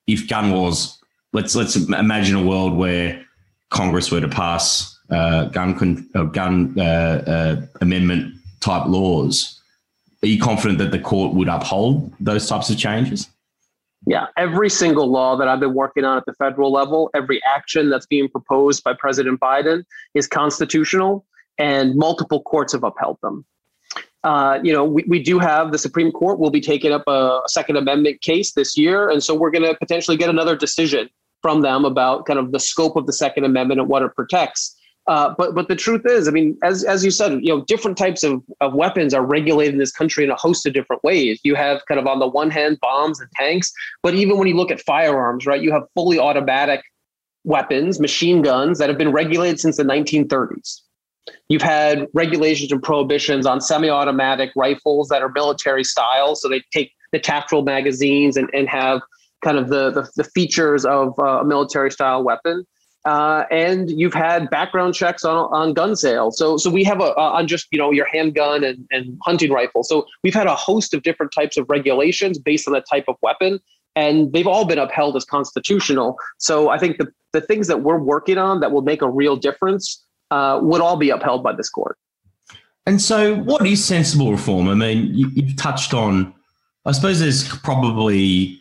if 0.08 0.28
gun 0.28 0.50
laws, 0.50 1.00
let's 1.32 1.56
let's 1.56 1.76
imagine 1.76 2.38
a 2.38 2.43
world 2.43 2.76
where 2.76 3.24
Congress 3.69 4.10
were 4.10 4.19
to 4.19 4.28
pass 4.28 4.90
uh, 5.12 5.45
gun 5.45 5.78
con- 5.78 6.10
uh, 6.15 6.24
gun 6.24 6.74
uh, 6.80 6.84
uh, 6.84 7.62
amendment 7.82 8.34
type 8.60 8.88
laws. 8.88 9.62
Are 10.24 10.28
you 10.28 10.39
confident 10.39 10.80
that 10.80 10.91
the 10.91 11.00
court 11.00 11.34
would 11.34 11.47
uphold 11.47 12.13
those 12.19 12.47
types 12.47 12.69
of 12.69 12.78
changes? 12.78 13.30
Yeah, 14.08 14.28
every 14.38 14.69
single 14.69 15.12
law 15.12 15.36
that 15.36 15.47
I've 15.47 15.60
been 15.60 15.74
working 15.74 16.06
on 16.06 16.17
at 16.17 16.26
the 16.26 16.34
federal 16.34 16.71
level, 16.71 17.12
every 17.13 17.39
action 17.45 17.89
that's 17.89 18.08
being 18.08 18.30
proposed 18.30 18.84
by 18.84 18.93
President 18.93 19.39
Biden 19.39 19.84
is 20.15 20.28
constitutional, 20.28 21.26
and 21.60 21.95
multiple 21.95 22.41
courts 22.41 22.74
have 22.74 22.84
upheld 22.84 23.19
them. 23.21 23.45
Uh, 24.24 24.60
you 24.63 24.71
know, 24.71 24.86
we, 24.86 25.04
we 25.08 25.21
do 25.21 25.39
have 25.39 25.71
the 25.71 25.78
Supreme 25.78 26.12
Court 26.12 26.39
will 26.39 26.52
be 26.52 26.62
taking 26.62 26.91
up 26.91 27.04
a, 27.08 27.41
a 27.43 27.47
Second 27.47 27.78
Amendment 27.78 28.21
case 28.21 28.54
this 28.54 28.78
year, 28.78 29.10
and 29.10 29.24
so 29.24 29.36
we're 29.36 29.52
going 29.52 29.63
to 29.63 29.76
potentially 29.76 30.17
get 30.17 30.30
another 30.30 30.56
decision 30.56 31.10
from 31.41 31.62
them 31.62 31.86
about 31.86 32.26
kind 32.26 32.39
of 32.39 32.52
the 32.52 32.60
scope 32.60 32.95
of 32.95 33.06
the 33.08 33.13
Second 33.13 33.45
Amendment 33.45 33.80
and 33.80 33.89
what 33.89 34.04
it 34.04 34.15
protects. 34.15 34.76
Uh, 35.08 35.34
but 35.38 35.56
but 35.56 35.68
the 35.68 35.76
truth 35.76 36.04
is, 36.06 36.28
I 36.28 36.32
mean, 36.32 36.58
as 36.64 36.84
as 36.84 37.04
you 37.04 37.10
said, 37.10 37.34
you 37.42 37.50
know, 37.50 37.66
different 37.66 37.98
types 37.98 38.24
of, 38.24 38.42
of 38.62 38.76
weapons 38.76 39.14
are 39.14 39.26
regulated 39.26 39.74
in 39.74 39.80
this 39.80 39.92
country 39.92 40.24
in 40.24 40.30
a 40.30 40.36
host 40.36 40.66
of 40.68 40.74
different 40.74 41.04
ways. 41.04 41.40
You 41.44 41.56
have 41.56 41.82
kind 41.88 42.00
of 42.00 42.06
on 42.06 42.20
the 42.20 42.28
one 42.28 42.52
hand 42.52 42.78
bombs 42.82 43.20
and 43.20 43.30
tanks, 43.36 43.72
but 44.04 44.14
even 44.14 44.38
when 44.38 44.48
you 44.48 44.56
look 44.56 44.70
at 44.70 44.80
firearms, 44.82 45.48
right, 45.48 45.62
you 45.62 45.72
have 45.72 45.84
fully 45.96 46.20
automatic 46.20 46.82
weapons, 47.44 48.00
machine 48.00 48.44
guns 48.44 48.78
that 48.78 48.90
have 48.90 48.98
been 48.98 49.12
regulated 49.12 49.60
since 49.60 49.78
the 49.78 49.84
1930s. 49.84 50.82
You've 51.50 51.62
had 51.62 52.08
regulations 52.14 52.72
and 52.72 52.82
prohibitions 52.82 53.46
on 53.46 53.60
semi-automatic 53.62 54.52
rifles 54.56 55.08
that 55.10 55.22
are 55.22 55.30
military 55.30 55.84
style, 55.84 56.36
so 56.36 56.48
they 56.48 56.62
take 56.72 56.92
the 57.12 57.20
tactical 57.20 57.64
magazines 57.64 58.38
and, 58.38 58.50
and 58.54 58.70
have 58.70 59.02
kind 59.44 59.58
of 59.58 59.70
the, 59.70 59.92
the, 59.92 60.10
the 60.16 60.24
features 60.24 60.86
of 60.86 61.18
uh, 61.20 61.42
a 61.42 61.46
military 61.46 61.92
style 61.92 62.24
weapon. 62.24 62.66
Uh, 63.06 63.46
and 63.50 63.90
you've 63.90 64.14
had 64.14 64.50
background 64.50 64.94
checks 64.94 65.26
on, 65.26 65.52
on 65.52 65.74
gun 65.74 65.96
sales. 65.96 66.38
So, 66.38 66.58
so 66.58 66.70
we 66.70 66.84
have 66.84 67.00
a, 67.02 67.16
on 67.18 67.48
just, 67.48 67.68
you 67.72 67.80
know, 67.80 67.92
your 67.92 68.06
handgun 68.06 68.64
and, 68.64 68.88
and 68.92 69.18
hunting 69.24 69.52
rifle. 69.52 69.84
So 69.84 70.06
we've 70.24 70.34
had 70.34 70.48
a 70.48 70.56
host 70.56 70.94
of 70.94 71.02
different 71.02 71.32
types 71.32 71.58
of 71.58 71.68
regulations 71.68 72.38
based 72.38 72.68
on 72.68 72.74
the 72.74 72.82
type 72.82 73.06
of 73.08 73.16
weapon, 73.22 73.60
and 73.96 74.32
they've 74.34 74.48
all 74.48 74.66
been 74.66 74.78
upheld 74.78 75.16
as 75.16 75.26
constitutional. 75.26 76.18
So 76.38 76.70
I 76.70 76.78
think 76.78 77.00
the, 77.00 77.12
the 77.34 77.42
things 77.42 77.68
that 77.68 77.82
we're 77.82 78.00
working 78.00 78.38
on 78.38 78.60
that 78.60 78.72
will 78.72 78.84
make 78.84 79.02
a 79.02 79.10
real 79.10 79.36
difference 79.36 80.06
uh, 80.30 80.60
would 80.62 80.82
all 80.82 80.98
be 80.98 81.10
upheld 81.10 81.44
by 81.44 81.54
this 81.54 81.70
court. 81.70 81.98
And 82.86 83.02
so, 83.02 83.36
what 83.36 83.66
is 83.66 83.84
sensible 83.84 84.32
reform? 84.32 84.68
I 84.68 84.74
mean, 84.74 85.14
you, 85.14 85.30
you've 85.34 85.56
touched 85.56 85.94
on, 85.94 86.34
I 86.86 86.94
suppose 86.94 87.20
there's 87.20 87.48
probably 87.60 88.60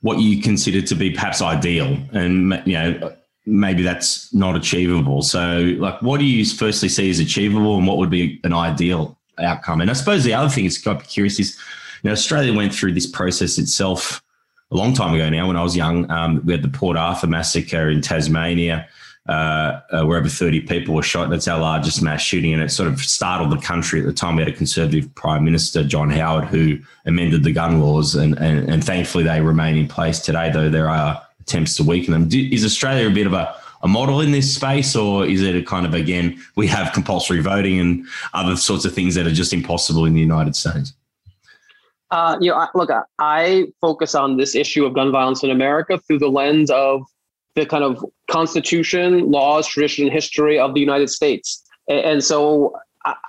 what 0.00 0.18
you 0.18 0.42
consider 0.42 0.82
to 0.82 0.94
be 0.94 1.10
perhaps 1.10 1.40
ideal, 1.40 1.96
and 2.12 2.60
you 2.66 2.74
know 2.74 3.14
maybe 3.46 3.82
that's 3.82 4.32
not 4.32 4.56
achievable. 4.56 5.22
So, 5.22 5.74
like, 5.78 6.00
what 6.02 6.18
do 6.18 6.26
you 6.26 6.44
firstly 6.44 6.88
see 6.88 7.10
as 7.10 7.18
achievable, 7.18 7.76
and 7.76 7.86
what 7.86 7.98
would 7.98 8.10
be 8.10 8.40
an 8.44 8.52
ideal 8.52 9.16
outcome? 9.38 9.80
And 9.80 9.90
I 9.90 9.94
suppose 9.94 10.24
the 10.24 10.34
other 10.34 10.48
thing 10.48 10.64
is 10.64 10.78
quite 10.78 11.06
curious 11.06 11.38
is, 11.38 11.56
you 12.02 12.08
know, 12.08 12.12
Australia 12.12 12.54
went 12.54 12.74
through 12.74 12.92
this 12.92 13.06
process 13.06 13.58
itself 13.58 14.22
a 14.70 14.76
long 14.76 14.94
time 14.94 15.14
ago 15.14 15.28
now. 15.28 15.46
When 15.46 15.56
I 15.56 15.62
was 15.62 15.76
young, 15.76 16.10
um, 16.10 16.42
we 16.44 16.52
had 16.52 16.62
the 16.62 16.68
Port 16.68 16.96
Arthur 16.96 17.26
massacre 17.26 17.90
in 17.90 18.00
Tasmania 18.00 18.88
uh, 19.28 19.80
uh, 19.90 20.04
where 20.04 20.18
over 20.18 20.28
30 20.28 20.60
people 20.62 20.94
were 20.94 21.02
shot. 21.02 21.30
That's 21.30 21.48
our 21.48 21.58
largest 21.58 22.02
mass 22.02 22.20
shooting, 22.20 22.52
and 22.52 22.62
it 22.62 22.70
sort 22.70 22.88
of 22.88 23.00
startled 23.00 23.50
the 23.50 23.60
country 23.64 24.00
at 24.00 24.06
the 24.06 24.12
time. 24.12 24.36
We 24.36 24.42
had 24.42 24.52
a 24.52 24.56
Conservative 24.56 25.12
Prime 25.14 25.44
Minister, 25.44 25.82
John 25.82 26.10
Howard, 26.10 26.44
who 26.44 26.78
amended 27.06 27.42
the 27.42 27.52
gun 27.52 27.80
laws, 27.80 28.14
and, 28.14 28.36
and, 28.38 28.68
and 28.68 28.84
thankfully 28.84 29.24
they 29.24 29.40
remain 29.40 29.76
in 29.76 29.88
place 29.88 30.20
today, 30.20 30.50
though 30.52 30.68
there 30.68 30.90
are 30.90 31.22
attempts 31.44 31.76
to 31.76 31.84
weaken 31.84 32.12
them. 32.12 32.28
Is 32.32 32.64
Australia 32.64 33.08
a 33.08 33.10
bit 33.12 33.26
of 33.26 33.34
a, 33.34 33.54
a 33.82 33.88
model 33.88 34.20
in 34.20 34.32
this 34.32 34.54
space, 34.54 34.96
or 34.96 35.26
is 35.26 35.42
it 35.42 35.54
a 35.54 35.62
kind 35.62 35.84
of, 35.86 35.92
again, 35.94 36.40
we 36.56 36.66
have 36.66 36.92
compulsory 36.92 37.40
voting 37.40 37.78
and 37.78 38.06
other 38.32 38.56
sorts 38.56 38.84
of 38.84 38.94
things 38.94 39.14
that 39.14 39.26
are 39.26 39.32
just 39.32 39.52
impossible 39.52 40.06
in 40.06 40.14
the 40.14 40.20
United 40.20 40.56
States? 40.56 40.94
Uh, 42.10 42.36
you 42.40 42.50
know, 42.50 42.66
look, 42.74 42.90
I 43.18 43.66
focus 43.80 44.14
on 44.14 44.36
this 44.36 44.54
issue 44.54 44.86
of 44.86 44.94
gun 44.94 45.10
violence 45.12 45.42
in 45.42 45.50
America 45.50 45.98
through 45.98 46.20
the 46.20 46.28
lens 46.28 46.70
of 46.70 47.02
the 47.56 47.66
kind 47.66 47.84
of 47.84 48.04
constitution, 48.30 49.30
laws, 49.30 49.66
tradition, 49.66 50.10
history 50.10 50.58
of 50.58 50.74
the 50.74 50.80
United 50.80 51.10
States. 51.10 51.62
And 51.88 52.24
so 52.24 52.74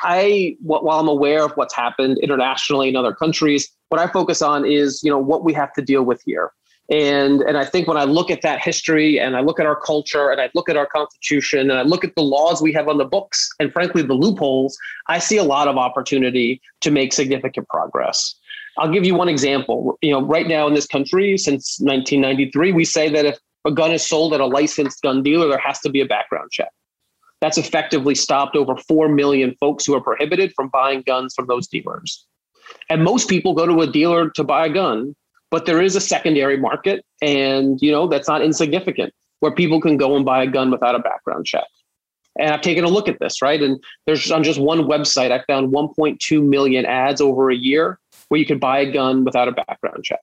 I, 0.01 0.55
while 0.61 0.99
I'm 0.99 1.07
aware 1.09 1.43
of 1.43 1.51
what's 1.57 1.75
happened 1.75 2.17
internationally 2.19 2.87
in 2.87 2.95
other 2.95 3.13
countries, 3.13 3.69
what 3.89 3.99
I 3.99 4.07
focus 4.07 4.41
on 4.41 4.65
is, 4.65 5.03
you 5.03 5.11
know, 5.11 5.19
what 5.19 5.43
we 5.43 5.53
have 5.53 5.73
to 5.73 5.81
deal 5.81 6.03
with 6.03 6.21
here. 6.25 6.51
And, 6.89 7.41
and 7.41 7.57
I 7.57 7.65
think 7.65 7.87
when 7.87 7.97
I 7.97 8.03
look 8.03 8.29
at 8.29 8.43
that 8.43 8.61
history 8.61 9.19
and 9.19 9.35
I 9.35 9.41
look 9.41 9.59
at 9.59 9.65
our 9.65 9.75
culture 9.75 10.29
and 10.29 10.39
I 10.39 10.51
look 10.53 10.69
at 10.69 10.77
our 10.77 10.85
constitution 10.85 11.71
and 11.71 11.79
I 11.79 11.81
look 11.81 12.03
at 12.03 12.13
the 12.15 12.21
laws 12.21 12.61
we 12.61 12.73
have 12.73 12.87
on 12.87 12.99
the 12.99 13.05
books 13.05 13.49
and 13.59 13.73
frankly 13.73 14.03
the 14.03 14.13
loopholes, 14.13 14.77
I 15.07 15.17
see 15.17 15.37
a 15.37 15.43
lot 15.43 15.67
of 15.67 15.77
opportunity 15.77 16.61
to 16.81 16.91
make 16.91 17.11
significant 17.11 17.67
progress. 17.69 18.35
I'll 18.77 18.91
give 18.91 19.05
you 19.05 19.15
one 19.15 19.29
example. 19.29 19.97
You 20.01 20.11
know, 20.11 20.21
right 20.21 20.47
now 20.47 20.67
in 20.67 20.75
this 20.75 20.85
country, 20.85 21.37
since 21.37 21.79
1993, 21.79 22.71
we 22.71 22.85
say 22.85 23.09
that 23.09 23.25
if 23.25 23.39
a 23.65 23.71
gun 23.71 23.91
is 23.91 24.05
sold 24.05 24.33
at 24.33 24.39
a 24.39 24.45
licensed 24.45 25.01
gun 25.01 25.23
dealer, 25.23 25.47
there 25.47 25.57
has 25.57 25.79
to 25.79 25.89
be 25.89 26.01
a 26.01 26.05
background 26.05 26.51
check. 26.51 26.69
That's 27.41 27.57
effectively 27.57 28.15
stopped 28.15 28.55
over 28.55 28.75
4 28.75 29.09
million 29.09 29.55
folks 29.59 29.85
who 29.85 29.95
are 29.95 30.01
prohibited 30.01 30.53
from 30.55 30.69
buying 30.69 31.03
guns 31.05 31.33
from 31.33 31.47
those 31.47 31.67
dealers. 31.67 32.25
And 32.89 33.03
most 33.03 33.29
people 33.29 33.53
go 33.53 33.65
to 33.65 33.81
a 33.81 33.87
dealer 33.87 34.29
to 34.31 34.43
buy 34.43 34.67
a 34.67 34.69
gun, 34.69 35.15
but 35.55 35.65
there 35.65 35.81
is 35.81 35.95
a 35.95 36.01
secondary 36.01 36.57
market, 36.57 37.05
and 37.21 37.81
you 37.81 37.89
know 37.89 38.09
that's 38.09 38.27
not 38.27 38.41
insignificant, 38.41 39.13
where 39.39 39.53
people 39.53 39.79
can 39.79 39.95
go 39.95 40.17
and 40.17 40.25
buy 40.25 40.43
a 40.43 40.47
gun 40.47 40.69
without 40.69 40.95
a 40.95 40.99
background 40.99 41.45
check. 41.45 41.63
And 42.37 42.53
I've 42.53 42.59
taken 42.59 42.83
a 42.83 42.89
look 42.89 43.07
at 43.07 43.19
this, 43.21 43.41
right? 43.41 43.61
And 43.61 43.81
there's 44.05 44.29
on 44.33 44.43
just 44.43 44.59
one 44.59 44.79
website, 44.81 45.31
I 45.31 45.41
found 45.45 45.71
1.2 45.71 46.45
million 46.45 46.85
ads 46.85 47.21
over 47.21 47.49
a 47.49 47.55
year 47.55 47.97
where 48.27 48.37
you 48.37 48.45
could 48.45 48.59
buy 48.59 48.79
a 48.79 48.91
gun 48.91 49.23
without 49.23 49.47
a 49.47 49.53
background 49.53 50.03
check 50.03 50.19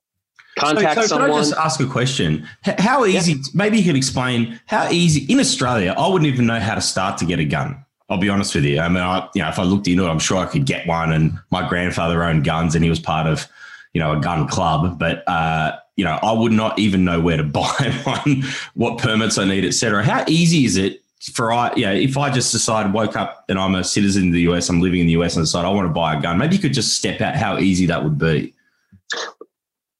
contact 0.59 0.93
so, 0.93 1.01
so 1.01 1.07
someone. 1.07 1.31
Can 1.31 1.39
I 1.39 1.41
just 1.41 1.53
ask 1.53 1.79
a 1.79 1.87
question? 1.87 2.47
How 2.77 3.03
easy? 3.03 3.31
Yeah. 3.31 3.39
Maybe 3.55 3.79
you 3.79 3.85
could 3.85 3.95
explain 3.95 4.59
how 4.67 4.87
easy 4.91 5.25
in 5.33 5.39
Australia. 5.39 5.95
I 5.97 6.07
wouldn't 6.07 6.31
even 6.31 6.45
know 6.45 6.59
how 6.59 6.75
to 6.75 6.81
start 6.81 7.17
to 7.17 7.25
get 7.25 7.39
a 7.39 7.45
gun. 7.45 7.83
I'll 8.07 8.19
be 8.19 8.29
honest 8.29 8.53
with 8.53 8.65
you. 8.65 8.79
I 8.79 8.87
mean, 8.87 9.01
I, 9.01 9.27
you 9.33 9.41
know, 9.41 9.49
if 9.49 9.57
I 9.57 9.63
looked 9.63 9.87
into 9.87 10.05
it, 10.05 10.09
I'm 10.09 10.19
sure 10.19 10.37
I 10.37 10.45
could 10.45 10.67
get 10.67 10.85
one. 10.85 11.11
And 11.11 11.39
my 11.49 11.67
grandfather 11.67 12.23
owned 12.23 12.43
guns, 12.43 12.75
and 12.75 12.83
he 12.83 12.89
was 12.91 12.99
part 12.99 13.25
of, 13.25 13.47
you 13.93 13.99
know, 13.99 14.17
a 14.17 14.19
gun 14.19 14.47
club. 14.47 14.97
But 14.99 15.27
uh, 15.27 15.77
you 15.95 16.05
know, 16.05 16.19
I 16.21 16.31
would 16.31 16.51
not 16.51 16.77
even 16.79 17.03
know 17.03 17.19
where 17.19 17.37
to 17.37 17.43
buy 17.59 17.93
one, 18.03 18.43
what 18.73 18.97
permits 18.97 19.37
I 19.37 19.45
need, 19.45 19.65
etc. 19.65 20.03
How 20.03 20.23
easy 20.27 20.65
is 20.65 20.77
it 20.77 21.01
for 21.33 21.53
I, 21.53 21.73
yeah, 21.77 21.91
if 21.91 22.17
I 22.17 22.29
just 22.29 22.51
decide, 22.51 22.91
woke 22.93 23.15
up 23.15 23.45
and 23.47 23.57
I'm 23.57 23.75
a 23.75 23.83
citizen 23.83 24.27
of 24.27 24.33
the 24.33 24.41
US, 24.41 24.67
I'm 24.67 24.81
living 24.81 24.99
in 24.99 25.07
the 25.07 25.13
US, 25.13 25.37
and 25.37 25.43
decide 25.43 25.63
I 25.63 25.69
want 25.69 25.87
to 25.87 25.93
buy 25.93 26.15
a 26.15 26.21
gun, 26.21 26.37
maybe 26.37 26.55
you 26.55 26.61
could 26.61 26.73
just 26.73 26.97
step 26.97 27.21
out 27.21 27.35
how 27.35 27.59
easy 27.59 27.85
that 27.85 28.03
would 28.03 28.17
be 28.17 28.53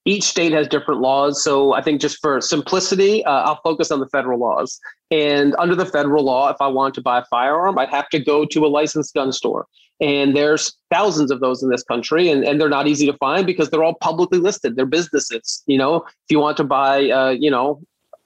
each 0.05 0.23
state 0.23 0.51
has 0.51 0.67
different 0.67 1.01
laws. 1.01 1.43
So 1.43 1.73
I 1.73 1.81
think 1.81 2.01
just 2.01 2.19
for 2.19 2.41
simplicity, 2.41 3.23
uh, 3.25 3.43
I'll 3.43 3.61
focus 3.63 3.91
on 3.91 3.99
the 3.99 4.07
federal 4.09 4.39
laws. 4.39 4.79
And 5.11 5.55
under 5.57 5.75
the 5.75 5.85
federal 5.85 6.25
law, 6.25 6.49
if 6.49 6.57
I 6.59 6.67
want 6.67 6.93
to 6.95 7.01
buy 7.01 7.19
a 7.19 7.25
firearm, 7.25 7.77
I'd 7.77 7.89
have 7.89 8.09
to 8.09 8.19
go 8.19 8.45
to 8.45 8.65
a 8.65 8.67
licensed 8.67 9.13
gun 9.13 9.31
store. 9.31 9.67
And 10.01 10.35
there's 10.35 10.75
thousands 10.91 11.31
of 11.31 11.39
those 11.39 11.63
in 11.63 11.69
this 11.69 11.83
country, 11.83 12.29
and, 12.29 12.43
and 12.43 12.59
they're 12.59 12.69
not 12.69 12.87
easy 12.87 13.05
to 13.05 13.17
find 13.17 13.45
because 13.45 13.69
they're 13.69 13.83
all 13.83 13.95
publicly 13.95 14.39
listed. 14.39 14.75
They're 14.75 14.85
businesses. 14.85 15.63
You 15.65 15.77
know, 15.77 15.97
if 15.97 16.29
you 16.29 16.39
want 16.39 16.57
to 16.57 16.63
buy, 16.63 17.09
uh, 17.09 17.29
you 17.29 17.49
know, 17.49 17.81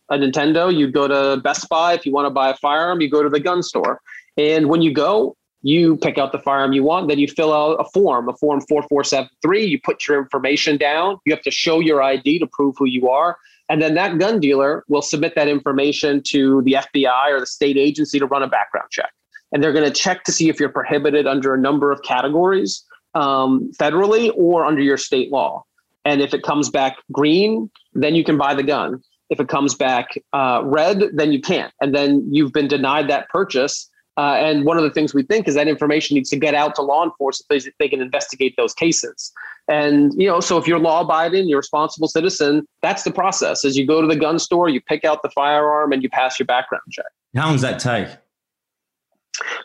a 0.10 0.18
Nintendo, 0.18 0.74
you 0.74 0.90
go 0.90 1.08
to 1.08 1.42
Best 1.42 1.68
Buy. 1.70 1.94
If 1.94 2.06
you 2.06 2.12
want 2.12 2.26
to 2.26 2.30
buy 2.30 2.50
a 2.50 2.56
firearm, 2.56 3.02
you 3.02 3.10
go 3.10 3.22
to 3.22 3.30
the 3.30 3.40
gun 3.40 3.62
store. 3.62 4.00
And 4.38 4.70
when 4.70 4.82
you 4.82 4.94
go, 4.94 5.36
you 5.62 5.98
pick 5.98 6.18
out 6.18 6.32
the 6.32 6.40
firearm 6.40 6.72
you 6.72 6.84
want, 6.84 7.10
then 7.10 7.20
you 7.20 7.28
fill 7.28 7.54
out 7.54 7.74
a 7.74 7.84
form, 7.92 8.30
a 8.30 8.34
form 8.38 8.62
4473. 8.70 9.66
You 9.66 9.82
put 9.82 10.08
your 10.08 10.18
information 10.20 10.78
down. 10.78 11.18
You 11.26 11.34
have 11.34 11.42
to 11.44 11.52
show 11.52 11.80
your 11.80 12.02
ID 12.02 12.40
to 12.40 12.48
prove 12.48 12.76
who 12.78 12.86
you 12.86 13.10
are. 13.10 13.38
And 13.70 13.82
then 13.82 13.96
that 13.96 14.18
gun 14.18 14.40
dealer 14.40 14.86
will 14.88 15.02
submit 15.02 15.36
that 15.36 15.48
information 15.48 16.22
to 16.28 16.62
the 16.62 16.74
FBI 16.74 17.32
or 17.32 17.40
the 17.42 17.46
state 17.46 17.76
agency 17.76 18.18
to 18.20 18.26
run 18.26 18.44
a 18.44 18.48
background 18.48 18.88
check. 18.92 19.12
And 19.52 19.64
they're 19.64 19.74
going 19.74 19.86
to 19.86 19.92
check 19.92 20.24
to 20.26 20.32
see 20.32 20.50
if 20.50 20.60
you're 20.60 20.70
prohibited 20.70 21.26
under 21.26 21.54
a 21.54 21.58
number 21.58 21.92
of 21.92 22.02
categories 22.04 22.84
um, 23.16 23.72
federally 23.80 24.32
or 24.36 24.66
under 24.66 24.82
your 24.82 24.98
state 24.98 25.32
law. 25.32 25.64
And 26.06 26.22
if 26.22 26.34
it 26.34 26.44
comes 26.44 26.70
back 26.70 26.98
green, 27.12 27.70
then 27.94 28.16
you 28.16 28.24
can 28.24 28.38
buy 28.38 28.54
the 28.54 28.64
gun. 28.64 29.02
If 29.30 29.40
it 29.40 29.50
comes 29.50 29.76
back 29.76 30.18
uh, 30.34 30.62
red, 30.64 31.04
then 31.14 31.32
you 31.32 31.42
can't. 31.42 31.74
And 31.82 31.94
then 31.94 32.28
you've 32.32 32.54
been 32.54 32.68
denied 32.68 33.10
that 33.10 33.28
purchase 33.30 33.90
uh, 34.18 34.36
and 34.40 34.66
one 34.66 34.78
of 34.78 34.84
the 34.84 34.90
things 34.90 35.14
we 35.14 35.22
think 35.22 35.48
is 35.48 35.54
that 35.54 35.68
information 35.68 36.16
needs 36.16 36.30
to 36.32 36.36
get 36.36 36.56
out 36.56 36.74
to 36.76 36.82
law 36.82 37.04
enforcement 37.04 37.62
so 37.62 37.70
they 37.78 37.88
can 37.88 38.02
investigate 38.02 38.56
those 38.58 38.74
cases. 38.74 39.32
And 39.68 40.12
you 40.20 40.28
know, 40.28 40.40
so 40.40 40.58
if 40.58 40.68
you're 40.68 40.80
law-abiding, 40.80 41.48
you're 41.48 41.60
a 41.60 41.62
responsible 41.62 42.08
citizen. 42.08 42.68
That's 42.82 43.04
the 43.04 43.12
process. 43.12 43.64
As 43.64 43.78
you 43.78 43.86
go 43.86 44.02
to 44.02 44.08
the 44.08 44.16
gun 44.16 44.40
store, 44.40 44.70
you 44.70 44.82
pick 44.82 45.06
out 45.06 45.22
the 45.22 45.30
firearm, 45.30 45.94
and 45.94 46.02
you 46.02 46.10
pass 46.10 46.40
your 46.40 46.48
background 46.48 46.82
check. 46.92 47.06
How 47.36 47.46
long 47.46 47.54
does 47.54 47.62
that 47.62 47.80
take? 47.80 48.18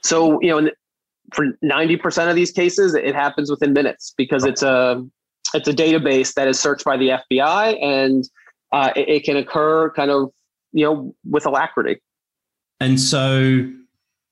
So 0.03 0.41
you 0.41 0.49
know, 0.49 0.71
for 1.33 1.47
ninety 1.63 1.97
percent 1.97 2.31
of 2.31 2.37
these 2.37 2.51
cases, 2.51 2.95
it 2.95 3.15
happens 3.15 3.51
within 3.51 3.73
minutes 3.73 4.15
because 4.17 4.45
it's 4.45 4.63
a 4.63 5.05
it's 5.55 5.69
a 5.69 5.73
database 5.73 6.35
that 6.35 6.49
is 6.49 6.59
searched 6.59 6.85
by 6.85 6.97
the 6.97 7.21
FBI, 7.31 7.83
and 7.83 8.29
uh, 8.73 8.91
it, 8.97 9.09
it 9.09 9.25
can 9.25 9.37
occur 9.37 9.91
kind 9.91 10.11
of 10.11 10.31
you 10.73 10.85
know 10.85 11.15
with 11.29 11.47
alacrity. 11.47 12.01
And 12.81 13.01
so 13.01 13.71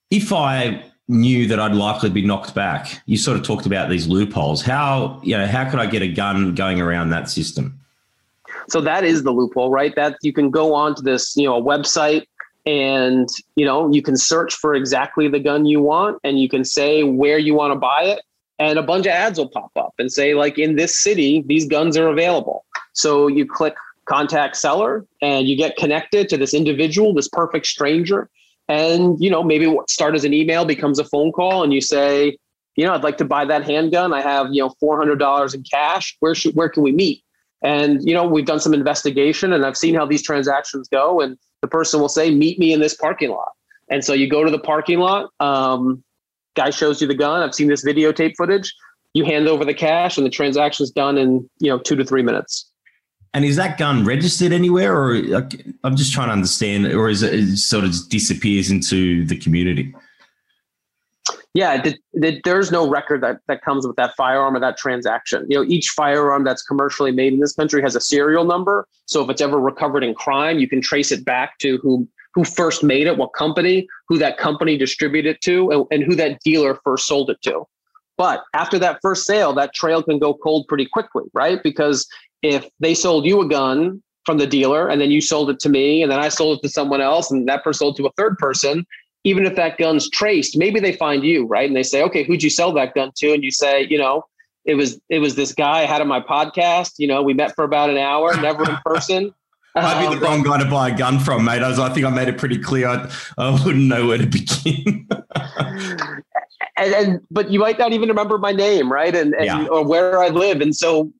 if 0.09 0.33
I 0.33 0.83
knew 1.07 1.47
that 1.47 1.59
I'd 1.59 1.75
likely 1.75 2.09
be 2.09 2.25
knocked 2.25 2.53
back, 2.55 3.01
you 3.05 3.17
sort 3.17 3.37
of 3.37 3.43
talked 3.43 3.65
about 3.65 3.89
these 3.89 4.07
loopholes. 4.07 4.61
How 4.61 5.19
you 5.23 5.37
know 5.37 5.47
how 5.47 5.69
could 5.69 5.79
I 5.79 5.85
get 5.85 6.01
a 6.01 6.07
gun 6.07 6.55
going 6.55 6.81
around 6.81 7.09
that 7.09 7.29
system? 7.29 7.79
So 8.69 8.81
that 8.81 9.03
is 9.03 9.23
the 9.23 9.31
loophole, 9.31 9.71
right? 9.71 9.95
That 9.95 10.17
you 10.21 10.33
can 10.33 10.49
go 10.49 10.73
onto 10.73 11.01
this, 11.01 11.35
you 11.35 11.45
know, 11.45 11.57
a 11.57 11.61
website 11.61 12.25
and 12.65 13.27
you 13.55 13.65
know 13.65 13.91
you 13.91 14.01
can 14.01 14.15
search 14.15 14.53
for 14.53 14.75
exactly 14.75 15.27
the 15.27 15.39
gun 15.39 15.65
you 15.65 15.81
want 15.81 16.19
and 16.23 16.39
you 16.39 16.47
can 16.47 16.63
say 16.63 17.03
where 17.03 17.37
you 17.37 17.55
want 17.55 17.73
to 17.73 17.79
buy 17.79 18.03
it 18.03 18.21
and 18.59 18.77
a 18.77 18.83
bunch 18.83 19.07
of 19.07 19.11
ads 19.11 19.39
will 19.39 19.49
pop 19.49 19.71
up 19.75 19.93
and 19.97 20.11
say 20.11 20.35
like 20.35 20.59
in 20.59 20.75
this 20.75 20.99
city 20.99 21.43
these 21.47 21.65
guns 21.65 21.97
are 21.97 22.07
available. 22.07 22.63
So 22.93 23.27
you 23.27 23.45
click 23.45 23.75
contact 24.05 24.55
seller 24.55 25.05
and 25.21 25.47
you 25.47 25.55
get 25.55 25.77
connected 25.77 26.29
to 26.29 26.37
this 26.37 26.53
individual 26.53 27.13
this 27.13 27.29
perfect 27.29 27.65
stranger 27.65 28.29
and 28.67 29.15
you 29.19 29.29
know 29.29 29.43
maybe 29.43 29.75
start 29.87 30.15
as 30.15 30.25
an 30.25 30.33
email 30.33 30.65
becomes 30.65 30.99
a 30.99 31.05
phone 31.05 31.31
call 31.31 31.63
and 31.63 31.71
you 31.73 31.81
say 31.81 32.35
you 32.75 32.85
know 32.85 32.93
i'd 32.93 33.03
like 33.03 33.17
to 33.17 33.25
buy 33.25 33.45
that 33.45 33.63
handgun. 33.63 34.13
I 34.13 34.21
have 34.21 34.47
you 34.51 34.61
know 34.61 34.73
$400 34.83 35.55
in 35.55 35.63
cash. 35.63 36.15
Where 36.19 36.35
should 36.35 36.55
where 36.55 36.69
can 36.69 36.83
we 36.83 36.91
meet? 36.91 37.23
And 37.63 38.07
you 38.07 38.13
know 38.13 38.27
we've 38.27 38.45
done 38.45 38.59
some 38.59 38.73
investigation 38.73 39.53
and 39.53 39.65
i've 39.65 39.77
seen 39.77 39.95
how 39.95 40.05
these 40.05 40.23
transactions 40.23 40.87
go 40.87 41.21
and 41.21 41.37
the 41.61 41.67
person 41.67 41.99
will 41.99 42.09
say 42.09 42.31
meet 42.31 42.59
me 42.59 42.73
in 42.73 42.79
this 42.79 42.95
parking 42.95 43.29
lot. 43.29 43.51
And 43.89 44.03
so 44.03 44.13
you 44.13 44.29
go 44.29 44.43
to 44.43 44.51
the 44.51 44.59
parking 44.59 44.99
lot 44.99 45.29
um, 45.39 46.03
guy 46.55 46.69
shows 46.69 47.01
you 47.01 47.07
the 47.07 47.15
gun. 47.15 47.41
I've 47.41 47.55
seen 47.55 47.67
this 47.67 47.85
videotape 47.85 48.33
footage. 48.37 48.73
You 49.13 49.25
hand 49.25 49.47
over 49.47 49.65
the 49.65 49.73
cash 49.73 50.17
and 50.17 50.25
the 50.25 50.29
transaction 50.29 50.83
is 50.83 50.91
done 50.91 51.17
in 51.17 51.49
you 51.59 51.69
know 51.69 51.79
two 51.79 51.95
to 51.95 52.05
three 52.05 52.23
minutes. 52.23 52.67
And 53.33 53.45
is 53.45 53.55
that 53.55 53.77
gun 53.77 54.03
registered 54.03 54.51
anywhere, 54.51 54.93
or 54.93 55.15
I'm 55.85 55.95
just 55.95 56.11
trying 56.11 56.27
to 56.27 56.33
understand, 56.33 56.87
or 56.87 57.07
is 57.07 57.23
it, 57.23 57.33
it 57.33 57.57
sort 57.57 57.85
of 57.85 57.93
disappears 58.09 58.69
into 58.69 59.25
the 59.25 59.37
community? 59.37 59.93
Yeah, 61.53 61.81
the, 61.81 61.97
the, 62.13 62.39
there's 62.45 62.71
no 62.71 62.89
record 62.89 63.21
that, 63.23 63.39
that 63.47 63.61
comes 63.61 63.85
with 63.85 63.97
that 63.97 64.15
firearm 64.15 64.55
or 64.55 64.59
that 64.61 64.77
transaction. 64.77 65.45
You 65.49 65.57
know, 65.57 65.63
each 65.65 65.89
firearm 65.89 66.45
that's 66.45 66.63
commercially 66.63 67.11
made 67.11 67.33
in 67.33 67.39
this 67.39 67.53
country 67.53 67.81
has 67.81 67.95
a 67.95 68.01
serial 68.01 68.45
number. 68.45 68.87
So 69.05 69.21
if 69.21 69.29
it's 69.29 69.41
ever 69.41 69.59
recovered 69.59 70.03
in 70.03 70.13
crime, 70.13 70.59
you 70.59 70.69
can 70.69 70.81
trace 70.81 71.11
it 71.11 71.25
back 71.25 71.57
to 71.59 71.77
who 71.79 72.07
who 72.33 72.45
first 72.45 72.81
made 72.81 73.07
it, 73.07 73.17
what 73.17 73.33
company, 73.33 73.85
who 74.07 74.17
that 74.17 74.37
company 74.37 74.77
distributed 74.77 75.31
it 75.31 75.41
to, 75.41 75.69
and, 75.69 75.85
and 75.91 76.03
who 76.03 76.15
that 76.15 76.39
dealer 76.45 76.79
first 76.85 77.05
sold 77.05 77.29
it 77.29 77.41
to. 77.41 77.65
But 78.17 78.43
after 78.53 78.79
that 78.79 78.99
first 79.01 79.25
sale, 79.25 79.53
that 79.55 79.73
trail 79.73 80.01
can 80.01 80.17
go 80.17 80.33
cold 80.33 80.67
pretty 80.69 80.85
quickly, 80.85 81.23
right? 81.33 81.61
Because 81.61 82.07
if 82.41 82.69
they 82.79 82.93
sold 82.93 83.25
you 83.25 83.41
a 83.41 83.49
gun 83.49 84.01
from 84.25 84.37
the 84.37 84.47
dealer 84.47 84.87
and 84.87 85.01
then 85.01 85.11
you 85.11 85.19
sold 85.19 85.49
it 85.49 85.59
to 85.59 85.69
me 85.69 86.03
and 86.03 86.11
then 86.11 86.19
I 86.19 86.29
sold 86.29 86.59
it 86.59 86.61
to 86.61 86.69
someone 86.69 87.01
else 87.01 87.31
and 87.31 87.47
that 87.49 87.63
person 87.63 87.79
sold 87.79 87.97
to 87.97 88.05
a 88.05 88.11
third 88.13 88.37
person, 88.37 88.85
even 89.23 89.45
if 89.45 89.55
that 89.55 89.77
gun's 89.77 90.09
traced, 90.09 90.57
maybe 90.57 90.79
they 90.79 90.93
find 90.93 91.23
you, 91.23 91.45
right? 91.45 91.67
And 91.67 91.75
they 91.75 91.83
say, 91.83 92.01
okay, 92.03 92.23
who'd 92.23 92.41
you 92.41 92.49
sell 92.49 92.73
that 92.73 92.93
gun 92.93 93.11
to? 93.17 93.33
And 93.33 93.43
you 93.43 93.51
say, 93.51 93.85
you 93.89 93.97
know, 93.97 94.23
it 94.65 94.75
was 94.75 94.99
it 95.09 95.19
was 95.19 95.35
this 95.35 95.53
guy 95.53 95.79
I 95.79 95.85
had 95.85 96.01
on 96.01 96.07
my 96.07 96.19
podcast. 96.19 96.93
You 96.97 97.07
know, 97.07 97.21
we 97.21 97.33
met 97.33 97.55
for 97.55 97.63
about 97.63 97.89
an 97.89 97.97
hour, 97.97 98.35
never 98.39 98.69
in 98.69 98.77
person. 98.85 99.33
Might 99.75 100.01
be 100.01 100.15
the 100.15 100.25
um, 100.25 100.43
wrong 100.43 100.43
guy 100.43 100.61
to 100.61 100.69
buy 100.69 100.89
a 100.89 100.97
gun 100.97 101.17
from, 101.17 101.45
mate. 101.45 101.63
I, 101.63 101.69
was, 101.69 101.79
I 101.79 101.93
think 101.93 102.05
I 102.05 102.09
made 102.09 102.27
it 102.27 102.37
pretty 102.37 102.57
clear. 102.57 102.89
I, 102.89 103.09
I 103.37 103.51
wouldn't 103.63 103.85
know 103.85 104.07
where 104.07 104.17
to 104.17 104.25
begin. 104.27 105.07
and, 106.77 106.93
and, 106.93 107.21
but 107.31 107.49
you 107.49 107.59
might 107.59 107.79
not 107.79 107.93
even 107.93 108.09
remember 108.09 108.37
my 108.37 108.51
name, 108.51 108.91
right? 108.91 109.15
And, 109.15 109.33
and 109.33 109.45
yeah. 109.45 109.67
or 109.67 109.87
where 109.87 110.21
I 110.21 110.27
live. 110.27 110.59
And 110.59 110.75
so 110.75 111.13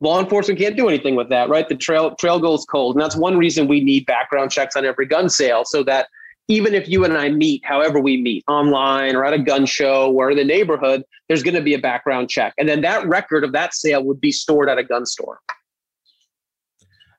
law 0.00 0.20
enforcement 0.20 0.60
can't 0.60 0.76
do 0.76 0.88
anything 0.88 1.16
with 1.16 1.28
that, 1.30 1.48
right? 1.48 1.68
The 1.68 1.74
trail 1.74 2.14
trail 2.14 2.38
goes 2.38 2.64
cold. 2.64 2.94
And 2.94 3.02
that's 3.02 3.16
one 3.16 3.36
reason 3.36 3.66
we 3.66 3.82
need 3.82 4.06
background 4.06 4.52
checks 4.52 4.76
on 4.76 4.84
every 4.84 5.06
gun 5.06 5.28
sale 5.28 5.64
so 5.64 5.82
that 5.84 6.08
even 6.48 6.74
if 6.74 6.88
you 6.88 7.04
and 7.04 7.16
I 7.16 7.28
meet, 7.28 7.62
however 7.64 8.00
we 8.00 8.20
meet, 8.20 8.42
online 8.48 9.14
or 9.14 9.24
at 9.24 9.34
a 9.34 9.38
gun 9.38 9.66
show 9.66 10.10
or 10.12 10.30
in 10.30 10.38
the 10.38 10.44
neighborhood, 10.44 11.04
there's 11.28 11.42
going 11.42 11.54
to 11.54 11.62
be 11.62 11.74
a 11.74 11.78
background 11.78 12.30
check. 12.30 12.54
And 12.58 12.68
then 12.68 12.80
that 12.80 13.06
record 13.06 13.44
of 13.44 13.52
that 13.52 13.74
sale 13.74 14.02
would 14.04 14.20
be 14.20 14.32
stored 14.32 14.70
at 14.70 14.78
a 14.78 14.84
gun 14.84 15.04
store. 15.04 15.40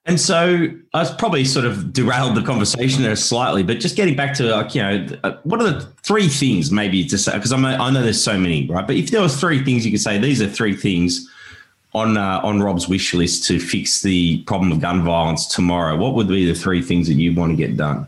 And 0.06 0.20
so 0.20 0.68
I 0.96 1.00
was 1.00 1.14
probably 1.14 1.46
sort 1.46 1.66
of 1.66 1.94
derailed 1.94 2.34
the 2.34 2.42
conversation 2.42 3.04
there 3.04 3.16
slightly, 3.16 3.62
but 3.62 3.80
just 3.80 3.96
getting 3.96 4.16
back 4.16 4.34
to 4.36 4.44
like, 4.46 4.74
you 4.74 4.82
know, 4.82 5.08
uh, 5.24 5.38
what 5.44 5.62
are 5.62 5.70
the 5.70 5.82
three 6.02 6.28
things 6.28 6.72
maybe 6.72 7.06
to 7.06 7.18
say? 7.18 7.34
Because 7.34 7.52
I 7.52 7.92
know 7.92 8.02
there's 8.02 8.24
so 8.24 8.36
many, 8.36 8.66
right? 8.68 8.88
But 8.88 8.96
if 8.96 9.12
there 9.12 9.22
was 9.22 9.40
three 9.40 9.64
things 9.64 9.86
you 9.86 9.92
could 9.92 10.02
say, 10.02 10.18
these 10.18 10.42
are 10.42 10.48
three 10.48 10.76
things 10.76 11.30
on 11.94 12.18
uh, 12.18 12.40
on 12.44 12.60
Rob's 12.60 12.88
wish 12.88 13.14
list 13.14 13.46
to 13.48 13.60
fix 13.60 14.02
the 14.02 14.42
problem 14.44 14.72
of 14.72 14.80
gun 14.80 15.04
violence 15.04 15.46
tomorrow, 15.46 15.96
what 15.96 16.16
would 16.16 16.28
be 16.28 16.46
the 16.46 16.56
three 16.56 16.82
things 16.82 17.08
that 17.08 17.16
you 17.16 17.36
want 17.36 17.52
to 17.52 17.56
get 17.56 17.78
done? 17.78 18.08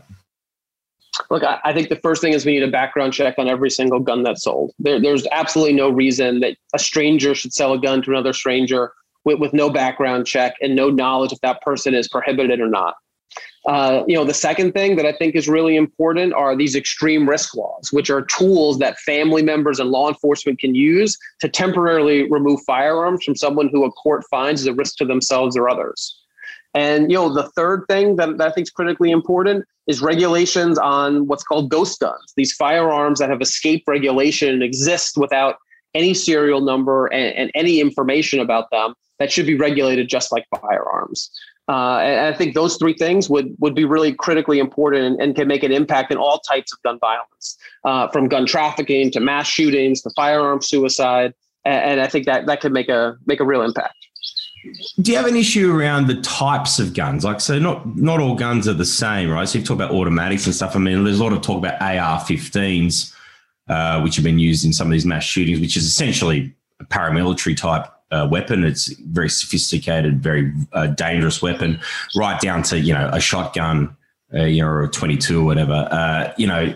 Look, 1.30 1.42
I, 1.44 1.72
think 1.74 1.88
the 1.88 1.96
first 1.96 2.22
thing 2.22 2.32
is 2.32 2.46
we 2.46 2.52
need 2.52 2.62
a 2.62 2.70
background 2.70 3.12
check 3.12 3.34
on 3.38 3.46
every 3.46 3.70
single 3.70 4.00
gun 4.00 4.22
that's 4.22 4.44
sold. 4.44 4.72
There, 4.78 5.00
there's 5.00 5.26
absolutely 5.30 5.74
no 5.74 5.90
reason 5.90 6.40
that 6.40 6.56
a 6.74 6.78
stranger 6.78 7.34
should 7.34 7.52
sell 7.52 7.74
a 7.74 7.78
gun 7.78 8.00
to 8.02 8.10
another 8.10 8.32
stranger 8.32 8.92
with, 9.24 9.38
with 9.38 9.52
no 9.52 9.68
background 9.68 10.26
check 10.26 10.54
and 10.62 10.74
no 10.74 10.88
knowledge 10.88 11.32
if 11.32 11.40
that 11.40 11.60
person 11.60 11.94
is 11.94 12.08
prohibited 12.08 12.60
or 12.60 12.68
not. 12.68 12.94
Uh, 13.66 14.02
you 14.08 14.16
know, 14.16 14.24
the 14.24 14.34
second 14.34 14.72
thing 14.72 14.96
that 14.96 15.06
I 15.06 15.12
think 15.12 15.36
is 15.36 15.48
really 15.48 15.76
important 15.76 16.32
are 16.34 16.56
these 16.56 16.74
extreme 16.74 17.28
risk 17.28 17.54
laws, 17.54 17.92
which 17.92 18.10
are 18.10 18.22
tools 18.22 18.78
that 18.78 18.98
family 18.98 19.42
members 19.42 19.78
and 19.78 19.90
law 19.90 20.08
enforcement 20.08 20.58
can 20.58 20.74
use 20.74 21.16
to 21.40 21.48
temporarily 21.48 22.28
remove 22.30 22.60
firearms 22.66 23.22
from 23.24 23.36
someone 23.36 23.68
who 23.70 23.84
a 23.84 23.92
court 23.92 24.24
finds 24.30 24.62
is 24.62 24.66
a 24.66 24.74
risk 24.74 24.96
to 24.96 25.04
themselves 25.04 25.56
or 25.56 25.68
others. 25.68 26.21
And 26.74 27.10
you 27.10 27.16
know, 27.16 27.32
the 27.32 27.48
third 27.50 27.84
thing 27.88 28.16
that, 28.16 28.38
that 28.38 28.48
I 28.48 28.52
think 28.52 28.66
is 28.66 28.70
critically 28.70 29.10
important 29.10 29.64
is 29.86 30.00
regulations 30.00 30.78
on 30.78 31.26
what's 31.26 31.42
called 31.42 31.70
ghost 31.70 32.00
guns. 32.00 32.32
These 32.36 32.52
firearms 32.52 33.18
that 33.18 33.30
have 33.30 33.42
escaped 33.42 33.86
regulation 33.86 34.48
and 34.48 34.62
exist 34.62 35.16
without 35.16 35.56
any 35.94 36.14
serial 36.14 36.60
number 36.60 37.06
and, 37.06 37.34
and 37.36 37.50
any 37.54 37.80
information 37.80 38.40
about 38.40 38.70
them 38.70 38.94
that 39.18 39.30
should 39.30 39.46
be 39.46 39.54
regulated 39.54 40.08
just 40.08 40.32
like 40.32 40.46
firearms. 40.60 41.30
Uh, 41.68 41.98
and 41.98 42.34
I 42.34 42.36
think 42.36 42.54
those 42.54 42.76
three 42.76 42.94
things 42.94 43.30
would 43.30 43.54
would 43.60 43.74
be 43.74 43.84
really 43.84 44.12
critically 44.12 44.58
important 44.58 45.04
and, 45.04 45.22
and 45.22 45.36
can 45.36 45.46
make 45.46 45.62
an 45.62 45.70
impact 45.70 46.10
in 46.10 46.18
all 46.18 46.40
types 46.40 46.72
of 46.72 46.82
gun 46.82 46.98
violence, 46.98 47.56
uh, 47.84 48.08
from 48.08 48.28
gun 48.28 48.46
trafficking 48.46 49.12
to 49.12 49.20
mass 49.20 49.46
shootings 49.46 50.02
to 50.02 50.10
firearm 50.16 50.60
suicide. 50.60 51.34
And, 51.64 51.92
and 51.92 52.00
I 52.00 52.08
think 52.08 52.26
that 52.26 52.46
that 52.46 52.60
could 52.60 52.72
make 52.72 52.88
a 52.88 53.16
make 53.26 53.38
a 53.38 53.44
real 53.44 53.62
impact. 53.62 53.94
Do 55.00 55.10
you 55.10 55.16
have 55.16 55.26
an 55.26 55.36
issue 55.36 55.74
around 55.74 56.06
the 56.06 56.20
types 56.20 56.78
of 56.78 56.94
guns? 56.94 57.24
Like, 57.24 57.40
so 57.40 57.58
not 57.58 57.96
not 57.96 58.20
all 58.20 58.34
guns 58.34 58.68
are 58.68 58.74
the 58.74 58.84
same, 58.84 59.30
right? 59.30 59.48
So 59.48 59.58
you 59.58 59.64
talk 59.64 59.74
about 59.74 59.90
automatics 59.90 60.46
and 60.46 60.54
stuff. 60.54 60.76
I 60.76 60.78
mean, 60.78 61.02
there's 61.04 61.18
a 61.18 61.24
lot 61.24 61.32
of 61.32 61.42
talk 61.42 61.58
about 61.58 61.80
AR-15s, 61.82 63.12
uh, 63.68 64.00
which 64.00 64.16
have 64.16 64.24
been 64.24 64.38
used 64.38 64.64
in 64.64 64.72
some 64.72 64.86
of 64.86 64.92
these 64.92 65.06
mass 65.06 65.24
shootings, 65.24 65.60
which 65.60 65.76
is 65.76 65.84
essentially 65.84 66.54
a 66.80 66.84
paramilitary 66.84 67.56
type 67.56 67.86
uh, 68.12 68.28
weapon. 68.30 68.62
It's 68.64 68.88
very 69.00 69.28
sophisticated, 69.28 70.22
very 70.22 70.52
uh, 70.72 70.88
dangerous 70.88 71.42
weapon, 71.42 71.80
right 72.14 72.40
down 72.40 72.62
to 72.64 72.78
you 72.78 72.94
know 72.94 73.10
a 73.12 73.20
shotgun, 73.20 73.96
uh, 74.32 74.44
you 74.44 74.62
know, 74.62 74.68
or 74.68 74.84
a 74.84 74.88
22 74.88 75.40
or 75.40 75.44
whatever. 75.44 75.88
Uh, 75.90 76.32
you 76.36 76.46
know, 76.46 76.74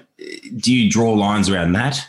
do 0.57 0.75
you 0.75 0.91
draw 0.91 1.13
lines 1.13 1.49
around 1.49 1.73
that? 1.75 2.05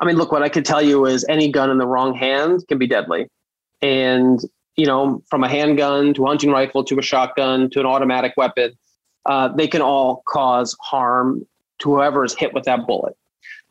I 0.00 0.04
mean, 0.04 0.16
look, 0.16 0.30
what 0.30 0.42
I 0.42 0.48
could 0.48 0.64
tell 0.64 0.82
you 0.82 1.06
is 1.06 1.24
any 1.28 1.50
gun 1.50 1.70
in 1.70 1.78
the 1.78 1.86
wrong 1.86 2.14
hand 2.14 2.64
can 2.68 2.78
be 2.78 2.86
deadly. 2.86 3.28
And, 3.82 4.40
you 4.76 4.86
know, 4.86 5.22
from 5.28 5.44
a 5.44 5.48
handgun 5.48 6.14
to 6.14 6.24
a 6.24 6.26
hunting 6.26 6.50
rifle 6.50 6.84
to 6.84 6.98
a 6.98 7.02
shotgun 7.02 7.70
to 7.70 7.80
an 7.80 7.86
automatic 7.86 8.34
weapon, 8.36 8.72
uh, 9.26 9.48
they 9.48 9.68
can 9.68 9.82
all 9.82 10.22
cause 10.26 10.76
harm 10.80 11.46
to 11.80 11.94
whoever 11.94 12.24
is 12.24 12.34
hit 12.34 12.54
with 12.54 12.64
that 12.64 12.86
bullet. 12.86 13.16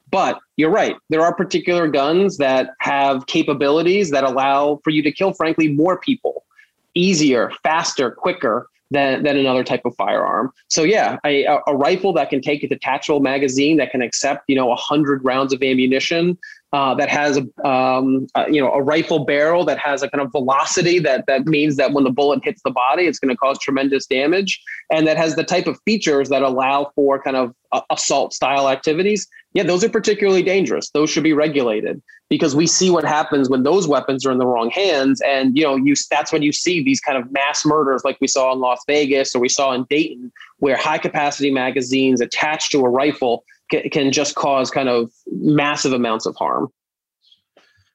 But 0.09 0.39
you're 0.55 0.71
right. 0.71 0.95
There 1.09 1.21
are 1.21 1.35
particular 1.35 1.87
guns 1.87 2.37
that 2.37 2.69
have 2.79 3.27
capabilities 3.27 4.11
that 4.11 4.23
allow 4.23 4.79
for 4.83 4.91
you 4.91 5.03
to 5.03 5.11
kill, 5.11 5.33
frankly, 5.33 5.67
more 5.67 5.99
people 5.99 6.45
easier, 6.93 7.51
faster, 7.61 8.09
quicker 8.11 8.69
than, 8.89 9.23
than 9.23 9.37
another 9.37 9.63
type 9.63 9.81
of 9.85 9.93
firearm. 9.95 10.51
So 10.69 10.83
yeah, 10.83 11.17
a, 11.25 11.45
a 11.67 11.75
rifle 11.75 12.13
that 12.13 12.29
can 12.29 12.41
take 12.41 12.63
a 12.63 12.67
detachable 12.67 13.19
magazine 13.19 13.77
that 13.77 13.91
can 13.91 14.01
accept, 14.01 14.45
you 14.47 14.55
know, 14.55 14.73
hundred 14.75 15.23
rounds 15.23 15.53
of 15.53 15.61
ammunition, 15.61 16.37
uh, 16.73 16.93
that 16.95 17.09
has 17.09 17.37
a 17.37 17.67
um, 17.67 18.27
uh, 18.35 18.45
you 18.49 18.59
know 18.59 18.71
a 18.71 18.81
rifle 18.81 19.23
barrel 19.23 19.63
that 19.63 19.77
has 19.77 20.03
a 20.03 20.09
kind 20.09 20.21
of 20.21 20.31
velocity 20.31 20.99
that 20.99 21.25
that 21.25 21.45
means 21.45 21.77
that 21.77 21.93
when 21.93 22.03
the 22.03 22.09
bullet 22.09 22.43
hits 22.43 22.61
the 22.63 22.71
body, 22.71 23.05
it's 23.05 23.19
going 23.19 23.29
to 23.29 23.37
cause 23.37 23.57
tremendous 23.59 24.05
damage, 24.05 24.61
and 24.91 25.07
that 25.07 25.15
has 25.15 25.35
the 25.35 25.43
type 25.43 25.67
of 25.67 25.79
features 25.85 26.27
that 26.29 26.41
allow 26.41 26.91
for 26.93 27.21
kind 27.21 27.37
of 27.37 27.55
uh, 27.71 27.81
assault 27.89 28.33
style 28.33 28.69
activities. 28.69 29.27
Yeah, 29.53 29.63
those 29.63 29.83
are 29.83 29.89
particularly 29.89 30.43
dangerous. 30.43 30.89
Those 30.89 31.09
should 31.09 31.23
be 31.23 31.33
regulated 31.33 32.01
because 32.29 32.53
we 32.53 32.67
see 32.67 32.89
what 32.89 33.05
happens 33.05 33.49
when 33.49 33.63
those 33.63 33.87
weapons 33.87 34.25
are 34.25 34.31
in 34.31 34.37
the 34.37 34.45
wrong 34.45 34.69
hands, 34.69 35.21
and 35.21 35.55
you 35.55 35.63
know 35.63 35.77
you 35.77 35.95
that's 36.11 36.33
when 36.33 36.41
you 36.41 36.51
see 36.51 36.83
these 36.83 36.99
kind 36.99 37.17
of 37.17 37.31
mass 37.31 37.65
murders 37.65 38.01
like 38.03 38.17
we 38.19 38.27
saw 38.27 38.51
in 38.51 38.59
Las 38.59 38.81
Vegas 38.87 39.33
or 39.33 39.39
we 39.39 39.47
saw 39.49 39.71
in 39.71 39.85
Dayton, 39.89 40.33
where 40.59 40.75
high 40.75 40.97
capacity 40.97 41.49
magazines 41.49 42.19
attached 42.19 42.73
to 42.73 42.79
a 42.79 42.89
rifle 42.89 43.45
can 43.69 44.11
just 44.11 44.35
cause 44.35 44.71
kind 44.71 44.89
of 44.89 45.11
massive 45.31 45.93
amounts 45.93 46.25
of 46.25 46.35
harm. 46.35 46.71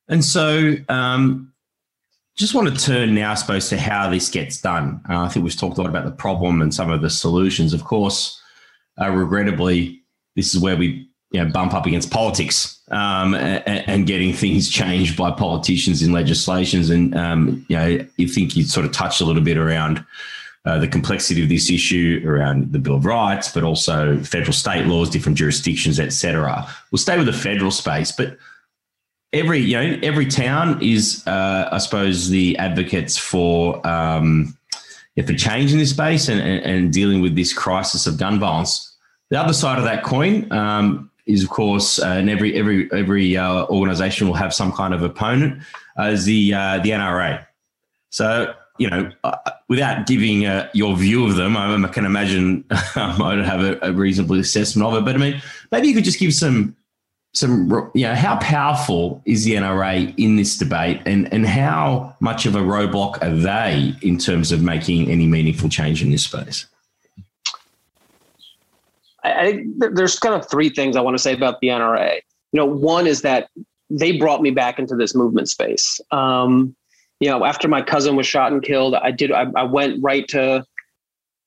And 0.09 0.25
so, 0.25 0.75
um, 0.89 1.53
just 2.37 2.55
want 2.55 2.69
to 2.69 2.85
turn 2.85 3.15
now, 3.15 3.33
I 3.33 3.35
suppose, 3.35 3.69
to 3.69 3.79
how 3.79 4.09
this 4.11 4.29
gets 4.31 4.61
done. 4.61 5.01
Uh, 5.09 5.21
I 5.21 5.29
think 5.29 5.45
we've 5.45 5.57
talked 5.57 5.79
a 5.79 5.83
lot 5.83 5.91
about 5.91 6.07
the 6.07 6.13
problem 6.13 6.63
and 6.63 6.75
some 6.75 6.91
of 6.91 7.03
the 7.03 7.11
solutions. 7.11 7.75
Of 7.75 7.85
course, 7.85 8.41
uh, 9.01 9.11
regrettably, 9.11 10.03
this 10.35 10.55
is 10.55 10.61
where 10.61 10.77
we 10.77 11.09
you 11.33 11.43
know, 11.43 11.51
bump 11.51 11.75
up 11.75 11.87
against 11.87 12.11
politics 12.11 12.81
um, 12.91 13.35
and, 13.35 13.89
and, 13.89 14.07
getting 14.07 14.35
things 14.35 14.69
changed 14.69 15.17
by 15.17 15.31
politicians 15.31 16.03
in 16.03 16.13
legislations. 16.13 16.91
And 16.91 17.15
um, 17.17 17.65
you 17.69 17.77
know, 17.77 18.07
you 18.17 18.29
think 18.29 18.55
you 18.55 18.65
sort 18.65 18.85
of 18.85 18.93
touched 18.93 19.21
a 19.21 19.25
little 19.25 19.43
bit 19.43 19.57
around 19.57 20.05
uh, 20.64 20.79
the 20.79 20.88
complexity 20.88 21.42
of 21.42 21.48
this 21.48 21.70
issue 21.70 22.22
around 22.25 22.72
the 22.72 22.79
Bill 22.79 22.94
of 22.94 23.05
Rights, 23.05 23.53
but 23.53 23.64
also 23.64 24.18
federal 24.20 24.53
state 24.53 24.87
laws, 24.87 25.11
different 25.11 25.37
jurisdictions, 25.37 25.98
etc. 25.98 26.66
We'll 26.90 26.98
stay 26.98 27.16
with 27.16 27.27
the 27.27 27.33
federal 27.33 27.72
space, 27.72 28.12
but 28.12 28.38
every 29.33 29.59
you 29.59 29.77
know 29.77 29.98
every 30.03 30.27
town 30.27 30.81
is, 30.83 31.27
uh, 31.27 31.68
I 31.72 31.79
suppose, 31.79 32.29
the 32.29 32.57
advocates 32.59 33.18
for 33.18 33.85
um, 33.87 34.57
for 35.27 35.35
change 35.35 35.72
in 35.72 35.79
this 35.79 35.90
space 35.90 36.29
and, 36.29 36.40
and, 36.40 36.64
and, 36.64 36.92
dealing 36.92 37.20
with 37.20 37.35
this 37.37 37.53
crisis 37.53 38.07
of 38.07 38.16
gun 38.16 38.40
violence. 38.40 38.96
The 39.29 39.38
other 39.38 39.53
side 39.53 39.79
of 39.79 39.85
that 39.85 40.05
coin 40.05 40.51
um, 40.53 41.11
is, 41.27 41.42
of 41.42 41.51
course, 41.51 41.98
uh, 41.98 42.07
and 42.07 42.31
every 42.31 42.57
every 42.57 42.90
every 42.92 43.37
uh, 43.37 43.66
organisation 43.66 44.29
will 44.29 44.35
have 44.35 44.55
some 44.55 44.72
kind 44.72 44.94
of 44.94 45.03
opponent, 45.03 45.62
uh, 45.96 46.16
the 46.25 46.55
uh, 46.55 46.79
the 46.79 46.90
NRA. 46.90 47.44
So 48.11 48.55
you 48.83 48.90
know, 48.90 49.12
uh, 49.23 49.37
without 49.68 50.09
giving 50.09 50.45
uh, 50.45 50.68
your 50.75 50.97
view 50.97 51.25
of 51.25 51.37
them, 51.37 51.57
I, 51.57 51.73
I 51.73 51.88
can 51.88 52.05
imagine 52.05 52.64
I 52.71 53.16
might 53.16 53.38
have 53.38 53.61
a, 53.62 53.79
a, 53.81 53.92
reasonable 53.92 54.40
assessment 54.40 54.85
of 54.85 55.01
it. 55.01 55.05
But 55.05 55.14
I 55.14 55.18
mean, 55.18 55.40
maybe 55.71 55.87
you 55.87 55.95
could 55.95 56.03
just 56.03 56.18
give 56.18 56.35
some, 56.35 56.75
some, 57.33 57.71
you 57.95 58.03
know, 58.07 58.16
how 58.16 58.38
powerful 58.40 59.23
is 59.25 59.45
the 59.45 59.55
NRA 59.55 60.12
in 60.16 60.35
this 60.35 60.59
debate, 60.59 61.01
and 61.07 61.33
and 61.33 61.47
how 61.47 62.16
much 62.18 62.45
of 62.45 62.57
a 62.57 62.59
roadblock 62.61 63.23
are 63.23 63.37
they 63.37 63.95
in 64.03 64.18
terms 64.18 64.51
of 64.51 64.62
making 64.62 65.09
any 65.09 65.27
meaningful 65.27 65.68
change 65.68 66.03
in 66.03 66.11
this 66.11 66.25
space? 66.25 66.66
I 69.23 69.53
think 69.53 69.95
there's 69.95 70.18
kind 70.18 70.35
of 70.35 70.51
three 70.51 70.71
things 70.71 70.97
I 70.97 71.01
want 71.03 71.14
to 71.14 71.23
say 71.23 71.33
about 71.33 71.61
the 71.61 71.68
NRA. 71.68 72.16
You 72.51 72.59
know, 72.59 72.66
one 72.66 73.07
is 73.07 73.23
that 73.23 73.49
they 73.90 74.18
brought 74.18 74.42
me 74.42 74.51
back 74.51 74.81
into 74.81 74.97
this 74.97 75.14
movement 75.14 75.49
space. 75.49 76.01
Um, 76.11 76.75
you 77.23 77.31
know, 77.31 77.45
after 77.45 77.69
my 77.69 77.81
cousin 77.81 78.17
was 78.17 78.27
shot 78.27 78.51
and 78.51 78.63
killed, 78.63 78.97
I 78.97 79.13
did. 79.13 79.31
I, 79.31 79.47
I 79.55 79.63
went 79.63 80.03
right 80.03 80.27
to 80.29 80.65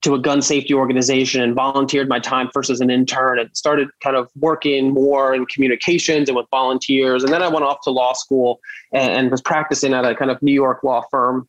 to 0.03 0.13
a 0.13 0.19
gun 0.19 0.41
safety 0.41 0.73
organization 0.73 1.41
and 1.41 1.53
volunteered 1.53 2.07
my 2.07 2.19
time 2.19 2.49
first 2.53 2.69
as 2.69 2.79
an 2.79 2.89
intern 2.89 3.39
and 3.39 3.49
started 3.57 3.89
kind 4.01 4.15
of 4.15 4.29
working 4.39 4.93
more 4.93 5.33
in 5.33 5.45
communications 5.47 6.29
and 6.29 6.35
with 6.35 6.45
volunteers. 6.51 7.23
And 7.23 7.33
then 7.33 7.41
I 7.41 7.47
went 7.47 7.65
off 7.65 7.79
to 7.85 7.89
law 7.89 8.13
school 8.13 8.59
and, 8.93 9.11
and 9.11 9.31
was 9.31 9.41
practicing 9.41 9.93
at 9.93 10.05
a 10.05 10.15
kind 10.15 10.29
of 10.29 10.41
New 10.43 10.53
York 10.53 10.83
law 10.83 11.03
firm. 11.09 11.47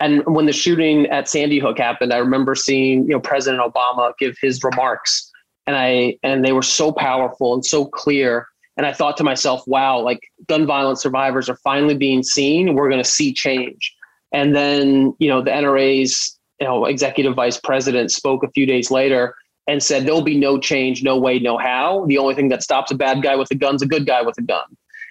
And 0.00 0.22
when 0.26 0.46
the 0.46 0.52
shooting 0.52 1.06
at 1.06 1.28
Sandy 1.28 1.60
Hook 1.60 1.78
happened, 1.78 2.12
I 2.12 2.18
remember 2.18 2.56
seeing, 2.56 3.04
you 3.04 3.12
know, 3.12 3.20
President 3.20 3.62
Obama 3.62 4.12
give 4.18 4.36
his 4.42 4.62
remarks 4.64 5.30
and 5.66 5.76
I 5.76 6.18
and 6.22 6.44
they 6.44 6.52
were 6.52 6.62
so 6.62 6.92
powerful 6.92 7.54
and 7.54 7.64
so 7.64 7.86
clear. 7.86 8.48
And 8.80 8.86
I 8.86 8.94
thought 8.94 9.18
to 9.18 9.24
myself, 9.24 9.62
wow, 9.66 10.00
like 10.00 10.20
gun 10.48 10.64
violence 10.64 11.02
survivors 11.02 11.50
are 11.50 11.56
finally 11.56 11.94
being 11.94 12.22
seen. 12.22 12.72
We're 12.74 12.88
going 12.88 13.02
to 13.02 13.08
see 13.08 13.30
change. 13.30 13.94
And 14.32 14.56
then, 14.56 15.14
you 15.18 15.28
know, 15.28 15.42
the 15.42 15.50
NRA's 15.50 16.38
you 16.58 16.66
know, 16.66 16.86
executive 16.86 17.34
vice 17.34 17.60
president 17.60 18.10
spoke 18.10 18.42
a 18.42 18.50
few 18.52 18.64
days 18.64 18.90
later 18.90 19.34
and 19.68 19.82
said 19.82 20.06
there'll 20.06 20.22
be 20.22 20.38
no 20.38 20.58
change, 20.58 21.02
no 21.02 21.18
way, 21.18 21.38
no 21.38 21.58
how. 21.58 22.06
The 22.06 22.16
only 22.16 22.34
thing 22.34 22.48
that 22.48 22.62
stops 22.62 22.90
a 22.90 22.94
bad 22.94 23.22
guy 23.22 23.36
with 23.36 23.50
a 23.50 23.54
gun's 23.54 23.82
a 23.82 23.86
good 23.86 24.06
guy 24.06 24.22
with 24.22 24.38
a 24.38 24.42
gun. 24.42 24.64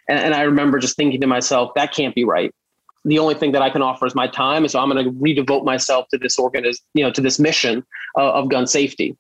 And, 0.10 0.18
and 0.18 0.34
I 0.34 0.42
remember 0.42 0.80
just 0.80 0.96
thinking 0.96 1.22
to 1.22 1.28
myself, 1.28 1.72
that 1.76 1.94
can't 1.94 2.16
be 2.16 2.24
right. 2.24 2.52
The 3.06 3.20
only 3.20 3.36
thing 3.36 3.52
that 3.52 3.62
I 3.62 3.70
can 3.70 3.84
offer 3.84 4.08
is 4.08 4.16
my 4.16 4.26
time, 4.26 4.64
and 4.64 4.72
so 4.72 4.80
I'm 4.80 4.90
going 4.90 5.06
to 5.06 5.12
redevote 5.12 5.64
myself 5.64 6.08
to 6.10 6.18
this 6.18 6.38
organiz- 6.40 6.82
you 6.96 7.04
know, 7.04 7.12
to 7.12 7.22
this 7.22 7.38
mission 7.38 7.86
uh, 8.18 8.32
of 8.32 8.50
gun 8.50 8.66
safety. 8.66 9.16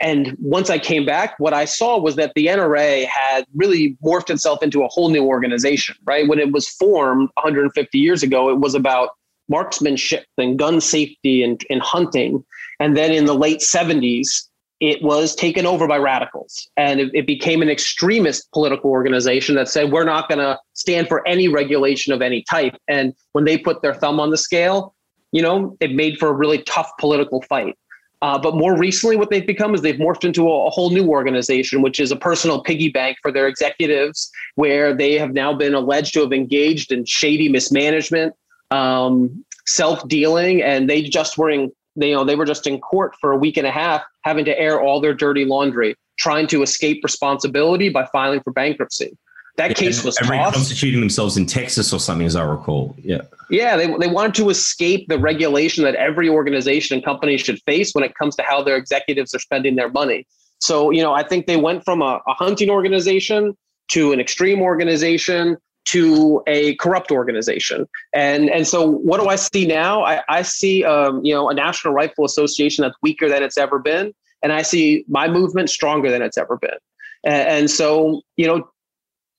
And 0.00 0.36
once 0.40 0.68
I 0.68 0.78
came 0.78 1.06
back, 1.06 1.34
what 1.38 1.54
I 1.54 1.64
saw 1.64 1.98
was 1.98 2.16
that 2.16 2.32
the 2.34 2.46
NRA 2.46 3.06
had 3.06 3.46
really 3.54 3.96
morphed 4.04 4.30
itself 4.30 4.62
into 4.62 4.84
a 4.84 4.88
whole 4.88 5.08
new 5.08 5.24
organization, 5.24 5.96
right? 6.04 6.28
When 6.28 6.38
it 6.38 6.52
was 6.52 6.68
formed 6.68 7.30
150 7.34 7.98
years 7.98 8.22
ago, 8.22 8.50
it 8.50 8.58
was 8.58 8.74
about 8.74 9.10
marksmanship 9.48 10.26
and 10.36 10.58
gun 10.58 10.80
safety 10.80 11.42
and, 11.42 11.62
and 11.70 11.80
hunting. 11.80 12.44
And 12.78 12.96
then 12.96 13.12
in 13.12 13.24
the 13.24 13.34
late 13.34 13.60
70s, 13.60 14.48
it 14.80 15.02
was 15.02 15.34
taken 15.34 15.64
over 15.64 15.86
by 15.86 15.96
radicals 15.96 16.68
and 16.76 17.00
it, 17.00 17.10
it 17.14 17.26
became 17.26 17.62
an 17.62 17.70
extremist 17.70 18.50
political 18.52 18.90
organization 18.90 19.54
that 19.54 19.68
said 19.68 19.90
we're 19.90 20.04
not 20.04 20.28
going 20.28 20.38
to 20.38 20.58
stand 20.74 21.08
for 21.08 21.26
any 21.26 21.48
regulation 21.48 22.12
of 22.12 22.20
any 22.20 22.42
type 22.42 22.76
and 22.86 23.14
when 23.32 23.44
they 23.44 23.56
put 23.56 23.80
their 23.80 23.94
thumb 23.94 24.20
on 24.20 24.30
the 24.30 24.36
scale 24.36 24.94
you 25.32 25.40
know 25.40 25.76
it 25.80 25.92
made 25.94 26.18
for 26.18 26.28
a 26.28 26.32
really 26.32 26.58
tough 26.62 26.90
political 26.98 27.40
fight 27.42 27.74
uh, 28.22 28.38
but 28.38 28.54
more 28.54 28.78
recently 28.78 29.16
what 29.16 29.30
they've 29.30 29.46
become 29.46 29.74
is 29.74 29.82
they've 29.82 29.96
morphed 29.96 30.24
into 30.24 30.48
a, 30.48 30.66
a, 30.66 30.70
whole 30.70 30.90
new 30.90 31.08
organization 31.08 31.82
which 31.82 32.00
is 32.00 32.10
a 32.10 32.16
personal 32.16 32.62
piggy 32.62 32.88
bank 32.88 33.18
for 33.20 33.30
their 33.30 33.46
executives 33.46 34.30
where 34.54 34.94
they 34.94 35.18
have 35.18 35.32
now 35.32 35.52
been 35.52 35.74
alleged 35.74 36.14
to 36.14 36.20
have 36.20 36.32
engaged 36.32 36.92
in 36.92 37.04
shady 37.04 37.48
mismanagement 37.48 38.34
um, 38.70 39.44
self-dealing, 39.66 40.62
and 40.62 40.88
they 40.88 41.02
just 41.02 41.38
were 41.38 41.50
in 41.50 41.72
they, 41.96 42.10
you 42.10 42.14
know 42.14 42.24
they 42.24 42.36
were 42.36 42.44
just 42.44 42.66
in 42.66 42.80
court 42.80 43.14
for 43.20 43.32
a 43.32 43.36
week 43.36 43.56
and 43.56 43.66
a 43.66 43.70
half, 43.70 44.02
having 44.22 44.44
to 44.44 44.58
air 44.58 44.80
all 44.80 45.00
their 45.00 45.14
dirty 45.14 45.44
laundry, 45.44 45.96
trying 46.18 46.46
to 46.48 46.62
escape 46.62 47.02
responsibility 47.02 47.88
by 47.88 48.06
filing 48.06 48.40
for 48.40 48.52
bankruptcy. 48.52 49.16
That 49.56 49.70
yeah, 49.70 49.74
case 49.74 50.04
was 50.04 50.18
and 50.18 50.28
reconstituting 50.28 51.00
themselves 51.00 51.36
in 51.36 51.46
Texas 51.46 51.92
or 51.92 51.98
something, 51.98 52.26
as 52.26 52.36
I 52.36 52.44
recall. 52.44 52.94
Yeah. 52.98 53.22
Yeah, 53.48 53.76
they, 53.76 53.86
they 53.98 54.08
wanted 54.08 54.34
to 54.34 54.50
escape 54.50 55.08
the 55.08 55.18
regulation 55.18 55.84
that 55.84 55.94
every 55.94 56.28
organization 56.28 56.94
and 56.94 57.04
company 57.04 57.38
should 57.38 57.62
face 57.62 57.92
when 57.92 58.04
it 58.04 58.14
comes 58.16 58.36
to 58.36 58.42
how 58.42 58.62
their 58.62 58.76
executives 58.76 59.34
are 59.34 59.38
spending 59.38 59.76
their 59.76 59.88
money. 59.88 60.26
So, 60.58 60.90
you 60.90 61.02
know, 61.02 61.14
I 61.14 61.22
think 61.22 61.46
they 61.46 61.56
went 61.56 61.84
from 61.84 62.02
a, 62.02 62.20
a 62.26 62.34
hunting 62.34 62.68
organization 62.68 63.56
to 63.92 64.12
an 64.12 64.20
extreme 64.20 64.60
organization 64.60 65.56
to 65.86 66.42
a 66.46 66.74
corrupt 66.76 67.10
organization. 67.10 67.86
And 68.12 68.50
and 68.50 68.66
so 68.66 68.90
what 68.90 69.20
do 69.20 69.28
I 69.28 69.36
see 69.36 69.66
now? 69.66 70.02
I, 70.02 70.20
I 70.28 70.42
see 70.42 70.84
um, 70.84 71.24
you 71.24 71.32
know 71.32 71.48
a 71.48 71.54
National 71.54 71.94
Rifle 71.94 72.24
Association 72.24 72.82
that's 72.82 72.96
weaker 73.02 73.28
than 73.28 73.42
it's 73.42 73.56
ever 73.56 73.78
been, 73.78 74.12
and 74.42 74.52
I 74.52 74.62
see 74.62 75.04
my 75.08 75.28
movement 75.28 75.70
stronger 75.70 76.10
than 76.10 76.22
it's 76.22 76.36
ever 76.36 76.56
been. 76.56 76.78
And, 77.24 77.48
and 77.48 77.70
so 77.70 78.22
you 78.36 78.46
know, 78.46 78.68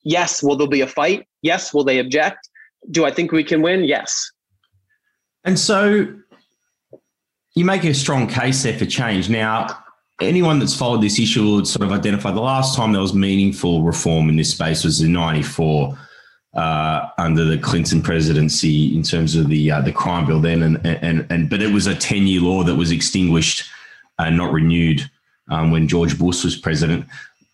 yes, 0.08 0.42
will 0.42 0.56
there 0.56 0.68
be 0.68 0.80
a 0.80 0.86
fight? 0.86 1.28
Yes, 1.42 1.74
will 1.74 1.84
they 1.84 1.98
object? 1.98 2.48
Do 2.90 3.04
I 3.04 3.10
think 3.10 3.30
we 3.30 3.44
can 3.44 3.60
win? 3.62 3.84
Yes. 3.84 4.30
And 5.44 5.58
so 5.58 6.06
you 7.54 7.64
make 7.64 7.84
a 7.84 7.92
strong 7.92 8.26
case 8.26 8.62
there 8.62 8.76
for 8.76 8.86
change. 8.86 9.28
Now, 9.28 9.66
anyone 10.20 10.58
that's 10.58 10.74
followed 10.74 11.02
this 11.02 11.18
issue 11.18 11.54
would 11.54 11.66
sort 11.66 11.84
of 11.86 11.92
identify 11.92 12.30
the 12.30 12.40
last 12.40 12.74
time 12.74 12.92
there 12.92 13.02
was 13.02 13.14
meaningful 13.14 13.82
reform 13.82 14.28
in 14.30 14.36
this 14.36 14.50
space 14.50 14.82
was 14.82 15.00
in 15.02 15.12
94 15.12 15.96
uh, 16.54 17.08
under 17.18 17.44
the 17.44 17.58
Clinton 17.58 18.00
presidency 18.00 18.96
in 18.96 19.02
terms 19.02 19.36
of 19.36 19.48
the 19.48 19.70
uh, 19.70 19.80
the 19.82 19.92
crime 19.92 20.26
bill 20.26 20.40
then, 20.40 20.62
and 20.62 20.84
and 20.86 21.26
and 21.30 21.50
but 21.50 21.60
it 21.60 21.72
was 21.72 21.86
a 21.86 21.94
ten 21.94 22.26
year 22.26 22.40
law 22.40 22.64
that 22.64 22.74
was 22.74 22.90
extinguished 22.90 23.64
and 24.18 24.36
not 24.36 24.52
renewed 24.52 25.08
um, 25.50 25.70
when 25.70 25.86
George 25.86 26.18
Bush 26.18 26.42
was 26.42 26.56
president. 26.56 27.06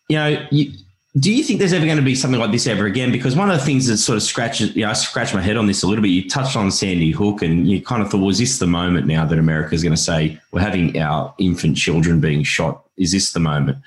You 0.08 0.16
know, 0.16 0.46
you, 0.52 0.72
do 1.16 1.32
you 1.32 1.44
think 1.44 1.60
there's 1.60 1.72
ever 1.72 1.84
going 1.84 1.96
to 1.96 2.02
be 2.02 2.16
something 2.16 2.40
like 2.40 2.50
this 2.50 2.66
ever 2.66 2.86
again? 2.86 3.12
Because 3.12 3.36
one 3.36 3.48
of 3.48 3.56
the 3.56 3.64
things 3.64 3.86
that 3.86 3.98
sort 3.98 4.16
of 4.16 4.22
scratches, 4.22 4.74
you 4.74 4.84
know, 4.84 4.90
I 4.90 4.94
scratched 4.94 5.32
my 5.32 5.40
head 5.40 5.56
on 5.56 5.66
this 5.66 5.84
a 5.84 5.86
little 5.86 6.02
bit. 6.02 6.08
You 6.08 6.28
touched 6.28 6.56
on 6.56 6.72
Sandy 6.72 7.12
Hook, 7.12 7.40
and 7.40 7.70
you 7.70 7.80
kind 7.80 8.02
of 8.02 8.10
thought, 8.10 8.18
was 8.18 8.38
this 8.38 8.58
the 8.58 8.66
moment 8.66 9.06
now 9.06 9.24
that 9.24 9.38
America 9.38 9.76
is 9.76 9.82
going 9.84 9.94
to 9.94 10.00
say 10.00 10.40
we're 10.50 10.60
having 10.60 10.98
our 10.98 11.32
infant 11.38 11.76
children 11.76 12.20
being 12.20 12.42
shot? 12.42 12.84
Is 12.96 13.12
this 13.12 13.32
the 13.32 13.38
moment? 13.38 13.78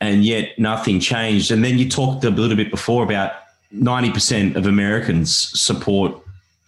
And 0.00 0.24
yet 0.24 0.56
nothing 0.60 1.00
changed. 1.00 1.50
And 1.50 1.64
then 1.64 1.76
you 1.76 1.88
talked 1.88 2.24
a 2.24 2.30
little 2.30 2.56
bit 2.56 2.70
before 2.70 3.02
about 3.02 3.32
90% 3.74 4.54
of 4.54 4.66
Americans 4.66 5.36
support, 5.60 6.14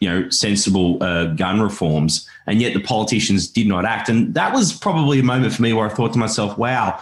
you 0.00 0.08
know, 0.08 0.28
sensible 0.30 1.00
uh, 1.00 1.26
gun 1.26 1.60
reforms, 1.60 2.28
and 2.48 2.60
yet 2.60 2.74
the 2.74 2.80
politicians 2.80 3.46
did 3.46 3.68
not 3.68 3.84
act. 3.84 4.08
And 4.08 4.34
that 4.34 4.52
was 4.52 4.72
probably 4.72 5.20
a 5.20 5.22
moment 5.22 5.54
for 5.54 5.62
me 5.62 5.72
where 5.72 5.86
I 5.86 5.90
thought 5.90 6.12
to 6.14 6.18
myself, 6.18 6.58
wow, 6.58 7.00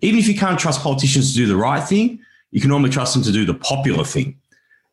even 0.00 0.18
if 0.18 0.28
you 0.28 0.34
can't 0.34 0.58
trust 0.58 0.82
politicians 0.82 1.32
to 1.32 1.36
do 1.36 1.46
the 1.46 1.56
right 1.56 1.86
thing, 1.86 2.20
you 2.50 2.60
can 2.60 2.72
only 2.72 2.90
trust 2.90 3.14
them 3.14 3.22
to 3.22 3.32
do 3.32 3.44
the 3.44 3.54
popular 3.54 4.04
thing. 4.04 4.38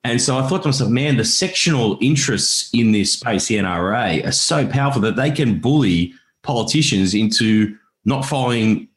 And 0.03 0.21
so 0.21 0.37
I 0.37 0.47
thought 0.47 0.61
to 0.63 0.67
myself, 0.67 0.91
man, 0.91 1.17
the 1.17 1.25
sectional 1.25 1.97
interests 1.99 2.69
in 2.73 2.91
this 2.91 3.13
space, 3.13 3.47
the 3.47 3.55
NRA, 3.55 4.25
are 4.25 4.31
so 4.31 4.67
powerful 4.67 5.01
that 5.01 5.15
they 5.15 5.31
can 5.31 5.59
bully 5.59 6.13
politicians 6.43 7.15
into 7.15 7.75
not 8.05 8.23
following 8.23 8.87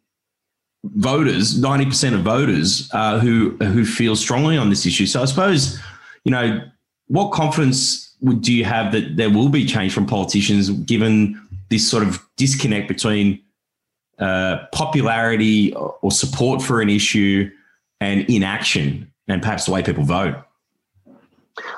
voters, 0.85 1.59
90% 1.59 2.15
of 2.15 2.21
voters 2.21 2.91
uh, 2.93 3.19
who 3.19 3.57
who 3.57 3.85
feel 3.85 4.17
strongly 4.17 4.57
on 4.59 4.69
this 4.71 4.85
issue. 4.87 5.07
So 5.07 5.23
I 5.23 5.25
suppose, 5.25 5.79
you 6.25 6.31
know, 6.31 6.61
what 7.07 7.33
confidence 7.33 8.15
would, 8.21 8.43
do 8.43 8.53
you 8.53 8.65
have 8.65 8.93
that 8.93 9.17
there 9.17 9.31
will 9.31 9.49
be 9.49 9.65
change 9.65 9.95
from 9.95 10.07
politicians 10.07 10.69
given 10.71 11.41
this 11.71 11.89
sort 11.89 12.03
of 12.03 12.21
disconnect 12.37 12.87
between 12.87 13.41
uh, 14.19 14.67
popularity 14.73 15.75
or 15.75 16.11
support 16.11 16.63
for 16.63 16.81
an 16.81 16.89
issue 16.89 17.51
and 18.01 18.29
inaction 18.29 19.11
and 19.29 19.43
perhaps 19.43 19.67
the 19.67 19.73
way 19.73 19.83
people 19.83 20.05
vote? 20.05 20.37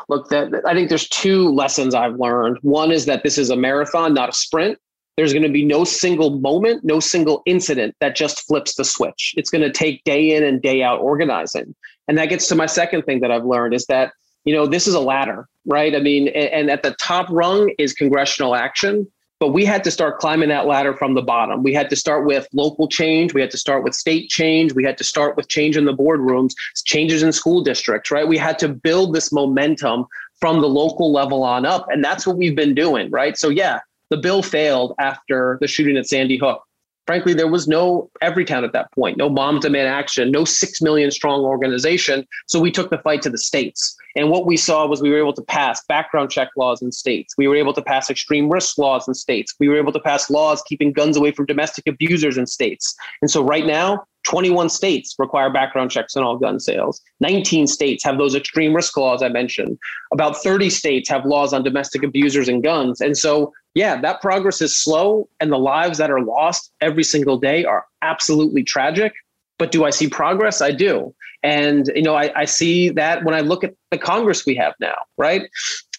Look, 0.08 0.28
that, 0.28 0.62
I 0.66 0.74
think 0.74 0.88
there's 0.88 1.08
two 1.08 1.48
lessons 1.48 1.94
I've 1.94 2.18
learned. 2.18 2.58
One 2.62 2.92
is 2.92 3.06
that 3.06 3.22
this 3.22 3.38
is 3.38 3.50
a 3.50 3.56
marathon, 3.56 4.14
not 4.14 4.28
a 4.28 4.32
sprint. 4.32 4.78
There's 5.16 5.32
going 5.32 5.42
to 5.42 5.50
be 5.50 5.64
no 5.64 5.84
single 5.84 6.38
moment, 6.38 6.84
no 6.84 7.00
single 7.00 7.42
incident 7.46 7.94
that 8.00 8.16
just 8.16 8.46
flips 8.46 8.76
the 8.76 8.84
switch. 8.84 9.34
It's 9.36 9.50
going 9.50 9.62
to 9.62 9.70
take 9.70 10.02
day 10.04 10.34
in 10.34 10.44
and 10.44 10.62
day 10.62 10.82
out 10.82 11.00
organizing. 11.00 11.74
And 12.08 12.16
that 12.18 12.26
gets 12.26 12.48
to 12.48 12.54
my 12.54 12.66
second 12.66 13.02
thing 13.02 13.20
that 13.20 13.30
I've 13.30 13.44
learned 13.44 13.74
is 13.74 13.86
that, 13.86 14.12
you 14.44 14.54
know, 14.54 14.66
this 14.66 14.86
is 14.86 14.94
a 14.94 15.00
ladder, 15.00 15.46
right? 15.66 15.94
I 15.94 16.00
mean, 16.00 16.28
and 16.28 16.70
at 16.70 16.82
the 16.82 16.94
top 17.00 17.26
rung 17.30 17.70
is 17.78 17.92
congressional 17.92 18.54
action, 18.54 19.06
but 19.40 19.48
we 19.48 19.64
had 19.64 19.82
to 19.82 19.90
start 19.90 20.18
climbing 20.18 20.50
that 20.50 20.66
ladder 20.66 20.94
from 20.94 21.14
the 21.14 21.22
bottom. 21.22 21.62
We 21.62 21.72
had 21.72 21.88
to 21.88 21.96
start 21.96 22.26
with 22.26 22.46
local 22.52 22.86
change. 22.86 23.32
We 23.32 23.40
had 23.40 23.50
to 23.52 23.58
start 23.58 23.82
with 23.82 23.94
state 23.94 24.28
change. 24.28 24.74
We 24.74 24.84
had 24.84 24.98
to 24.98 25.04
start 25.04 25.34
with 25.34 25.48
change 25.48 25.78
in 25.78 25.86
the 25.86 25.96
boardrooms, 25.96 26.52
changes 26.84 27.22
in 27.22 27.32
school 27.32 27.62
districts, 27.62 28.10
right? 28.10 28.28
We 28.28 28.36
had 28.36 28.58
to 28.58 28.68
build 28.68 29.14
this 29.14 29.32
momentum 29.32 30.04
from 30.40 30.60
the 30.60 30.68
local 30.68 31.10
level 31.10 31.42
on 31.42 31.64
up. 31.64 31.86
And 31.90 32.04
that's 32.04 32.26
what 32.26 32.36
we've 32.36 32.54
been 32.54 32.74
doing, 32.74 33.10
right? 33.10 33.36
So, 33.38 33.48
yeah, 33.48 33.80
the 34.10 34.18
bill 34.18 34.42
failed 34.42 34.94
after 34.98 35.56
the 35.62 35.66
shooting 35.66 35.96
at 35.96 36.06
Sandy 36.06 36.36
Hook. 36.36 36.62
Frankly, 37.06 37.34
there 37.34 37.48
was 37.48 37.66
no 37.66 38.10
Everytown 38.22 38.64
at 38.64 38.72
that 38.72 38.92
point, 38.92 39.16
no 39.16 39.28
moms 39.28 39.62
demand 39.62 39.88
action, 39.88 40.30
no 40.30 40.44
six 40.44 40.80
million 40.80 41.10
strong 41.10 41.42
organization. 41.42 42.26
So 42.46 42.60
we 42.60 42.70
took 42.70 42.90
the 42.90 42.98
fight 42.98 43.22
to 43.22 43.30
the 43.30 43.38
states. 43.38 43.96
And 44.16 44.30
what 44.30 44.46
we 44.46 44.56
saw 44.56 44.86
was 44.86 45.02
we 45.02 45.10
were 45.10 45.18
able 45.18 45.32
to 45.34 45.42
pass 45.42 45.84
background 45.86 46.30
check 46.30 46.48
laws 46.56 46.82
in 46.82 46.92
states. 46.92 47.34
We 47.36 47.48
were 47.48 47.56
able 47.56 47.72
to 47.74 47.82
pass 47.82 48.10
extreme 48.10 48.48
risk 48.48 48.78
laws 48.78 49.06
in 49.08 49.14
states. 49.14 49.54
We 49.58 49.68
were 49.68 49.76
able 49.76 49.92
to 49.92 50.00
pass 50.00 50.30
laws 50.30 50.62
keeping 50.62 50.92
guns 50.92 51.16
away 51.16 51.32
from 51.32 51.46
domestic 51.46 51.86
abusers 51.86 52.36
in 52.36 52.46
states. 52.46 52.94
And 53.22 53.30
so 53.30 53.42
right 53.42 53.66
now, 53.66 54.04
21 54.26 54.68
states 54.68 55.14
require 55.18 55.50
background 55.50 55.90
checks 55.90 56.16
on 56.16 56.22
all 56.22 56.36
gun 56.36 56.60
sales. 56.60 57.00
19 57.20 57.66
states 57.66 58.04
have 58.04 58.18
those 58.18 58.34
extreme 58.34 58.74
risk 58.74 58.96
laws 58.96 59.22
I 59.22 59.28
mentioned. 59.28 59.78
About 60.12 60.36
30 60.36 60.70
states 60.70 61.08
have 61.08 61.24
laws 61.24 61.52
on 61.52 61.62
domestic 61.62 62.02
abusers 62.02 62.48
and 62.48 62.62
guns. 62.62 63.00
And 63.00 63.16
so, 63.16 63.52
yeah, 63.74 64.00
that 64.00 64.20
progress 64.20 64.60
is 64.60 64.76
slow, 64.76 65.28
and 65.38 65.52
the 65.52 65.58
lives 65.58 65.98
that 65.98 66.10
are 66.10 66.22
lost 66.22 66.72
every 66.80 67.04
single 67.04 67.38
day 67.38 67.64
are 67.64 67.86
absolutely 68.02 68.64
tragic. 68.64 69.12
But 69.58 69.70
do 69.70 69.84
I 69.84 69.90
see 69.90 70.08
progress? 70.08 70.60
I 70.60 70.72
do. 70.72 71.14
And, 71.42 71.90
you 71.94 72.02
know, 72.02 72.16
I, 72.16 72.32
I 72.34 72.44
see 72.44 72.88
that 72.90 73.24
when 73.24 73.34
I 73.34 73.40
look 73.40 73.62
at 73.62 73.74
the 73.90 73.98
Congress 73.98 74.44
we 74.44 74.54
have 74.56 74.74
now, 74.80 74.96
right? 75.16 75.42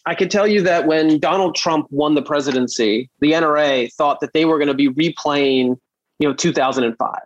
I 0.06 0.16
can 0.16 0.30
tell 0.30 0.48
you 0.48 0.62
that 0.64 0.88
when 0.88 1.20
Donald 1.20 1.56
Trump 1.56 1.88
won 1.92 2.16
the 2.16 2.22
presidency, 2.22 3.10
the 3.20 3.34
NRA 3.34 3.92
thought 3.94 4.20
that 4.22 4.34
they 4.34 4.46
were 4.46 4.58
going 4.58 4.68
to 4.68 4.74
be 4.74 4.90
replaying, 4.90 5.78
you 6.20 6.28
know, 6.28 6.34
2005. 6.34 7.20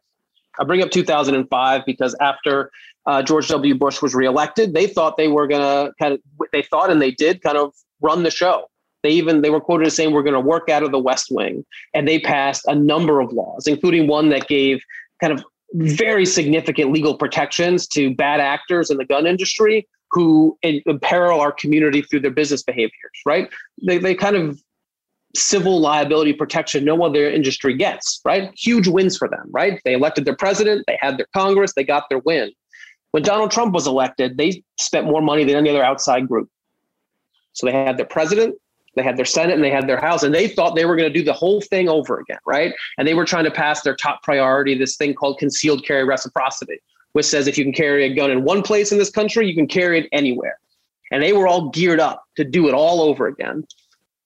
I 0.58 0.64
bring 0.64 0.82
up 0.82 0.91
2005 0.91 1.86
because 1.86 2.16
after 2.22 2.72
uh, 3.06 3.22
George 3.22 3.48
W. 3.48 3.76
Bush 3.76 4.02
was 4.02 4.14
reelected, 4.14 4.74
they 4.74 4.88
thought 4.88 5.18
they 5.18 5.28
were 5.28 5.48
going 5.48 5.62
to 5.62 5.93
kind 6.00 6.14
of, 6.14 6.20
they 6.52 6.62
thought 6.62 6.89
and 6.89 7.02
they 7.02 7.12
did 7.12 7.41
kind 7.41 7.58
of 7.58 7.74
run 8.02 8.24
the 8.24 8.32
show. 8.32 8.70
They 9.06 9.12
even 9.12 9.43
they 9.43 9.51
were 9.51 9.62
quoted 9.62 9.86
as 9.86 9.95
saying 9.95 10.14
we're 10.14 10.24
going 10.24 10.34
to 10.34 10.39
work 10.39 10.68
out 10.68 10.82
of 10.82 10.91
the 10.91 10.97
West 10.97 11.28
Wing, 11.30 11.64
and 11.93 12.08
they 12.08 12.18
passed 12.18 12.66
a 12.66 12.74
number 12.74 13.20
of 13.20 13.32
laws, 13.32 13.68
including 13.68 14.08
one 14.08 14.30
that 14.30 14.47
gave 14.47 14.82
kind 15.22 15.32
of 15.32 15.45
very 15.76 16.26
significant 16.26 16.91
legal 16.91 17.16
protections 17.16 17.86
to 17.89 18.16
bad 18.16 18.39
actors 18.39 18.89
in 18.89 18.97
the 18.97 19.06
gun 19.06 19.28
industry 19.28 19.88
who 20.10 20.58
imperil 20.64 21.39
our 21.39 21.51
community 21.51 22.01
through 22.01 22.22
their 22.22 22.32
business 22.32 22.64
behaviors. 22.64 22.93
Right? 23.28 23.47
They 23.86 23.99
they 23.99 24.16
kind 24.16 24.36
of 24.36 24.60
civil 25.36 25.80
liability 25.80 26.34
protection 26.34 26.84
no 26.84 27.03
other 27.03 27.30
industry 27.30 27.76
gets. 27.76 28.22
Right? 28.26 28.51
Huge 28.58 28.88
wins 28.88 29.18
for 29.18 29.28
them. 29.28 29.47
Right? 29.51 29.80
They 29.86 29.93
elected 29.93 30.26
their 30.26 30.36
president. 30.36 30.84
They 30.88 30.97
had 30.99 31.20
their 31.20 31.28
Congress. 31.32 31.74
They 31.76 31.84
got 31.84 32.10
their 32.10 32.20
win. 32.26 32.51
When 33.12 33.22
Donald 33.22 33.51
Trump 33.51 33.72
was 33.72 33.86
elected, 33.86 34.39
they 34.39 34.64
spent 34.80 35.06
more 35.06 35.22
money 35.22 35.43
than 35.43 35.58
any 35.58 35.70
other 35.70 35.84
outside 35.84 36.28
group. 36.28 36.49
So 37.53 37.68
they 37.68 37.72
had 37.72 37.97
their 37.97 38.06
president, 38.08 38.56
they 38.96 39.04
had 39.04 39.18
their 39.18 39.26
Senate 39.26 39.56
and 39.56 39.64
they 39.64 39.70
had 39.70 39.88
their 39.88 40.00
House, 40.00 40.24
and 40.24 40.34
they 40.34 40.48
thought 40.48 40.76
they 40.76 40.86
were 40.86 40.96
going 40.96 41.12
to 41.12 41.20
do 41.20 41.24
the 41.24 41.34
whole 41.34 41.62
thing 41.62 41.89
over 41.89 42.20
again, 42.20 42.39
right? 42.46 42.74
And 42.98 43.08
they 43.08 43.14
were 43.14 43.26
trying 43.26 43.43
to 43.43 43.52
pass 43.52 43.82
their 43.82 43.96
top 43.96 44.24
priority, 44.24 44.76
this 44.76 44.96
thing 44.96 45.14
called 45.14 45.38
concealed 45.38 45.86
carry 45.86 46.04
reciprocity, 46.04 46.80
which 47.14 47.26
says 47.26 47.48
if 47.48 47.58
you 47.58 47.64
can 47.64 47.74
carry 47.74 48.06
a 48.06 48.14
gun 48.14 48.32
in 48.32 48.43
one 48.43 48.62
place 48.62 48.91
in 48.91 48.98
this 48.98 49.10
country, 49.10 49.48
you 49.48 49.56
can 49.56 49.68
carry 49.68 50.00
it 50.00 50.10
anywhere. 50.12 50.58
And 51.12 51.22
they 51.22 51.34
were 51.34 51.48
all 51.48 51.70
geared 51.70 52.00
up 52.00 52.24
to 52.38 52.43
do 52.43 52.68
it 52.68 52.74
all 52.74 53.02
over 53.02 53.28
again. 53.28 53.66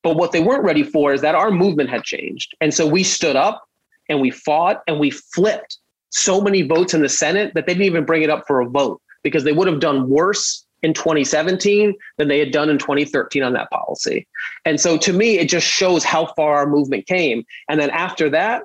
But 0.01 0.15
what 0.15 0.31
they 0.31 0.41
weren't 0.41 0.63
ready 0.63 0.83
for 0.83 1.13
is 1.13 1.21
that 1.21 1.35
our 1.35 1.51
movement 1.51 1.89
had 1.89 2.03
changed. 2.03 2.55
And 2.61 2.73
so 2.73 2.87
we 2.87 3.03
stood 3.03 3.35
up 3.35 3.67
and 4.07 4.21
we 4.21 4.31
fought 4.31 4.81
and 4.87 4.99
we 4.99 5.11
flipped 5.11 5.77
so 6.09 6.41
many 6.41 6.61
votes 6.61 6.93
in 6.93 7.01
the 7.01 7.09
Senate 7.09 7.53
that 7.53 7.65
they 7.67 7.73
didn't 7.73 7.85
even 7.85 8.05
bring 8.05 8.23
it 8.23 8.29
up 8.29 8.45
for 8.47 8.61
a 8.61 8.69
vote 8.69 9.01
because 9.23 9.43
they 9.43 9.51
would 9.51 9.67
have 9.67 9.79
done 9.79 10.09
worse 10.09 10.65
in 10.83 10.93
2017 10.93 11.93
than 12.17 12.27
they 12.27 12.39
had 12.39 12.51
done 12.51 12.69
in 12.69 12.77
2013 12.77 13.43
on 13.43 13.53
that 13.53 13.69
policy. 13.69 14.27
And 14.65 14.79
so 14.79 14.97
to 14.97 15.13
me, 15.13 15.37
it 15.39 15.49
just 15.49 15.67
shows 15.67 16.03
how 16.03 16.27
far 16.35 16.55
our 16.55 16.67
movement 16.67 17.07
came. 17.07 17.43
And 17.69 17.79
then 17.79 17.89
after 17.89 18.29
that, 18.29 18.63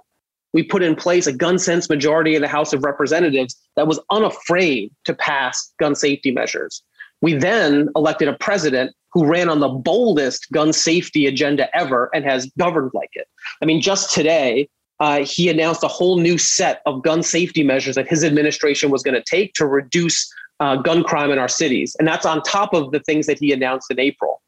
we 0.52 0.62
put 0.62 0.82
in 0.82 0.94
place 0.94 1.26
a 1.26 1.32
gun 1.32 1.58
sense 1.58 1.90
majority 1.90 2.36
in 2.36 2.42
the 2.42 2.48
House 2.48 2.72
of 2.72 2.84
Representatives 2.84 3.56
that 3.76 3.88
was 3.88 4.00
unafraid 4.10 4.92
to 5.04 5.12
pass 5.12 5.72
gun 5.80 5.94
safety 5.94 6.30
measures. 6.30 6.82
We 7.20 7.34
then 7.34 7.88
elected 7.96 8.28
a 8.28 8.34
president 8.34 8.94
who 9.12 9.26
ran 9.26 9.48
on 9.48 9.60
the 9.60 9.68
boldest 9.68 10.50
gun 10.52 10.72
safety 10.72 11.26
agenda 11.26 11.74
ever 11.76 12.10
and 12.14 12.24
has 12.24 12.50
governed 12.58 12.92
like 12.94 13.10
it. 13.14 13.26
I 13.62 13.64
mean, 13.64 13.80
just 13.80 14.14
today, 14.14 14.68
uh, 15.00 15.24
he 15.24 15.48
announced 15.48 15.82
a 15.82 15.88
whole 15.88 16.18
new 16.18 16.38
set 16.38 16.82
of 16.86 17.02
gun 17.02 17.22
safety 17.22 17.64
measures 17.64 17.96
that 17.96 18.08
his 18.08 18.24
administration 18.24 18.90
was 18.90 19.02
going 19.02 19.14
to 19.14 19.22
take 19.22 19.54
to 19.54 19.66
reduce 19.66 20.32
uh, 20.64 20.76
gun 20.76 21.04
crime 21.04 21.30
in 21.30 21.38
our 21.38 21.48
cities. 21.48 21.94
And 21.98 22.08
that's 22.08 22.24
on 22.24 22.42
top 22.42 22.72
of 22.72 22.90
the 22.90 23.00
things 23.00 23.26
that 23.26 23.38
he 23.38 23.52
announced 23.52 23.90
in 23.90 24.00
April. 24.00 24.40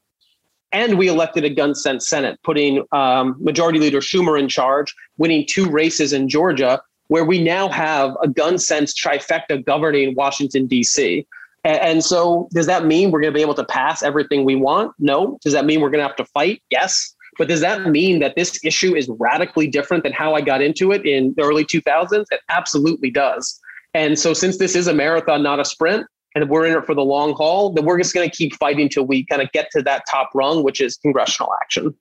And 0.73 0.99
we 0.99 1.09
elected 1.09 1.45
a 1.45 1.51
gun 1.51 1.75
sense 1.75 2.09
Senate, 2.09 2.39
putting 2.43 2.85
um, 2.93 3.37
Majority 3.39 3.79
Leader 3.79 4.01
Schumer 4.01 4.41
in 4.41 4.49
charge, 4.49 4.95
winning 5.19 5.45
two 5.47 5.69
races 5.69 6.15
in 6.15 6.29
Georgia, 6.29 6.81
where 7.09 7.25
we 7.25 7.43
now 7.43 7.69
have 7.69 8.17
a 8.23 8.29
gun 8.29 8.59
sense 8.59 8.95
trifecta 8.95 9.63
governing 9.65 10.15
Washington, 10.15 10.67
D.C. 10.67 11.27
And, 11.65 11.79
and 11.81 12.05
so, 12.05 12.49
does 12.53 12.67
that 12.67 12.87
mean 12.87 13.11
we're 13.11 13.21
going 13.21 13.33
to 13.33 13.37
be 13.37 13.43
able 13.43 13.55
to 13.55 13.65
pass 13.67 14.03
everything 14.03 14.45
we 14.45 14.57
want? 14.57 14.93
No. 14.99 15.39
Does 15.43 15.53
that 15.53 15.67
mean 15.67 15.83
we're 15.83 15.91
going 15.91 16.03
to 16.03 16.09
have 16.09 16.17
to 16.17 16.25
fight? 16.25 16.63
Yes. 16.71 17.15
But 17.39 17.49
does 17.49 17.61
that 17.61 17.87
mean 17.91 18.21
that 18.21 18.37
this 18.37 18.59
issue 18.65 18.97
is 18.97 19.07
radically 19.19 19.67
different 19.67 20.03
than 20.03 20.15
how 20.15 20.35
I 20.35 20.41
got 20.41 20.63
into 20.63 20.93
it 20.93 21.05
in 21.05 21.35
the 21.37 21.43
early 21.43 21.67
2000s? 21.67 22.25
It 22.31 22.41
absolutely 22.49 23.11
does. 23.11 23.61
And 23.97 24.19
so, 24.19 24.35
since 24.35 24.59
this 24.59 24.77
is 24.77 24.89
a 24.89 24.93
marathon, 24.93 25.43
not 25.43 25.59
a 25.59 25.65
sprint, 25.65 26.07
and 26.35 26.51
we're 26.51 26.67
in 26.67 26.77
it 26.77 26.85
for 26.85 26.95
the 26.95 27.03
long 27.03 27.33
haul, 27.33 27.73
then 27.73 27.87
we're 27.87 27.97
just 27.97 28.15
going 28.15 28.29
to 28.29 28.37
keep 28.37 28.55
fighting 28.57 28.91
till 28.91 29.07
we 29.07 29.25
kind 29.25 29.41
of 29.41 29.51
get 29.53 29.71
to 29.71 29.83
that 29.85 30.03
top 30.11 30.31
rung, 30.35 30.63
which 30.63 30.83
is 30.83 30.99
congressional 30.99 31.51
action. 31.63 31.95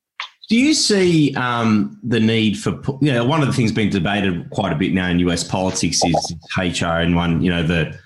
Do 0.49 0.57
you 0.57 0.73
see 0.73 1.33
um, 1.35 1.97
the 2.03 2.19
need 2.19 2.59
for, 2.59 2.71
you 3.01 3.13
know, 3.13 3.23
one 3.23 3.41
of 3.41 3.47
the 3.47 3.53
things 3.53 3.71
being 3.71 3.89
debated 3.89 4.49
quite 4.49 4.73
a 4.73 4.75
bit 4.75 4.93
now 4.93 5.07
in 5.07 5.19
US 5.19 5.43
politics 5.43 6.01
is 6.03 6.35
HR 6.57 6.85
and 6.85 7.15
one, 7.15 7.41
you 7.41 7.49
know, 7.49 7.63
the 7.63 7.97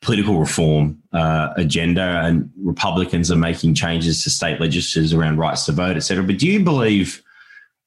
political 0.00 0.40
reform 0.40 1.00
uh, 1.12 1.50
agenda 1.56 2.22
and 2.24 2.50
Republicans 2.56 3.30
are 3.30 3.36
making 3.36 3.74
changes 3.74 4.24
to 4.24 4.30
state 4.30 4.58
legislatures 4.58 5.12
around 5.12 5.36
rights 5.36 5.66
to 5.66 5.72
vote, 5.72 5.96
et 5.96 6.00
cetera. 6.00 6.24
But 6.24 6.38
do 6.38 6.46
you 6.46 6.64
believe 6.64 7.22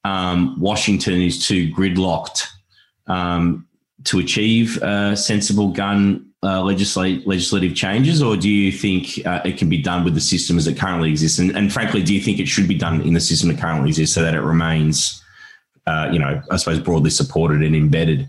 um, 0.04 0.58
Washington 0.60 1.20
is 1.20 1.44
too 1.44 1.70
gridlocked 1.74 2.46
um, 3.08 3.66
to 4.04 4.18
achieve 4.18 4.82
uh, 4.82 5.14
sensible 5.14 5.68
gun 5.68 6.26
uh, 6.42 6.60
legislate, 6.60 7.26
legislative 7.26 7.74
changes, 7.74 8.22
or 8.22 8.36
do 8.36 8.48
you 8.48 8.72
think 8.72 9.24
uh, 9.26 9.40
it 9.44 9.56
can 9.56 9.68
be 9.68 9.80
done 9.80 10.04
with 10.04 10.14
the 10.14 10.20
system 10.20 10.58
as 10.58 10.66
it 10.66 10.76
currently 10.76 11.10
exists? 11.10 11.38
And, 11.38 11.56
and, 11.56 11.72
frankly, 11.72 12.02
do 12.02 12.14
you 12.14 12.20
think 12.20 12.40
it 12.40 12.48
should 12.48 12.66
be 12.66 12.74
done 12.76 13.00
in 13.02 13.14
the 13.14 13.20
system 13.20 13.48
that 13.50 13.58
currently 13.60 13.90
exists 13.90 14.14
so 14.14 14.22
that 14.22 14.34
it 14.34 14.40
remains, 14.40 15.22
uh, 15.86 16.08
you 16.12 16.18
know, 16.18 16.42
I 16.50 16.56
suppose 16.56 16.80
broadly 16.80 17.10
supported 17.10 17.62
and 17.62 17.76
embedded? 17.76 18.28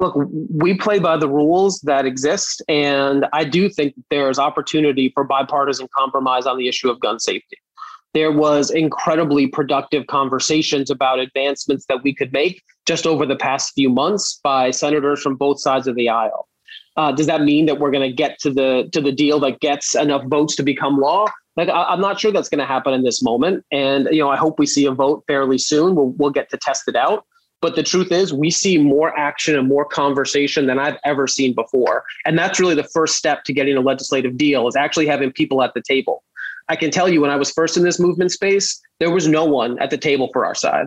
Look, 0.00 0.16
we 0.52 0.74
play 0.74 0.98
by 0.98 1.16
the 1.16 1.28
rules 1.28 1.80
that 1.82 2.04
exist, 2.04 2.60
and 2.68 3.26
I 3.32 3.44
do 3.44 3.68
think 3.68 3.94
there's 4.10 4.40
opportunity 4.40 5.10
for 5.14 5.22
bipartisan 5.22 5.86
compromise 5.96 6.46
on 6.46 6.58
the 6.58 6.66
issue 6.66 6.90
of 6.90 6.98
gun 6.98 7.20
safety 7.20 7.58
there 8.14 8.30
was 8.30 8.70
incredibly 8.70 9.48
productive 9.48 10.06
conversations 10.06 10.88
about 10.88 11.18
advancements 11.18 11.84
that 11.88 12.02
we 12.02 12.14
could 12.14 12.32
make 12.32 12.62
just 12.86 13.06
over 13.06 13.26
the 13.26 13.36
past 13.36 13.72
few 13.74 13.88
months 13.88 14.40
by 14.42 14.70
senators 14.70 15.22
from 15.22 15.36
both 15.36 15.60
sides 15.60 15.86
of 15.86 15.94
the 15.96 16.08
aisle. 16.08 16.48
Uh, 16.96 17.12
does 17.12 17.26
that 17.26 17.42
mean 17.42 17.66
that 17.66 17.80
we're 17.80 17.90
going 17.90 18.08
to 18.08 18.14
get 18.14 18.38
to 18.38 18.50
the 18.50 18.88
to 18.92 19.00
the 19.00 19.12
deal 19.12 19.40
that 19.40 19.60
gets 19.60 19.94
enough 19.94 20.24
votes 20.26 20.54
to 20.56 20.62
become 20.62 20.98
law? 20.98 21.26
Like, 21.56 21.68
I, 21.68 21.92
am 21.92 22.00
not 22.00 22.20
sure 22.20 22.32
that's 22.32 22.48
going 22.48 22.60
to 22.60 22.66
happen 22.66 22.92
in 22.92 23.02
this 23.02 23.22
moment, 23.22 23.64
and 23.72 24.08
you 24.10 24.18
know, 24.18 24.30
I 24.30 24.36
hope 24.36 24.58
we 24.58 24.66
see 24.66 24.86
a 24.86 24.92
vote 24.92 25.24
fairly 25.26 25.58
soon. 25.58 25.94
We'll 25.94 26.10
we'll 26.10 26.30
get 26.30 26.50
to 26.50 26.56
test 26.56 26.86
it 26.86 26.96
out. 26.96 27.24
But 27.60 27.76
the 27.76 27.82
truth 27.82 28.12
is, 28.12 28.32
we 28.32 28.50
see 28.50 28.76
more 28.76 29.18
action 29.18 29.56
and 29.56 29.66
more 29.66 29.86
conversation 29.86 30.66
than 30.66 30.78
I've 30.78 30.98
ever 31.04 31.26
seen 31.26 31.54
before, 31.54 32.04
and 32.26 32.38
that's 32.38 32.60
really 32.60 32.74
the 32.74 32.84
first 32.84 33.16
step 33.16 33.42
to 33.44 33.52
getting 33.52 33.76
a 33.76 33.80
legislative 33.80 34.36
deal 34.36 34.68
is 34.68 34.76
actually 34.76 35.06
having 35.06 35.32
people 35.32 35.62
at 35.62 35.74
the 35.74 35.82
table. 35.82 36.22
I 36.68 36.76
can 36.76 36.90
tell 36.90 37.08
you 37.08 37.20
when 37.20 37.30
I 37.30 37.36
was 37.36 37.50
first 37.50 37.76
in 37.76 37.82
this 37.82 38.00
movement 38.00 38.32
space, 38.32 38.80
there 39.00 39.10
was 39.10 39.28
no 39.28 39.44
one 39.44 39.78
at 39.80 39.90
the 39.90 39.98
table 39.98 40.30
for 40.32 40.46
our 40.46 40.54
side. 40.54 40.86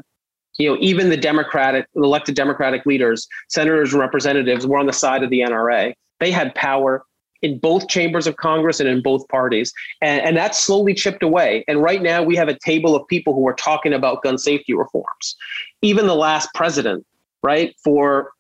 You 0.58 0.70
know, 0.70 0.78
even 0.80 1.10
the 1.10 1.18
Democratic, 1.18 1.86
elected 1.96 2.36
Democratic 2.36 2.86
leaders, 2.86 3.28
senators 3.48 3.94
and 3.94 4.00
representatives 4.00 4.66
were 4.66 4.78
on 4.78 4.88
the 4.88 4.94
side 4.94 5.24
of 5.24 5.30
the 5.30 5.42
NRA. 5.42 5.94
They 6.20 6.32
had 6.32 6.54
power 6.56 7.04
in 7.42 7.60
both 7.60 7.88
chambers 7.88 8.26
of 8.26 8.36
Congress 8.38 8.80
and 8.80 8.90
in 8.90 9.02
both 9.02 9.28
parties. 9.28 9.72
And, 10.02 10.22
and 10.22 10.38
that's 10.38 10.60
slowly 10.60 10.94
chipped 10.94 11.24
away. 11.24 11.64
And 11.68 11.82
right 11.82 12.02
now 12.02 12.24
we 12.24 12.36
have 12.36 12.48
a 12.48 12.58
table 12.60 12.96
of 12.96 13.08
people 13.08 13.34
who 13.34 13.48
are 13.48 13.54
talking 13.54 13.94
about 13.94 14.24
gun 14.24 14.38
safety 14.38 14.74
reforms. 14.74 15.36
Even 15.82 16.08
the 16.08 16.16
last 16.16 16.50
president, 16.56 17.06
right, 17.44 17.76
for 17.84 18.32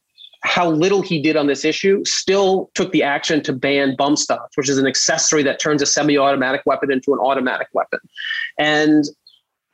how 0.43 0.70
little 0.70 1.01
he 1.01 1.22
did 1.22 1.36
on 1.36 1.47
this 1.47 1.65
issue, 1.65 2.03
still 2.05 2.70
took 2.74 2.91
the 2.91 3.03
action 3.03 3.43
to 3.43 3.53
ban 3.53 3.95
bump 3.95 4.18
stocks, 4.18 4.55
which 4.55 4.70
is 4.70 4.78
an 4.78 4.88
accessory 4.88 5.43
that 5.43 5.59
turns 5.59 5.82
a 5.82 5.86
semi-automatic 5.86 6.61
weapon 6.65 6.91
into 6.91 7.13
an 7.13 7.20
automatic 7.20 7.68
weapon. 7.74 7.99
And 8.57 9.03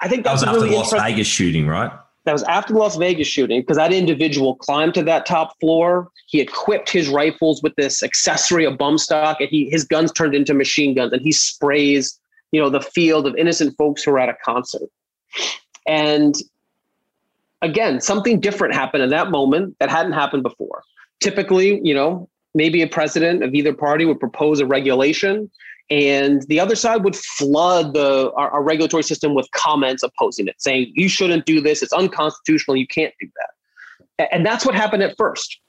I 0.01 0.07
think 0.07 0.23
that 0.23 0.33
was 0.33 0.43
after 0.43 0.55
really 0.55 0.71
the 0.71 0.75
Las 0.77 0.91
Vegas 0.91 1.27
shooting, 1.27 1.67
right? 1.67 1.91
That 2.25 2.31
was 2.31 2.43
after 2.43 2.73
the 2.73 2.79
Las 2.79 2.95
Vegas 2.95 3.27
shooting 3.27 3.61
because 3.61 3.77
that 3.77 3.91
individual 3.91 4.55
climbed 4.55 4.93
to 4.93 5.03
that 5.03 5.25
top 5.25 5.59
floor. 5.59 6.09
He 6.27 6.39
equipped 6.39 6.89
his 6.89 7.09
rifles 7.09 7.61
with 7.61 7.75
this 7.75 8.01
accessory 8.01 8.65
of 8.65 8.77
bump 8.77 8.99
stock, 8.99 9.41
and 9.41 9.49
he 9.49 9.69
his 9.69 9.83
guns 9.83 10.11
turned 10.11 10.33
into 10.33 10.53
machine 10.53 10.95
guns, 10.95 11.11
and 11.11 11.21
he 11.21 11.31
sprays, 11.31 12.17
you 12.51 12.61
know, 12.61 12.69
the 12.69 12.81
field 12.81 13.27
of 13.27 13.35
innocent 13.35 13.75
folks 13.77 14.03
who 14.03 14.11
are 14.11 14.19
at 14.19 14.29
a 14.29 14.37
concert. 14.43 14.89
And 15.85 16.35
again, 17.61 17.99
something 17.99 18.39
different 18.39 18.73
happened 18.73 19.03
in 19.03 19.09
that 19.09 19.29
moment 19.29 19.75
that 19.79 19.89
hadn't 19.89 20.13
happened 20.13 20.43
before. 20.43 20.83
Typically, 21.19 21.81
you 21.83 21.93
know, 21.93 22.29
maybe 22.53 22.81
a 22.81 22.87
president 22.87 23.43
of 23.43 23.53
either 23.53 23.73
party 23.73 24.05
would 24.05 24.19
propose 24.19 24.59
a 24.59 24.65
regulation 24.65 25.49
and 25.89 26.43
the 26.43 26.59
other 26.59 26.75
side 26.75 27.03
would 27.03 27.15
flood 27.15 27.93
the 27.93 28.31
our, 28.35 28.49
our, 28.51 28.63
regulatory 28.63 29.03
system 29.03 29.35
with 29.35 29.49
comments 29.51 30.01
opposing 30.01 30.47
it 30.47 30.55
saying 30.57 30.91
you 30.95 31.09
shouldn't 31.09 31.45
do 31.45 31.61
this. 31.61 31.83
It's 31.83 31.93
unconstitutional. 31.93 32.77
You 32.77 32.87
can't 32.87 33.13
do 33.19 33.27
that. 33.37 34.33
And 34.33 34.45
that's 34.45 34.65
what 34.65 34.75
happened 34.75 35.03
at 35.03 35.15
first. 35.17 35.59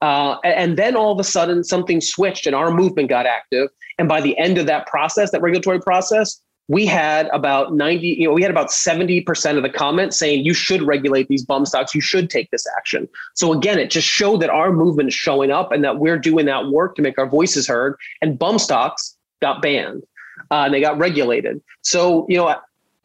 Uh, 0.00 0.36
and 0.44 0.76
then 0.76 0.94
all 0.94 1.12
of 1.12 1.18
a 1.18 1.24
sudden 1.24 1.64
something 1.64 2.00
switched 2.00 2.46
and 2.46 2.54
our 2.54 2.70
movement 2.70 3.08
got 3.08 3.26
active. 3.26 3.68
And 3.98 4.08
by 4.08 4.20
the 4.20 4.38
end 4.38 4.58
of 4.58 4.66
that 4.66 4.86
process 4.86 5.32
that 5.32 5.42
regulatory 5.42 5.80
process 5.80 6.40
we 6.68 6.84
had 6.84 7.28
about 7.28 7.74
90, 7.74 8.06
you 8.06 8.28
know, 8.28 8.34
we 8.34 8.42
had 8.42 8.50
about 8.50 8.68
70% 8.68 9.56
of 9.56 9.62
the 9.62 9.70
comments 9.70 10.18
saying 10.18 10.44
you 10.44 10.52
should 10.52 10.82
regulate 10.82 11.26
these 11.28 11.42
bump 11.42 11.66
stocks, 11.66 11.94
you 11.94 12.02
should 12.02 12.28
take 12.28 12.50
this 12.50 12.64
action. 12.76 13.08
So 13.34 13.54
again, 13.54 13.78
it 13.78 13.90
just 13.90 14.06
showed 14.06 14.42
that 14.42 14.50
our 14.50 14.70
movement 14.70 15.08
is 15.08 15.14
showing 15.14 15.50
up 15.50 15.72
and 15.72 15.82
that 15.82 15.98
we're 15.98 16.18
doing 16.18 16.44
that 16.44 16.68
work 16.68 16.94
to 16.96 17.02
make 17.02 17.18
our 17.18 17.28
voices 17.28 17.66
heard. 17.66 17.96
And 18.20 18.38
bump 18.38 18.60
stocks 18.60 19.16
got 19.40 19.62
banned. 19.62 20.02
uh, 20.50 20.64
and 20.64 20.74
they 20.74 20.80
got 20.80 20.98
regulated. 20.98 21.60
So, 21.82 22.26
you 22.28 22.36
know, 22.36 22.54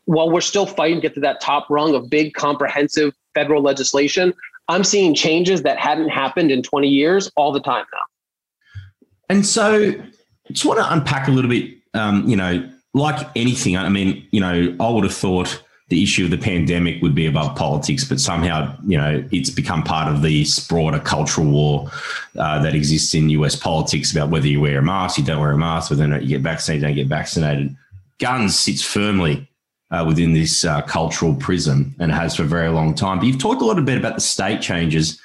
while 0.06 0.30
we're 0.30 0.42
still 0.42 0.66
fighting 0.66 0.98
to 0.98 1.02
get 1.02 1.14
to 1.16 1.20
that 1.22 1.42
top 1.42 1.70
rung 1.70 1.96
of 1.96 2.10
big, 2.10 2.34
comprehensive 2.34 3.14
federal 3.34 3.62
legislation, 3.62 4.34
I'm 4.68 4.84
seeing 4.84 5.14
changes 5.14 5.64
that 5.64 5.78
hadn't 5.78 6.10
happened 6.10 6.52
in 6.52 6.64
20 6.64 6.88
years 6.88 7.32
all 7.36 7.52
the 7.52 7.60
time 7.60 7.86
now. 7.92 8.00
And 9.30 9.46
so, 9.46 9.94
just 10.52 10.66
want 10.66 10.80
to 10.80 10.94
unpack 10.94 11.28
a 11.28 11.32
little 11.32 11.50
bit. 11.50 11.78
Um, 11.94 12.28
you 12.28 12.36
know, 12.36 12.70
like 12.94 13.28
anything, 13.36 13.78
I 13.78 13.90
mean, 13.90 14.28
you 14.32 14.40
know, 14.40 14.76
I 14.80 14.90
would 14.90 15.04
have 15.04 15.14
thought 15.14 15.63
the 15.90 16.02
issue 16.02 16.26
of 16.26 16.32
the 16.32 16.38
pandemic 16.38 17.02
would 17.02 17.14
be 17.14 17.26
above 17.26 17.56
politics, 17.56 18.04
but 18.04 18.20
somehow, 18.20 18.76
you 18.86 18.98
know, 18.98 19.24
it's 19.32 19.50
become 19.50 19.84
part 19.84 20.12
of 20.12 20.22
this 20.22 20.60
broader 20.68 21.00
cultural 21.00 21.48
war 21.48 21.92
uh, 22.38 22.62
that 22.64 22.74
exists 22.74 23.14
in 23.14 23.30
US 23.30 23.56
politics 23.56 24.12
about 24.12 24.30
whether 24.30 24.48
you 24.48 24.62
wear 24.62 24.80
a 24.80 24.84
mask, 24.84 25.18
you 25.18 25.24
don't 25.24 25.42
wear 25.42 25.52
a 25.52 25.58
mask, 25.58 25.92
whether 25.92 26.04
or 26.04 26.08
not 26.08 26.24
you 26.24 26.30
get 26.30 26.42
vaccinated, 26.42 26.82
you 26.82 26.88
don't 26.88 26.96
get 26.96 27.08
vaccinated. 27.08 27.76
Guns 28.20 28.58
sits 28.58 28.82
firmly 28.82 29.48
uh, 29.92 30.04
within 30.08 30.34
this 30.34 30.66
uh, 30.66 30.82
cultural 30.82 31.36
prism 31.36 31.94
and 32.00 32.12
has 32.12 32.36
for 32.36 32.44
a 32.44 32.48
very 32.48 32.70
long 32.70 32.96
time. 32.96 33.20
But 33.20 33.28
you've 33.28 33.40
talked 33.40 33.62
a 33.62 33.66
little 33.66 33.84
bit 33.84 33.98
about 33.98 34.16
the 34.16 34.22
state 34.22 34.62
changes. 34.62 35.22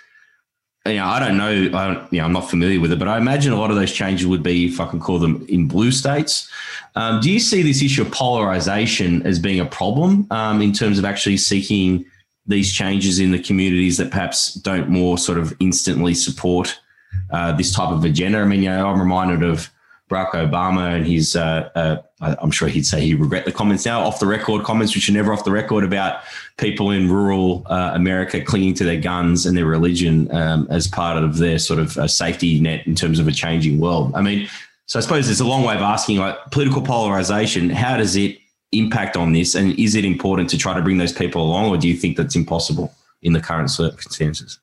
You 0.89 0.97
know, 0.97 1.07
I 1.07 1.19
don't 1.19 1.37
know, 1.37 1.79
I, 1.79 2.07
you 2.11 2.19
know, 2.19 2.25
I'm 2.25 2.33
not 2.33 2.49
familiar 2.49 2.81
with 2.81 2.93
it, 2.93 2.99
but 2.99 3.09
I 3.09 3.19
imagine 3.19 3.53
a 3.53 3.59
lot 3.59 3.71
of 3.71 3.77
those 3.77 3.93
changes 3.93 4.27
would 4.27 4.43
be, 4.43 4.67
if 4.67 4.81
I 4.81 4.87
can 4.87 5.01
call 5.01 5.19
them, 5.19 5.45
in 5.49 5.69
blue 5.69 5.91
states. 5.91 6.49
Um, 6.95 7.21
do 7.21 7.31
you 7.31 7.39
see 7.39 7.63
this 7.63 7.83
issue 7.83 8.03
of 8.03 8.11
polarization 8.11 9.25
as 9.27 9.39
being 9.39 9.61
a 9.61 9.67
problem 9.67 10.27
um, 10.31 10.63
in 10.63 10.73
terms 10.73 10.99
of 10.99 11.05
actually 11.05 11.37
seeking 11.37 12.05
these 12.47 12.73
changes 12.73 13.19
in 13.19 13.31
the 13.31 13.39
communities 13.39 13.99
that 13.99 14.11
perhaps 14.11 14.55
don't 14.55 14.89
more 14.89 15.19
sort 15.19 15.39
of 15.39 15.55
instantly 15.61 16.15
support 16.15 16.81
uh, 17.31 17.53
this 17.53 17.75
type 17.75 17.91
of 17.91 18.05
agenda? 18.05 18.39
I 18.39 18.45
mean, 18.45 18.63
you 18.63 18.71
know, 18.71 18.89
I'm 18.89 18.99
reminded 18.99 19.43
of 19.43 19.71
Barack 20.09 20.31
Obama 20.31 20.97
and 20.97 21.07
his, 21.07 21.37
uh, 21.37 21.71
uh, 21.75 21.97
I'm 22.21 22.51
sure 22.51 22.69
he'd 22.69 22.87
say 22.87 23.01
he 23.01 23.15
regret 23.15 23.45
the 23.45 23.53
comments 23.53 23.85
now, 23.85 24.01
off 24.01 24.21
the 24.21 24.27
record 24.27 24.65
comments, 24.65 24.95
which 24.95 25.09
are 25.09 25.13
never 25.13 25.33
off 25.33 25.45
the 25.45 25.51
record 25.51 25.85
about 25.85 26.23
people 26.57 26.91
in 26.91 27.11
rural 27.11 27.63
uh, 27.67 27.93
America 27.95 28.41
clinging 28.41 28.75
to 28.75 28.85
their 28.85 29.01
guns 29.01 29.47
and 29.47 29.57
their 29.57 29.67
religion 29.67 30.35
um, 30.35 30.67
as 30.71 30.87
part 30.87 31.23
of 31.23 31.37
their 31.37 31.59
sort 31.59 31.79
of 31.79 31.97
uh, 31.99 32.09
safety 32.09 32.59
net 32.59 32.87
in 32.87 32.95
terms 32.95 33.19
of 33.19 33.29
a 33.29 33.33
changing 33.33 33.79
world. 33.79 34.13
I 34.15 34.23
mean, 34.23 34.49
so 34.87 34.99
I 34.99 35.03
suppose 35.03 35.29
it's 35.29 35.41
a 35.41 35.45
long 35.45 35.63
way 35.63 35.75
of 35.75 35.83
asking, 35.83 36.19
like 36.19 36.37
political 36.51 36.81
polarization, 36.81 37.69
how 37.69 37.99
does 37.99 38.17
it 38.17 38.39
impact 38.73 39.17
on 39.17 39.33
this? 39.33 39.55
And 39.55 39.79
is 39.79 39.95
it 39.95 40.05
important 40.05 40.49
to 40.51 40.59
try 40.59 40.75
to 40.75 40.83
bring 40.83 40.99
those 40.99 41.13
people 41.13 41.43
along, 41.43 41.69
or 41.69 41.77
do 41.77 41.87
you 41.87 41.95
think 41.95 42.17
that's 42.17 42.35
impossible 42.35 42.95
in 43.21 43.35
the 43.35 43.41
current 43.41 43.71
circumstances? 43.71 44.59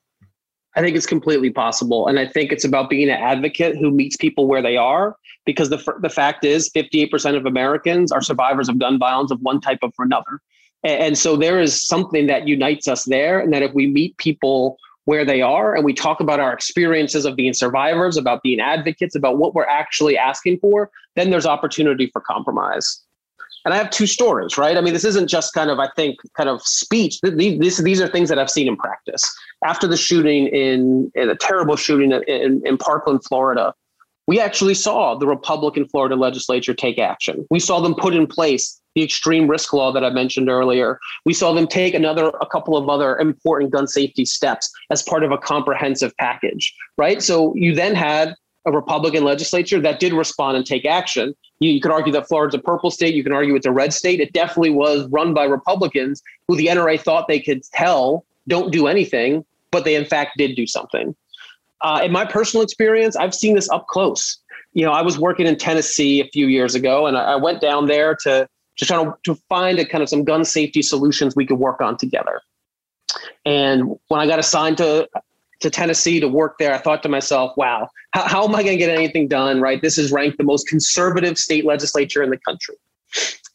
I 0.76 0.82
think 0.82 0.94
it's 0.94 1.06
completely 1.06 1.50
possible. 1.50 2.06
And 2.06 2.18
I 2.18 2.26
think 2.26 2.52
it's 2.52 2.64
about 2.64 2.90
being 2.90 3.08
an 3.08 3.16
advocate 3.16 3.76
who 3.76 3.90
meets 3.90 4.16
people 4.16 4.46
where 4.46 4.62
they 4.62 4.76
are 4.76 5.16
because 5.46 5.70
the, 5.70 5.82
the 6.02 6.10
fact 6.10 6.44
is 6.44 6.70
58% 6.70 7.34
of 7.34 7.46
Americans 7.46 8.12
are 8.12 8.20
survivors 8.20 8.68
of 8.68 8.78
gun 8.78 8.98
violence 8.98 9.30
of 9.30 9.40
one 9.40 9.60
type 9.60 9.78
or 9.82 9.90
another. 9.98 10.40
And, 10.84 11.00
and 11.00 11.18
so 11.18 11.34
there 11.34 11.60
is 11.60 11.84
something 11.84 12.26
that 12.26 12.46
unites 12.46 12.88
us 12.88 13.04
there. 13.04 13.40
And 13.40 13.54
that 13.54 13.62
if 13.62 13.72
we 13.72 13.86
meet 13.86 14.18
people 14.18 14.76
where 15.06 15.24
they 15.24 15.40
are 15.40 15.74
and 15.74 15.84
we 15.84 15.94
talk 15.94 16.20
about 16.20 16.40
our 16.40 16.52
experiences 16.52 17.24
of 17.24 17.36
being 17.36 17.54
survivors, 17.54 18.18
about 18.18 18.42
being 18.42 18.60
advocates, 18.60 19.14
about 19.14 19.38
what 19.38 19.54
we're 19.54 19.64
actually 19.64 20.18
asking 20.18 20.58
for, 20.58 20.90
then 21.14 21.30
there's 21.30 21.46
opportunity 21.46 22.10
for 22.12 22.20
compromise. 22.20 23.05
And 23.66 23.74
I 23.74 23.78
have 23.78 23.90
two 23.90 24.06
stories, 24.06 24.56
right? 24.56 24.76
I 24.76 24.80
mean, 24.80 24.92
this 24.94 25.04
isn't 25.04 25.26
just 25.26 25.52
kind 25.52 25.70
of, 25.70 25.80
I 25.80 25.88
think, 25.96 26.20
kind 26.36 26.48
of 26.48 26.62
speech. 26.62 27.20
These, 27.20 27.78
these 27.78 28.00
are 28.00 28.06
things 28.06 28.28
that 28.28 28.38
I've 28.38 28.48
seen 28.48 28.68
in 28.68 28.76
practice. 28.76 29.22
After 29.64 29.88
the 29.88 29.96
shooting 29.96 30.46
in, 30.46 31.10
in 31.16 31.28
a 31.28 31.34
terrible 31.34 31.74
shooting 31.74 32.12
in, 32.12 32.62
in 32.64 32.78
Parkland, 32.78 33.24
Florida, 33.24 33.74
we 34.28 34.38
actually 34.38 34.74
saw 34.74 35.16
the 35.16 35.26
Republican 35.26 35.88
Florida 35.88 36.14
legislature 36.14 36.74
take 36.74 37.00
action. 37.00 37.44
We 37.50 37.58
saw 37.58 37.80
them 37.80 37.96
put 37.96 38.14
in 38.14 38.28
place 38.28 38.80
the 38.94 39.02
extreme 39.02 39.48
risk 39.48 39.72
law 39.72 39.92
that 39.92 40.04
I 40.04 40.10
mentioned 40.10 40.48
earlier. 40.48 41.00
We 41.24 41.34
saw 41.34 41.52
them 41.52 41.66
take 41.66 41.92
another 41.92 42.28
a 42.40 42.46
couple 42.46 42.76
of 42.76 42.88
other 42.88 43.18
important 43.18 43.72
gun 43.72 43.88
safety 43.88 44.24
steps 44.26 44.70
as 44.90 45.02
part 45.02 45.24
of 45.24 45.32
a 45.32 45.38
comprehensive 45.38 46.16
package, 46.18 46.72
right? 46.96 47.20
So 47.20 47.52
you 47.56 47.74
then 47.74 47.96
had 47.96 48.36
a 48.66 48.72
Republican 48.72 49.24
legislature 49.24 49.80
that 49.80 50.00
did 50.00 50.12
respond 50.12 50.56
and 50.56 50.66
take 50.66 50.84
action. 50.84 51.34
You, 51.60 51.70
you 51.70 51.80
could 51.80 51.92
argue 51.92 52.12
that 52.12 52.28
Florida's 52.28 52.54
a 52.54 52.58
purple 52.58 52.90
state. 52.90 53.14
You 53.14 53.22
can 53.22 53.32
argue 53.32 53.54
it's 53.54 53.66
a 53.66 53.72
red 53.72 53.92
state. 53.92 54.20
It 54.20 54.32
definitely 54.32 54.70
was 54.70 55.08
run 55.08 55.32
by 55.32 55.44
Republicans 55.44 56.22
who 56.48 56.56
the 56.56 56.66
NRA 56.66 57.00
thought 57.00 57.28
they 57.28 57.40
could 57.40 57.62
tell 57.72 58.24
don't 58.48 58.72
do 58.72 58.86
anything, 58.86 59.44
but 59.70 59.84
they 59.84 59.94
in 59.94 60.04
fact 60.04 60.32
did 60.36 60.56
do 60.56 60.66
something. 60.66 61.14
Uh, 61.82 62.00
in 62.04 62.12
my 62.12 62.24
personal 62.24 62.62
experience, 62.62 63.16
I've 63.16 63.34
seen 63.34 63.54
this 63.54 63.70
up 63.70 63.86
close. 63.86 64.38
You 64.72 64.84
know, 64.84 64.92
I 64.92 65.02
was 65.02 65.18
working 65.18 65.46
in 65.46 65.56
Tennessee 65.56 66.20
a 66.20 66.26
few 66.28 66.48
years 66.48 66.74
ago, 66.74 67.06
and 67.06 67.16
I, 67.16 67.32
I 67.32 67.36
went 67.36 67.60
down 67.60 67.86
there 67.86 68.16
to 68.22 68.48
just 68.76 68.90
try 68.90 69.02
to, 69.02 69.14
to 69.24 69.34
find 69.48 69.78
a 69.78 69.86
kind 69.86 70.02
of 70.02 70.08
some 70.08 70.24
gun 70.24 70.44
safety 70.44 70.82
solutions 70.82 71.34
we 71.34 71.46
could 71.46 71.58
work 71.58 71.80
on 71.80 71.96
together. 71.96 72.40
And 73.44 73.96
when 74.08 74.20
I 74.20 74.26
got 74.26 74.38
assigned 74.38 74.78
to 74.78 75.08
to 75.60 75.70
Tennessee 75.70 76.20
to 76.20 76.28
work 76.28 76.58
there, 76.58 76.74
I 76.74 76.78
thought 76.78 77.02
to 77.04 77.08
myself, 77.08 77.56
wow, 77.56 77.88
how, 78.12 78.22
how 78.22 78.44
am 78.44 78.54
I 78.54 78.62
going 78.62 78.78
to 78.78 78.84
get 78.84 78.90
anything 78.90 79.28
done? 79.28 79.60
Right, 79.60 79.80
this 79.80 79.98
is 79.98 80.12
ranked 80.12 80.38
the 80.38 80.44
most 80.44 80.68
conservative 80.68 81.38
state 81.38 81.64
legislature 81.64 82.22
in 82.22 82.30
the 82.30 82.38
country. 82.38 82.76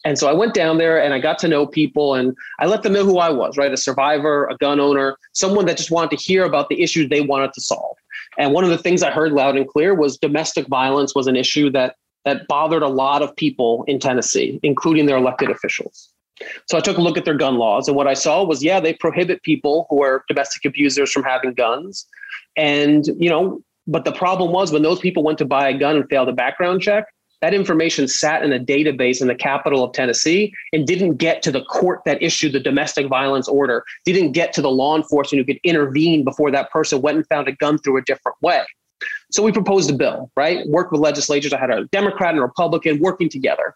And 0.03 0.17
so 0.17 0.27
I 0.27 0.33
went 0.33 0.55
down 0.55 0.79
there 0.79 1.01
and 1.01 1.13
I 1.13 1.19
got 1.19 1.37
to 1.39 1.47
know 1.47 1.67
people 1.67 2.15
and 2.15 2.35
I 2.59 2.65
let 2.65 2.81
them 2.81 2.93
know 2.93 3.05
who 3.05 3.19
I 3.19 3.29
was, 3.29 3.55
right? 3.57 3.71
A 3.71 3.77
survivor, 3.77 4.47
a 4.47 4.57
gun 4.57 4.79
owner, 4.79 5.15
someone 5.33 5.65
that 5.67 5.77
just 5.77 5.91
wanted 5.91 6.09
to 6.11 6.15
hear 6.15 6.43
about 6.43 6.69
the 6.69 6.81
issues 6.81 7.09
they 7.09 7.21
wanted 7.21 7.53
to 7.53 7.61
solve. 7.61 7.97
And 8.37 8.53
one 8.53 8.63
of 8.63 8.71
the 8.71 8.77
things 8.77 9.03
I 9.03 9.11
heard 9.11 9.33
loud 9.33 9.57
and 9.57 9.67
clear 9.67 9.93
was 9.93 10.17
domestic 10.17 10.67
violence 10.67 11.13
was 11.13 11.27
an 11.27 11.35
issue 11.35 11.69
that 11.71 11.95
that 12.25 12.47
bothered 12.47 12.83
a 12.83 12.87
lot 12.87 13.23
of 13.23 13.35
people 13.35 13.83
in 13.87 13.99
Tennessee, 13.99 14.59
including 14.61 15.07
their 15.07 15.17
elected 15.17 15.49
officials. 15.49 16.10
So 16.67 16.77
I 16.77 16.81
took 16.81 16.97
a 16.97 17.01
look 17.01 17.17
at 17.17 17.25
their 17.25 17.35
gun 17.35 17.55
laws, 17.55 17.87
and 17.87 17.95
what 17.95 18.07
I 18.07 18.13
saw 18.13 18.43
was, 18.43 18.63
yeah, 18.63 18.79
they 18.79 18.93
prohibit 18.93 19.43
people 19.43 19.87
who 19.89 20.03
are 20.03 20.23
domestic 20.27 20.65
abusers 20.65 21.11
from 21.11 21.23
having 21.23 21.53
guns. 21.53 22.05
And, 22.57 23.05
you 23.17 23.29
know, 23.29 23.61
but 23.87 24.05
the 24.05 24.11
problem 24.11 24.51
was 24.51 24.71
when 24.71 24.83
those 24.83 24.99
people 24.99 25.23
went 25.23 25.37
to 25.39 25.45
buy 25.45 25.69
a 25.69 25.77
gun 25.77 25.95
and 25.95 26.09
failed 26.09 26.29
a 26.29 26.33
background 26.33 26.81
check, 26.81 27.05
that 27.41 27.53
information 27.55 28.07
sat 28.07 28.43
in 28.43 28.53
a 28.53 28.59
database 28.59 29.19
in 29.19 29.27
the 29.27 29.35
capital 29.35 29.83
of 29.83 29.93
Tennessee 29.93 30.53
and 30.73 30.85
didn't 30.85 31.15
get 31.15 31.41
to 31.41 31.51
the 31.51 31.63
court 31.63 32.01
that 32.05 32.21
issued 32.21 32.53
the 32.53 32.59
domestic 32.59 33.07
violence 33.07 33.47
order, 33.47 33.83
didn't 34.05 34.33
get 34.33 34.53
to 34.53 34.61
the 34.61 34.69
law 34.69 34.95
enforcement 34.95 35.39
who 35.39 35.51
could 35.51 35.59
intervene 35.63 36.23
before 36.23 36.51
that 36.51 36.69
person 36.69 37.01
went 37.01 37.17
and 37.17 37.27
found 37.27 37.47
a 37.47 37.53
gun 37.53 37.79
through 37.79 37.97
a 37.97 38.03
different 38.03 38.37
way. 38.43 38.63
So 39.31 39.41
we 39.41 39.51
proposed 39.51 39.89
a 39.89 39.93
bill, 39.93 40.31
right? 40.37 40.67
Worked 40.67 40.91
with 40.91 41.01
legislatures. 41.01 41.51
I 41.51 41.59
had 41.59 41.71
a 41.71 41.85
Democrat 41.85 42.29
and 42.29 42.39
a 42.39 42.43
Republican 42.43 42.99
working 42.99 43.29
together. 43.29 43.75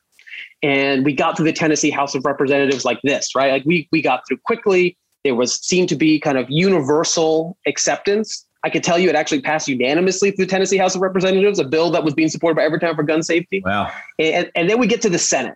And 0.66 1.06
we 1.06 1.14
got 1.14 1.38
through 1.38 1.46
the 1.46 1.54
Tennessee 1.54 1.92
House 1.92 2.16
of 2.16 2.26
Representatives 2.26 2.86
like 2.86 3.00
this, 3.04 3.36
right? 3.36 3.52
Like 3.52 3.66
we 3.66 3.88
we 3.92 4.02
got 4.02 4.22
through 4.28 4.38
quickly. 4.46 4.98
There 5.24 5.36
was 5.36 5.56
seemed 5.66 5.90
to 5.90 5.96
be 5.96 6.20
kind 6.20 6.38
of 6.38 6.46
universal 6.50 7.58
acceptance 7.68 8.46
I 8.66 8.70
could 8.70 8.84
tell 8.84 8.98
you 8.98 9.10
it 9.10 9.16
actually 9.16 9.42
passed 9.42 9.68
unanimously 9.68 10.32
through 10.32 10.46
the 10.46 10.50
Tennessee 10.50 10.78
House 10.78 10.96
of 10.96 11.02
Representatives, 11.02 11.60
a 11.60 11.64
bill 11.64 11.92
that 11.92 12.04
was 12.04 12.16
being 12.16 12.30
supported 12.30 12.56
by 12.56 12.68
Everytown 12.68 12.96
for 12.96 13.04
gun 13.04 13.22
safety. 13.22 13.62
Wow. 13.64 13.92
And, 14.18 14.50
and 14.56 14.68
then 14.68 14.80
we 14.80 14.88
get 14.88 15.04
to 15.04 15.10
the 15.10 15.20
Senate 15.20 15.54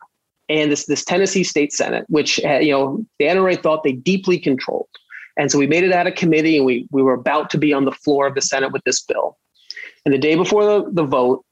and 0.47 0.71
this, 0.71 0.85
this 0.85 1.03
Tennessee 1.03 1.43
State 1.43 1.73
Senate, 1.73 2.05
which, 2.07 2.39
uh, 2.45 2.59
you 2.59 2.71
know, 2.71 3.03
the 3.17 3.25
NRA 3.25 3.59
thought 3.59 3.83
they 3.83 3.93
deeply 3.93 4.37
controlled. 4.37 4.89
And 5.37 5.51
so 5.51 5.57
we 5.57 5.65
made 5.65 5.83
it 5.83 5.91
out 5.91 6.05
of 6.05 6.13
committee 6.13 6.55
and 6.57 6.67
we, 6.67 6.87
we 6.91 7.01
were 7.01 7.15
about 7.15 7.49
to 7.49 7.57
be 7.57 7.73
on 7.73 7.85
the 7.85 7.91
floor 7.91 8.27
of 8.27 8.35
the 8.35 8.41
Senate 8.41 8.71
with 8.71 8.83
this 8.83 9.01
bill. 9.01 9.39
And 10.05 10.13
the 10.13 10.19
day 10.19 10.35
before 10.35 10.63
the, 10.63 10.91
the 10.91 11.03
vote, 11.03 11.43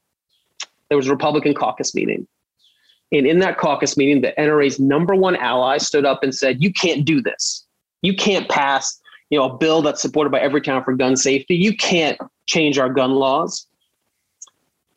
there 0.90 0.96
was 0.96 1.08
a 1.08 1.10
Republican 1.10 1.54
caucus 1.54 1.92
meeting. 1.92 2.28
And 3.10 3.26
in 3.26 3.38
that 3.38 3.58
caucus 3.58 3.96
meeting, 3.96 4.20
the 4.20 4.34
NRA's 4.38 4.78
number 4.78 5.14
one 5.14 5.36
ally 5.36 5.78
stood 5.78 6.04
up 6.04 6.22
and 6.22 6.34
said, 6.34 6.62
You 6.62 6.72
can't 6.72 7.04
do 7.04 7.22
this. 7.22 7.64
You 8.02 8.14
can't 8.14 8.48
pass 8.48 9.00
you 9.30 9.38
know, 9.38 9.44
a 9.44 9.56
bill 9.56 9.82
that's 9.82 10.00
supported 10.00 10.30
by 10.30 10.40
Everytown 10.40 10.84
for 10.84 10.94
gun 10.94 11.16
safety. 11.16 11.54
You 11.54 11.76
can't 11.76 12.18
change 12.46 12.78
our 12.78 12.88
gun 12.88 13.12
laws. 13.12 13.66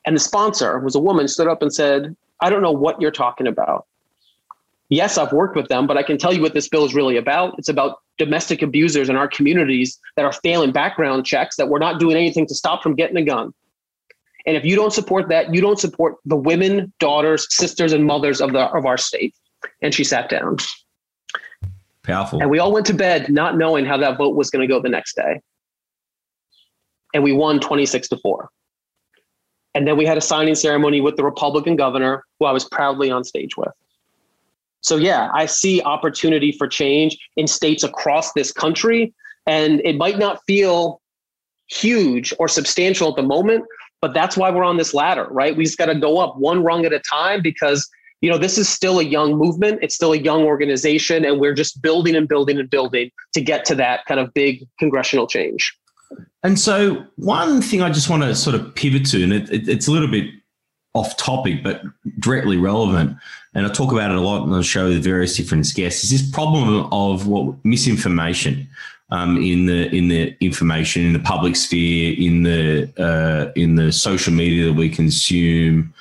And 0.05 0.15
the 0.15 0.19
sponsor 0.19 0.79
was 0.79 0.95
a 0.95 0.99
woman 0.99 1.27
stood 1.27 1.47
up 1.47 1.61
and 1.61 1.73
said, 1.73 2.15
I 2.41 2.49
don't 2.49 2.61
know 2.61 2.71
what 2.71 2.99
you're 3.01 3.11
talking 3.11 3.47
about. 3.47 3.85
Yes, 4.89 5.17
I've 5.17 5.31
worked 5.31 5.55
with 5.55 5.67
them, 5.69 5.87
but 5.87 5.97
I 5.97 6.03
can 6.03 6.17
tell 6.17 6.33
you 6.33 6.41
what 6.41 6.53
this 6.53 6.67
bill 6.67 6.83
is 6.83 6.93
really 6.93 7.17
about. 7.17 7.55
It's 7.57 7.69
about 7.69 7.99
domestic 8.17 8.61
abusers 8.61 9.09
in 9.09 9.15
our 9.15 9.27
communities 9.27 9.97
that 10.15 10.25
are 10.25 10.33
failing 10.33 10.71
background 10.71 11.25
checks 11.25 11.55
that 11.55 11.69
we're 11.69 11.79
not 11.79 11.99
doing 11.99 12.17
anything 12.17 12.45
to 12.47 12.55
stop 12.55 12.83
from 12.83 12.95
getting 12.95 13.15
a 13.15 13.23
gun. 13.23 13.53
And 14.45 14.57
if 14.57 14.65
you 14.65 14.75
don't 14.75 14.93
support 14.93 15.29
that, 15.29 15.53
you 15.53 15.61
don't 15.61 15.79
support 15.79 16.15
the 16.25 16.35
women, 16.35 16.91
daughters, 16.99 17.47
sisters, 17.49 17.93
and 17.93 18.05
mothers 18.05 18.41
of 18.41 18.53
the 18.53 18.65
of 18.71 18.85
our 18.85 18.97
state. 18.97 19.35
And 19.81 19.93
she 19.93 20.03
sat 20.03 20.29
down. 20.29 20.57
Powerful. 22.03 22.41
And 22.41 22.49
we 22.49 22.59
all 22.59 22.71
went 22.71 22.85
to 22.87 22.93
bed 22.93 23.29
not 23.29 23.57
knowing 23.57 23.85
how 23.85 23.97
that 23.97 24.17
vote 24.17 24.35
was 24.35 24.49
going 24.49 24.67
to 24.67 24.73
go 24.73 24.81
the 24.81 24.89
next 24.89 25.15
day. 25.15 25.41
And 27.13 27.23
we 27.23 27.31
won 27.31 27.59
26 27.59 28.07
to 28.09 28.17
4. 28.17 28.49
And 29.75 29.87
then 29.87 29.97
we 29.97 30.05
had 30.05 30.17
a 30.17 30.21
signing 30.21 30.55
ceremony 30.55 30.99
with 30.99 31.15
the 31.15 31.23
Republican 31.23 31.75
governor, 31.75 32.23
who 32.39 32.45
I 32.45 32.51
was 32.51 32.65
proudly 32.65 33.11
on 33.11 33.23
stage 33.23 33.55
with. 33.55 33.71
So, 34.81 34.95
yeah, 34.95 35.29
I 35.33 35.45
see 35.45 35.81
opportunity 35.83 36.51
for 36.51 36.67
change 36.67 37.17
in 37.37 37.47
states 37.47 37.83
across 37.83 38.33
this 38.33 38.51
country. 38.51 39.13
And 39.45 39.79
it 39.85 39.97
might 39.97 40.17
not 40.17 40.39
feel 40.47 41.01
huge 41.67 42.33
or 42.39 42.47
substantial 42.47 43.09
at 43.09 43.15
the 43.15 43.23
moment, 43.23 43.63
but 44.01 44.13
that's 44.13 44.35
why 44.35 44.49
we're 44.49 44.63
on 44.63 44.77
this 44.77 44.93
ladder, 44.93 45.27
right? 45.29 45.55
We 45.55 45.63
just 45.63 45.77
got 45.77 45.85
to 45.87 45.95
go 45.95 46.17
up 46.19 46.37
one 46.37 46.63
rung 46.63 46.85
at 46.85 46.93
a 46.93 46.99
time 46.99 47.41
because 47.41 47.89
you 48.21 48.29
know, 48.29 48.37
this 48.37 48.57
is 48.57 48.69
still 48.69 48.99
a 48.99 49.03
young 49.03 49.35
movement. 49.35 49.79
It's 49.81 49.95
still 49.95 50.13
a 50.13 50.17
young 50.17 50.43
organization, 50.43 51.25
and 51.25 51.39
we're 51.39 51.55
just 51.55 51.81
building 51.81 52.15
and 52.15 52.27
building 52.27 52.59
and 52.59 52.69
building 52.69 53.09
to 53.33 53.41
get 53.41 53.65
to 53.65 53.75
that 53.75 54.05
kind 54.05 54.19
of 54.19 54.31
big 54.33 54.67
congressional 54.79 55.25
change. 55.25 55.75
And 56.43 56.59
so, 56.59 57.03
one 57.15 57.61
thing 57.61 57.81
I 57.81 57.89
just 57.89 58.09
want 58.09 58.23
to 58.23 58.35
sort 58.35 58.55
of 58.55 58.75
pivot 58.75 59.07
to, 59.07 59.23
and 59.23 59.33
it, 59.33 59.51
it, 59.51 59.67
it's 59.67 59.87
a 59.87 59.91
little 59.91 60.07
bit 60.07 60.27
off 60.93 61.17
topic, 61.17 61.63
but 61.63 61.81
directly 62.19 62.57
relevant, 62.57 63.17
and 63.55 63.65
I 63.65 63.69
talk 63.69 63.91
about 63.91 64.11
it 64.11 64.17
a 64.17 64.21
lot 64.21 64.41
on 64.41 64.51
the 64.51 64.61
show 64.61 64.89
with 64.89 65.03
various 65.03 65.35
different 65.35 65.73
guests, 65.73 66.03
is 66.03 66.11
this 66.11 66.29
problem 66.29 66.87
of 66.91 67.27
what 67.27 67.55
misinformation. 67.65 68.67
Um, 69.13 69.37
in 69.37 69.65
the 69.65 69.93
in 69.93 70.07
the 70.07 70.37
information 70.39 71.05
in 71.05 71.11
the 71.11 71.19
public 71.19 71.57
sphere, 71.57 72.15
in 72.17 72.43
the 72.43 72.89
uh, 72.97 73.51
in 73.59 73.75
the 73.75 73.91
social 73.91 74.31
media 74.31 74.67
that 74.67 74.73
we 74.73 74.89
consume, 74.89 75.93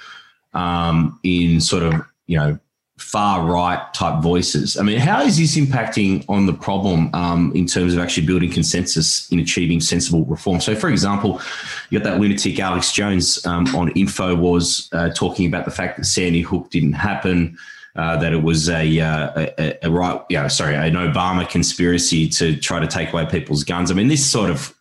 um, 0.55 1.19
in 1.25 1.61
sort 1.61 1.83
of 1.83 1.95
you 2.29 2.39
know 2.39 2.59
far 3.01 3.45
right 3.45 3.93
type 3.95 4.23
voices. 4.23 4.77
I 4.77 4.83
mean, 4.83 4.99
how 4.99 5.23
is 5.23 5.39
this 5.39 5.57
impacting 5.57 6.25
on 6.29 6.45
the 6.47 6.53
problem 6.53 7.11
um, 7.15 7.51
in 7.55 7.67
terms 7.67 7.95
of 7.95 7.99
actually 7.99 8.27
building 8.27 8.53
consensus 8.53 9.31
in 9.33 9.41
achieving 9.41 9.81
sensible 9.81 10.25
reform? 10.27 10.61
So, 10.61 10.77
for 10.77 10.91
example, 10.91 11.41
you 11.89 11.99
got 11.99 12.05
that 12.05 12.21
lunatic 12.21 12.61
Alex 12.61 12.93
Jones 12.93 13.45
um, 13.47 13.67
on 13.75 13.89
Infowars 13.95 14.89
uh, 14.93 15.13
talking 15.15 15.47
about 15.47 15.65
the 15.65 15.71
fact 15.71 15.97
that 15.97 16.05
Sandy 16.05 16.43
Hook 16.43 16.71
didn't 16.71 16.93
happen. 16.93 17.57
Uh, 17.97 18.17
that 18.17 18.33
it 18.33 18.41
was 18.41 18.69
a, 18.69 19.01
uh, 19.01 19.47
a, 19.59 19.79
a 19.83 19.91
right, 19.91 20.23
yeah, 20.31 20.47
sorry, 20.47 20.77
an 20.77 20.95
Obama 20.95 21.49
conspiracy 21.49 22.29
to 22.29 22.57
try 22.57 22.79
to 22.79 22.87
take 22.87 23.13
away 23.13 23.27
people's 23.27 23.65
guns. 23.65 23.91
I 23.91 23.95
mean, 23.95 24.07
this 24.07 24.25
sort 24.25 24.49
of 24.49 24.73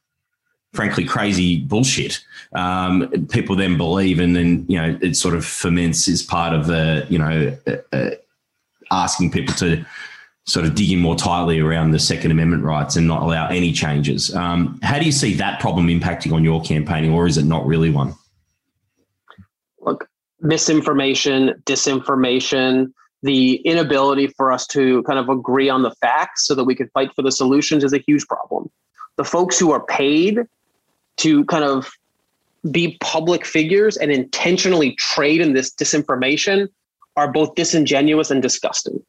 frankly 0.73 1.05
crazy 1.05 1.61
bullshit 1.61 2.23
um, 2.53 3.09
people 3.31 3.55
then 3.55 3.77
believe 3.77 4.19
and 4.19 4.35
then 4.35 4.65
you 4.67 4.77
know 4.77 4.97
it 5.01 5.15
sort 5.15 5.35
of 5.35 5.45
ferments 5.45 6.07
as 6.07 6.21
part 6.21 6.53
of 6.53 6.67
the 6.67 7.05
you 7.09 7.17
know 7.17 7.55
uh, 7.67 7.95
uh, 7.95 8.09
asking 8.91 9.31
people 9.31 9.53
to 9.55 9.83
sort 10.45 10.65
of 10.65 10.73
dig 10.75 10.91
in 10.91 10.99
more 10.99 11.15
tightly 11.15 11.59
around 11.59 11.91
the 11.91 11.99
second 11.99 12.31
amendment 12.31 12.63
rights 12.63 12.95
and 12.95 13.07
not 13.07 13.21
allow 13.21 13.47
any 13.47 13.71
changes 13.71 14.33
um, 14.35 14.79
how 14.83 14.99
do 14.99 15.05
you 15.05 15.11
see 15.11 15.33
that 15.33 15.59
problem 15.59 15.87
impacting 15.87 16.33
on 16.33 16.43
your 16.43 16.61
campaigning 16.61 17.11
or 17.11 17.27
is 17.27 17.37
it 17.37 17.45
not 17.45 17.65
really 17.65 17.89
one 17.89 18.13
misinformation 20.41 21.53
disinformation 21.65 22.91
the 23.21 23.55
inability 23.65 24.27
for 24.27 24.51
us 24.51 24.65
to 24.65 25.03
kind 25.03 25.19
of 25.19 25.27
agree 25.27 25.69
on 25.69 25.81
the 25.81 25.91
facts 25.95 26.47
so 26.47 26.55
that 26.55 26.63
we 26.63 26.73
can 26.73 26.87
fight 26.89 27.09
for 27.13 27.21
the 27.21 27.31
solutions 27.31 27.83
is 27.83 27.93
a 27.93 27.99
huge 28.07 28.25
problem 28.27 28.69
the 29.17 29.25
folks 29.25 29.59
who 29.59 29.71
are 29.71 29.85
paid 29.85 30.39
to 31.17 31.43
kind 31.45 31.65
of 31.65 31.91
be 32.71 32.97
public 33.01 33.45
figures 33.45 33.97
and 33.97 34.11
intentionally 34.11 34.93
trade 34.95 35.41
in 35.41 35.53
this 35.53 35.73
disinformation 35.73 36.67
are 37.15 37.31
both 37.31 37.55
disingenuous 37.55 38.31
and 38.31 38.41
disgusting. 38.41 39.01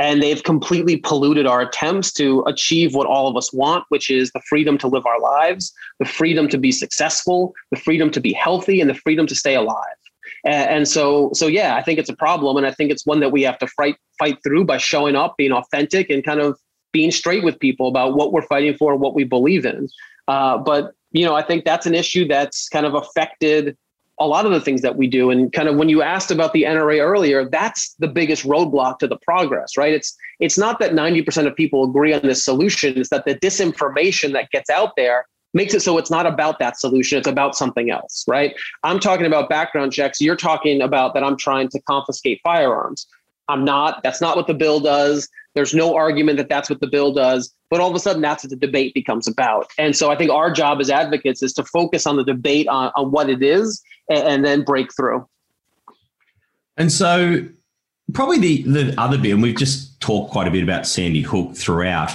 And 0.00 0.22
they've 0.22 0.42
completely 0.42 0.96
polluted 0.96 1.46
our 1.46 1.60
attempts 1.60 2.12
to 2.14 2.44
achieve 2.46 2.94
what 2.94 3.08
all 3.08 3.26
of 3.26 3.36
us 3.36 3.52
want, 3.52 3.84
which 3.88 4.10
is 4.10 4.30
the 4.30 4.40
freedom 4.48 4.78
to 4.78 4.86
live 4.86 5.06
our 5.06 5.20
lives, 5.20 5.72
the 5.98 6.04
freedom 6.04 6.48
to 6.48 6.58
be 6.58 6.70
successful, 6.70 7.52
the 7.72 7.78
freedom 7.78 8.10
to 8.12 8.20
be 8.20 8.32
healthy, 8.32 8.80
and 8.80 8.88
the 8.88 8.94
freedom 8.94 9.26
to 9.26 9.34
stay 9.34 9.56
alive. 9.56 9.97
And, 10.44 10.86
so, 10.86 11.30
so 11.34 11.46
yeah, 11.46 11.76
I 11.76 11.82
think 11.82 11.98
it's 11.98 12.08
a 12.08 12.16
problem, 12.16 12.56
and 12.56 12.66
I 12.66 12.70
think 12.70 12.90
it's 12.90 13.04
one 13.04 13.20
that 13.20 13.32
we 13.32 13.42
have 13.42 13.58
to 13.58 13.66
fight 13.66 13.96
fight 14.18 14.38
through 14.42 14.64
by 14.64 14.78
showing 14.78 15.16
up, 15.16 15.36
being 15.36 15.52
authentic, 15.52 16.10
and 16.10 16.24
kind 16.24 16.40
of 16.40 16.58
being 16.92 17.10
straight 17.10 17.44
with 17.44 17.58
people 17.58 17.88
about 17.88 18.14
what 18.14 18.32
we're 18.32 18.42
fighting 18.42 18.74
for, 18.74 18.96
what 18.96 19.14
we 19.14 19.24
believe 19.24 19.66
in. 19.66 19.88
Uh, 20.26 20.58
but 20.58 20.94
you 21.12 21.24
know, 21.24 21.34
I 21.34 21.42
think 21.42 21.64
that's 21.64 21.86
an 21.86 21.94
issue 21.94 22.26
that's 22.26 22.68
kind 22.68 22.86
of 22.86 22.94
affected 22.94 23.76
a 24.20 24.26
lot 24.26 24.46
of 24.46 24.52
the 24.52 24.60
things 24.60 24.82
that 24.82 24.96
we 24.96 25.06
do. 25.06 25.30
And 25.30 25.52
kind 25.52 25.68
of 25.68 25.76
when 25.76 25.88
you 25.88 26.02
asked 26.02 26.30
about 26.30 26.52
the 26.52 26.64
NRA 26.64 27.00
earlier, 27.00 27.48
that's 27.48 27.94
the 27.98 28.08
biggest 28.08 28.44
roadblock 28.44 28.98
to 28.98 29.06
the 29.06 29.16
progress, 29.18 29.76
right? 29.76 29.92
It's 29.92 30.16
it's 30.40 30.58
not 30.58 30.78
that 30.80 30.92
90% 30.92 31.46
of 31.46 31.56
people 31.56 31.84
agree 31.84 32.12
on 32.12 32.22
this 32.22 32.44
solution, 32.44 32.98
it's 32.98 33.10
that 33.10 33.24
the 33.24 33.34
disinformation 33.34 34.32
that 34.32 34.50
gets 34.50 34.70
out 34.70 34.92
there 34.96 35.24
makes 35.58 35.74
it 35.74 35.82
so 35.82 35.98
it's 35.98 36.10
not 36.10 36.24
about 36.24 36.60
that 36.60 36.78
solution, 36.78 37.18
it's 37.18 37.26
about 37.26 37.56
something 37.56 37.90
else, 37.90 38.24
right? 38.28 38.54
I'm 38.84 39.00
talking 39.00 39.26
about 39.26 39.48
background 39.48 39.92
checks, 39.92 40.20
you're 40.20 40.36
talking 40.36 40.80
about 40.80 41.14
that 41.14 41.24
I'm 41.24 41.36
trying 41.36 41.68
to 41.70 41.80
confiscate 41.82 42.40
firearms. 42.44 43.06
I'm 43.48 43.64
not. 43.64 44.02
That's 44.04 44.20
not 44.20 44.36
what 44.36 44.46
the 44.46 44.54
bill 44.54 44.78
does. 44.78 45.28
There's 45.54 45.74
no 45.74 45.96
argument 45.96 46.36
that 46.38 46.48
that's 46.48 46.70
what 46.70 46.80
the 46.80 46.86
bill 46.86 47.12
does. 47.12 47.52
But 47.70 47.80
all 47.80 47.90
of 47.90 47.96
a 47.96 47.98
sudden, 47.98 48.22
that's 48.22 48.44
what 48.44 48.50
the 48.50 48.56
debate 48.56 48.94
becomes 48.94 49.26
about. 49.26 49.66
And 49.78 49.96
so 49.96 50.10
I 50.10 50.16
think 50.16 50.30
our 50.30 50.52
job 50.52 50.80
as 50.80 50.90
advocates 50.90 51.42
is 51.42 51.52
to 51.54 51.64
focus 51.64 52.06
on 52.06 52.16
the 52.16 52.24
debate 52.24 52.68
on, 52.68 52.92
on 52.94 53.10
what 53.10 53.28
it 53.28 53.42
is 53.42 53.82
and, 54.08 54.20
and 54.20 54.44
then 54.44 54.62
break 54.62 54.94
through. 54.94 55.26
And 56.76 56.92
so, 56.92 57.44
probably 58.12 58.38
the, 58.38 58.62
the 58.62 59.00
other 59.00 59.18
bit, 59.18 59.32
and 59.32 59.42
we've 59.42 59.56
just 59.56 60.00
talked 60.00 60.30
quite 60.30 60.46
a 60.46 60.50
bit 60.50 60.62
about 60.62 60.86
Sandy 60.86 61.22
Hook 61.22 61.56
throughout. 61.56 62.12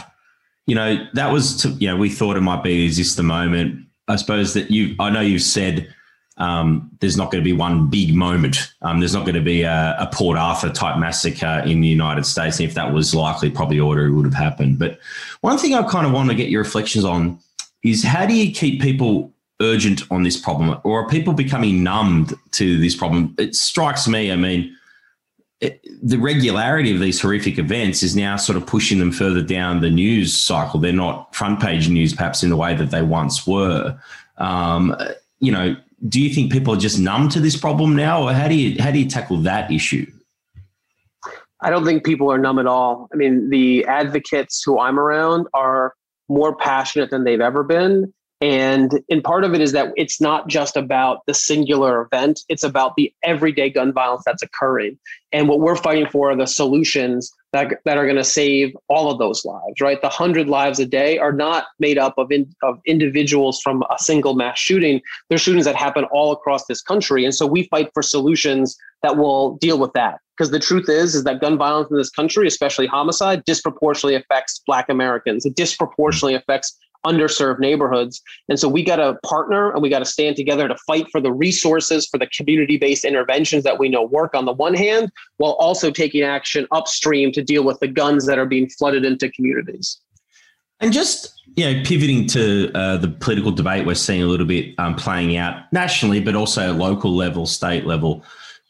You 0.66 0.76
know, 0.76 1.08
that 1.14 1.32
was, 1.32 1.58
to, 1.64 1.70
you 1.70 1.88
know, 1.88 1.98
we 1.98 2.10
thought 2.10 2.38
it 2.38 2.42
might 2.42 2.64
be, 2.64 2.86
is 2.86 2.98
this 2.98 3.16
the 3.16 3.24
moment? 3.24 3.86
I 4.08 4.16
suppose 4.16 4.54
that 4.54 4.72
you, 4.72 4.96
I 5.00 5.10
know 5.10 5.22
you've 5.22 5.42
said, 5.42 5.94
um, 6.38 6.90
there's 7.00 7.18
not 7.18 7.32
going 7.32 7.44
to 7.44 7.46
be 7.46 7.54
one 7.54 7.90
big 7.90 8.16
moment. 8.16 8.58
Um, 8.82 9.00
there's 9.00 9.14
not 9.14 9.24
going 9.24 9.36
to 9.36 9.42
be 9.42 9.62
a, 9.62 9.96
a, 10.00 10.10
Port 10.12 10.38
Arthur 10.38 10.70
type 10.70 10.98
massacre 10.98 11.62
in 11.66 11.80
the 11.80 11.88
United 11.88 12.26
States. 12.26 12.60
And 12.60 12.68
if 12.68 12.74
that 12.74 12.92
was 12.92 13.14
likely, 13.14 13.52
probably 13.52 13.80
order 13.80 14.12
would 14.12 14.26
have 14.26 14.34
happened. 14.34 14.80
But 14.80 15.00
one 15.42 15.58
thing 15.58 15.76
I 15.76 15.84
kind 15.84 16.08
of 16.08 16.12
want 16.12 16.30
to 16.30 16.36
get 16.36 16.50
your 16.50 16.64
reflections 16.64 17.06
on 17.06 17.40
is 17.84 18.04
how 18.04 18.26
do 18.26 18.34
you 18.34 18.52
keep 18.52 18.82
people 18.82 19.32
urgent 19.62 20.02
on 20.10 20.24
this 20.24 20.38
problem, 20.38 20.80
or 20.84 21.04
are 21.04 21.08
people 21.08 21.34
becoming 21.34 21.84
numbed 21.84 22.34
to 22.52 22.80
this 22.80 22.96
problem? 22.96 23.36
It 23.38 23.56
strikes 23.56 24.08
me. 24.08 24.32
I 24.32 24.36
mean. 24.36 24.76
The 26.02 26.18
regularity 26.18 26.94
of 26.94 27.00
these 27.00 27.22
horrific 27.22 27.58
events 27.58 28.04
is 28.04 28.16
now 28.16 28.36
sort 28.36 28.58
of 28.58 28.66
pushing 28.66 29.00
them 29.00 29.12
further 29.12 29.42
down 29.42 29.82
the 29.82 29.90
news 29.90 30.38
cycle. 30.38 30.80
They're 30.80 30.94
not 30.94 31.34
front 31.36 31.62
page 31.62 31.90
news, 31.90 32.14
perhaps 32.14 32.44
in 32.44 32.50
the 32.50 32.58
way 32.58 32.76
that 32.76 32.92
they 32.92 33.02
once 33.02 33.48
were. 33.48 34.00
Um, 34.38 34.96
you 35.40 35.52
know, 35.52 35.76
do 36.08 36.22
you 36.22 36.34
think 36.34 36.52
people 36.52 36.74
are 36.74 36.80
just 36.80 37.00
numb 37.00 37.30
to 37.30 37.40
this 37.40 37.56
problem 37.56 37.96
now, 37.96 38.24
or 38.24 38.34
how 38.34 38.48
do 38.48 38.56
you 38.56 38.82
how 38.82 38.92
do 38.92 39.00
you 39.00 39.10
tackle 39.10 39.38
that 39.38 39.72
issue? 39.72 40.06
I 41.62 41.70
don't 41.70 41.86
think 41.86 42.04
people 42.04 42.30
are 42.32 42.38
numb 42.38 42.60
at 42.60 42.68
all. 42.68 43.08
I 43.14 43.16
mean, 43.16 43.50
the 43.50 43.86
advocates 43.86 44.62
who 44.66 44.80
I'm 44.80 45.00
around 45.00 45.48
are 45.54 45.94
more 46.28 46.56
passionate 46.56 47.10
than 47.10 47.24
they've 47.24 47.40
ever 47.40 47.64
been. 47.64 48.14
And 48.44 49.00
and 49.10 49.24
part 49.24 49.46
of 49.46 49.54
it 49.54 49.62
is 49.62 49.72
that 49.72 49.94
it's 49.96 50.20
not 50.20 50.50
just 50.50 50.76
about 50.76 51.20
the 51.28 51.34
singular 51.34 52.02
event, 52.02 52.42
it's 52.50 52.66
about 52.66 52.98
the 52.98 53.14
everyday 53.24 53.70
gun 53.70 53.94
violence 53.94 54.24
that's 54.26 54.44
occurring. 54.44 55.00
And 55.32 55.48
what 55.48 55.62
we're 55.62 55.78
fighting 55.78 56.08
for 56.12 56.30
are 56.30 56.36
the 56.36 56.46
solutions 56.46 57.32
that, 57.54 57.72
that 57.86 57.98
are 57.98 58.04
going 58.04 58.18
to 58.18 58.24
save 58.24 58.76
all 58.90 59.10
of 59.10 59.18
those 59.18 59.46
lives, 59.46 59.80
right? 59.80 60.02
The 60.02 60.08
100 60.08 60.50
lives 60.50 60.78
a 60.80 60.86
day 60.86 61.20
are 61.20 61.32
not 61.32 61.68
made 61.80 61.98
up 61.98 62.16
of, 62.18 62.34
in, 62.34 62.54
of 62.64 62.80
individuals 62.86 63.62
from 63.62 63.82
a 63.84 63.98
single 63.98 64.34
mass 64.34 64.60
shooting. 64.60 65.00
They're 65.30 65.38
shootings 65.38 65.64
that 65.64 65.78
happen 65.78 66.04
all 66.12 66.34
across 66.34 66.66
this 66.66 66.82
country. 66.82 67.24
And 67.24 67.34
so 67.34 67.48
we 67.48 67.64
fight 67.68 67.92
for 67.94 68.04
solutions 68.04 68.76
that 69.04 69.16
will 69.16 69.56
deal 69.58 69.80
with 69.80 69.94
that. 69.94 70.20
Because 70.38 70.52
the 70.52 70.60
truth 70.60 70.90
is, 70.90 71.14
is 71.16 71.24
that 71.26 71.40
gun 71.40 71.58
violence 71.58 71.92
in 71.92 71.98
this 71.98 72.10
country, 72.10 72.48
especially 72.48 72.88
homicide, 72.88 73.46
disproportionately 73.46 74.16
affects 74.16 74.62
Black 74.66 74.90
Americans. 74.90 75.46
It 75.46 75.56
disproportionately 75.56 76.34
affects 76.34 76.76
underserved 77.06 77.60
neighborhoods. 77.60 78.22
And 78.50 78.60
so 78.60 78.68
we 78.68 78.84
got 78.84 78.98
to 78.98 79.16
partner 79.26 79.72
and 79.72 79.82
we 79.82 79.90
got 79.90 80.00
to 80.00 80.06
stand 80.06 80.36
together 80.36 80.68
to 80.68 80.76
fight 80.88 81.08
for 81.12 81.22
the 81.22 81.32
resources 81.32 82.08
for 82.08 82.18
the 82.18 82.28
community 82.28 82.78
based 82.78 83.06
interventions 83.06 83.64
that 83.64 83.80
we 83.80 83.90
know 83.90 84.04
work 84.04 84.34
on 84.34 84.46
the 84.46 84.54
one 84.54 84.74
hand, 84.74 85.12
while 85.38 85.54
also 85.54 85.92
taking 85.92 86.24
action 86.24 86.68
upstream 86.72 87.32
to 87.32 87.44
deal 87.44 87.64
with 87.64 87.80
the 87.80 87.88
guns 87.88 88.26
that 88.26 88.38
are 88.38 88.46
being 88.46 88.70
flooded 88.70 89.06
into 89.06 89.30
communities. 89.32 90.00
And 90.80 90.92
just 90.92 91.34
you 91.56 91.66
know, 91.66 91.84
pivoting 91.84 92.28
to 92.28 92.72
uh, 92.74 92.98
the 92.98 93.08
political 93.08 93.52
debate, 93.52 93.86
we're 93.86 93.96
seeing 93.96 94.24
a 94.24 94.26
little 94.26 94.46
bit 94.46 94.74
um, 94.80 94.96
playing 94.96 95.38
out 95.38 95.72
nationally, 95.72 96.20
but 96.20 96.36
also 96.36 96.74
local 96.74 97.16
level, 97.16 97.46
state 97.46 97.86
level. 97.86 98.24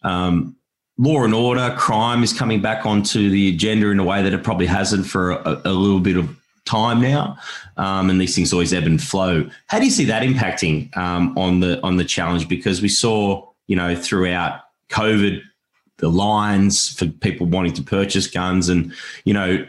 Um, 0.03 0.55
law 0.97 1.23
and 1.23 1.33
order, 1.33 1.73
crime 1.77 2.23
is 2.23 2.33
coming 2.33 2.61
back 2.61 2.85
onto 2.85 3.29
the 3.29 3.49
agenda 3.49 3.89
in 3.89 3.99
a 3.99 4.03
way 4.03 4.21
that 4.21 4.33
it 4.33 4.43
probably 4.43 4.65
hasn't 4.65 5.05
for 5.05 5.31
a, 5.31 5.61
a 5.65 5.71
little 5.71 5.99
bit 5.99 6.17
of 6.17 6.35
time 6.65 7.01
now, 7.01 7.37
um, 7.77 8.09
and 8.09 8.19
these 8.19 8.35
things 8.35 8.53
always 8.53 8.73
ebb 8.73 8.85
and 8.85 9.01
flow. 9.01 9.49
How 9.67 9.79
do 9.79 9.85
you 9.85 9.91
see 9.91 10.05
that 10.05 10.23
impacting 10.23 10.95
um, 10.97 11.37
on 11.37 11.59
the 11.59 11.81
on 11.83 11.97
the 11.97 12.05
challenge? 12.05 12.47
Because 12.47 12.81
we 12.81 12.89
saw, 12.89 13.47
you 13.67 13.75
know, 13.75 13.95
throughout 13.95 14.61
COVID, 14.89 15.41
the 15.97 16.09
lines 16.09 16.93
for 16.93 17.07
people 17.07 17.47
wanting 17.47 17.73
to 17.73 17.83
purchase 17.83 18.27
guns, 18.27 18.69
and 18.69 18.93
you 19.25 19.33
know, 19.33 19.65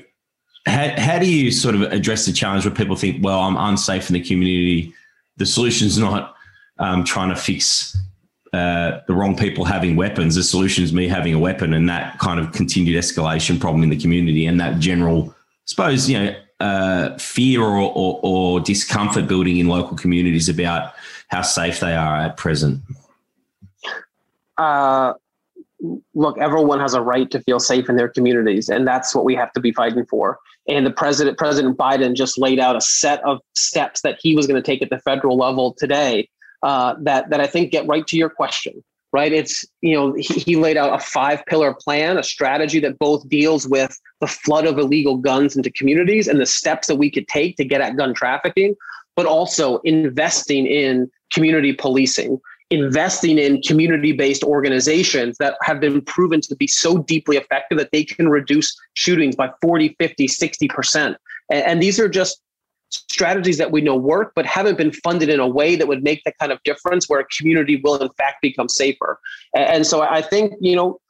how 0.66 0.88
how 1.00 1.18
do 1.18 1.26
you 1.26 1.50
sort 1.50 1.74
of 1.74 1.82
address 1.82 2.26
the 2.26 2.32
challenge 2.32 2.64
where 2.64 2.74
people 2.74 2.96
think, 2.96 3.24
well, 3.24 3.40
I'm 3.40 3.56
unsafe 3.56 4.08
in 4.08 4.14
the 4.14 4.22
community. 4.22 4.92
The 5.36 5.46
solution's 5.46 5.98
not 5.98 6.36
um, 6.78 7.04
trying 7.04 7.30
to 7.30 7.36
fix 7.36 7.96
uh, 8.52 9.00
the 9.08 9.14
wrong 9.14 9.36
people 9.36 9.64
having 9.64 9.96
weapons. 9.96 10.36
The 10.36 10.44
solution 10.44 10.84
is 10.84 10.92
me 10.92 11.08
having 11.08 11.34
a 11.34 11.38
weapon, 11.38 11.74
and 11.74 11.88
that 11.88 12.18
kind 12.20 12.38
of 12.38 12.52
continued 12.52 12.96
escalation 13.02 13.58
problem 13.58 13.82
in 13.82 13.90
the 13.90 13.96
community, 13.96 14.46
and 14.46 14.60
that 14.60 14.78
general, 14.78 15.30
I 15.30 15.34
suppose, 15.66 16.08
you 16.08 16.18
know, 16.18 16.36
uh, 16.60 17.16
fear 17.18 17.62
or, 17.62 17.92
or, 17.94 18.20
or, 18.22 18.60
discomfort 18.60 19.26
building 19.26 19.58
in 19.58 19.66
local 19.66 19.96
communities 19.96 20.48
about 20.48 20.94
how 21.28 21.42
safe 21.42 21.80
they 21.80 21.94
are 21.94 22.16
at 22.16 22.36
present? 22.36 22.80
Uh, 24.56 25.14
look, 26.14 26.38
everyone 26.38 26.80
has 26.80 26.94
a 26.94 27.02
right 27.02 27.30
to 27.30 27.40
feel 27.40 27.58
safe 27.58 27.88
in 27.88 27.96
their 27.96 28.08
communities, 28.08 28.68
and 28.68 28.86
that's 28.86 29.14
what 29.14 29.24
we 29.24 29.34
have 29.34 29.52
to 29.52 29.60
be 29.60 29.72
fighting 29.72 30.06
for. 30.06 30.38
And 30.68 30.86
the 30.86 30.90
president, 30.90 31.36
President 31.38 31.76
Biden, 31.76 32.14
just 32.14 32.38
laid 32.38 32.58
out 32.58 32.76
a 32.76 32.80
set 32.80 33.22
of 33.24 33.40
steps 33.54 34.00
that 34.02 34.18
he 34.20 34.34
was 34.34 34.46
going 34.46 34.60
to 34.60 34.64
take 34.64 34.80
at 34.80 34.90
the 34.90 35.00
federal 35.00 35.36
level 35.36 35.74
today. 35.76 36.28
Uh, 36.62 36.94
that 37.00 37.28
that 37.28 37.40
I 37.40 37.46
think 37.46 37.72
get 37.72 37.86
right 37.86 38.06
to 38.06 38.16
your 38.16 38.30
question. 38.30 38.82
Right, 39.14 39.32
it's 39.32 39.64
you 39.80 39.94
know 39.94 40.12
he, 40.14 40.40
he 40.40 40.56
laid 40.56 40.76
out 40.76 40.92
a 40.92 40.98
five 40.98 41.46
pillar 41.46 41.72
plan, 41.72 42.18
a 42.18 42.24
strategy 42.24 42.80
that 42.80 42.98
both 42.98 43.28
deals 43.28 43.68
with 43.68 43.96
the 44.20 44.26
flood 44.26 44.66
of 44.66 44.76
illegal 44.76 45.18
guns 45.18 45.56
into 45.56 45.70
communities 45.70 46.26
and 46.26 46.40
the 46.40 46.46
steps 46.46 46.88
that 46.88 46.96
we 46.96 47.12
could 47.12 47.28
take 47.28 47.56
to 47.58 47.64
get 47.64 47.80
at 47.80 47.96
gun 47.96 48.12
trafficking, 48.12 48.74
but 49.14 49.24
also 49.24 49.78
investing 49.84 50.66
in 50.66 51.08
community 51.32 51.72
policing 51.72 52.40
investing 52.70 53.38
in 53.38 53.62
community 53.62 54.10
based 54.10 54.42
organizations 54.42 55.36
that 55.38 55.56
have 55.62 55.78
been 55.78 56.00
proven 56.00 56.40
to 56.40 56.56
be 56.56 56.66
so 56.66 56.98
deeply 56.98 57.36
effective 57.36 57.78
that 57.78 57.90
they 57.92 58.02
can 58.02 58.28
reduce 58.28 58.76
shootings 58.94 59.36
by 59.36 59.48
40, 59.62 59.94
50, 60.00 60.26
60%. 60.26 61.14
And, 61.52 61.62
and 61.64 61.80
these 61.80 62.00
are 62.00 62.08
just 62.08 62.40
strategies 63.10 63.58
that 63.58 63.70
we 63.70 63.80
know 63.80 63.96
work, 63.96 64.32
but 64.34 64.46
haven't 64.46 64.78
been 64.78 64.92
funded 64.92 65.28
in 65.28 65.40
a 65.40 65.48
way 65.48 65.76
that 65.76 65.88
would 65.88 66.02
make 66.02 66.22
that 66.24 66.38
kind 66.38 66.52
of 66.52 66.62
difference 66.64 67.08
where 67.08 67.20
a 67.20 67.24
community 67.36 67.80
will, 67.82 67.96
in 67.96 68.08
fact, 68.10 68.42
become 68.42 68.68
safer. 68.68 69.20
And 69.56 69.86
so 69.86 70.02
I 70.02 70.22
think, 70.22 70.54
you 70.60 70.76
know, 70.76 71.00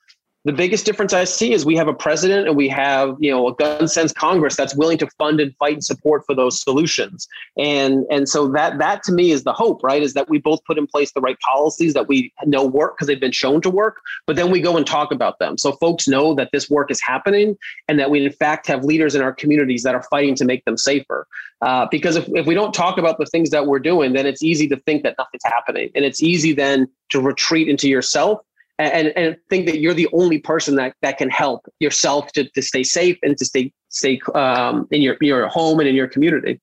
the 0.45 0.53
biggest 0.53 0.85
difference 0.85 1.15
I 1.15 1.25
see 1.25 1.53
is 1.55 1.65
we 1.65 1.77
have 1.77 1.89
a 1.89 1.95
president 1.95 2.47
and 2.47 2.57
we 2.57 2.69
have, 2.69 3.17
you 3.19 3.31
know, 3.31 3.49
a 3.49 3.55
gun 3.55 3.89
sense 3.89 4.13
Congress 4.13 4.57
that's 4.57 4.75
willing 4.77 4.99
to 4.99 5.07
fund 5.19 5.41
and 5.41 5.57
fight 5.57 5.75
and 5.75 5.85
support 5.85 6.25
for 6.27 6.35
those 6.35 6.61
solutions. 6.61 7.27
And 7.57 8.05
and 8.11 8.29
so 8.29 8.49
that 8.49 8.79
that 8.79 9.03
to 9.05 9.13
me 9.13 9.31
is 9.31 9.45
the 9.45 9.55
hope, 9.55 9.83
right? 9.83 10.03
Is 10.03 10.13
that 10.13 10.29
we 10.29 10.39
both 10.39 10.63
put 10.65 10.77
in 10.77 10.87
place 10.87 11.13
the 11.13 11.23
right 11.23 11.39
policies 11.41 11.95
that 11.95 12.09
we 12.09 12.31
know 12.45 12.67
work 12.67 12.97
because 12.97 13.07
they've 13.07 13.21
been 13.21 13.33
shown 13.33 13.63
to 13.63 13.71
work, 13.71 14.03
but 14.27 14.37
then 14.37 14.51
we 14.51 14.61
go 14.61 14.77
and 14.77 14.87
talk 14.87 15.13
about 15.13 15.39
them. 15.39 15.57
So 15.57 15.73
folks 15.73 16.07
know 16.07 16.35
that 16.35 16.51
this 16.53 16.69
work 16.69 16.91
is 16.91 17.01
happening 17.01 17.57
and 17.89 17.99
that 17.99 18.11
we 18.11 18.25
in 18.25 18.31
fact 18.33 18.67
have 18.67 18.85
leaders 18.85 19.15
in 19.15 19.23
our 19.23 19.33
communities 19.33 19.83
that 19.85 19.95
are 19.95 20.03
fighting 20.11 20.35
to 20.37 20.45
make 20.45 20.65
them 20.67 20.77
safer. 20.77 21.27
Uh, 21.63 21.87
because 21.91 22.17
if, 22.17 22.29
if 22.35 22.45
we 22.45 22.55
don't 22.55 22.75
talk 22.75 22.99
about 22.99 23.17
the 23.17 23.25
things 23.25 23.49
that 23.49 23.67
we're 23.67 23.79
doing, 23.79 24.13
then 24.13 24.27
it's 24.27 24.43
easy 24.43 24.69
to 24.69 24.77
think 24.81 25.03
that 25.05 25.15
nothing's 25.17 25.45
happening. 25.45 25.89
And 25.95 26.05
it's 26.05 26.23
easy 26.23 26.53
then 26.53 26.87
to 27.09 27.21
retreat 27.21 27.69
into 27.69 27.89
yourself 27.89 28.41
and, 28.79 29.09
and 29.17 29.37
think 29.49 29.67
that 29.67 29.79
you're 29.79 29.95
the 29.95 30.09
only 30.13 30.39
person 30.39 30.77
that, 30.77 30.95
that 31.03 31.19
can 31.19 31.31
help 31.31 31.67
yourself 31.81 32.33
to, 32.33 32.49
to 32.51 32.63
stay 32.63 32.83
safe 32.83 33.19
and 33.23 33.37
to 33.39 33.45
stay 33.45 33.73
stay 33.89 34.21
um, 34.35 34.89
in 34.91 35.03
your 35.03 35.17
your 35.21 35.47
home 35.49 35.81
and 35.81 35.89
in 35.89 35.95
your 35.95 36.09
community. 36.09 36.61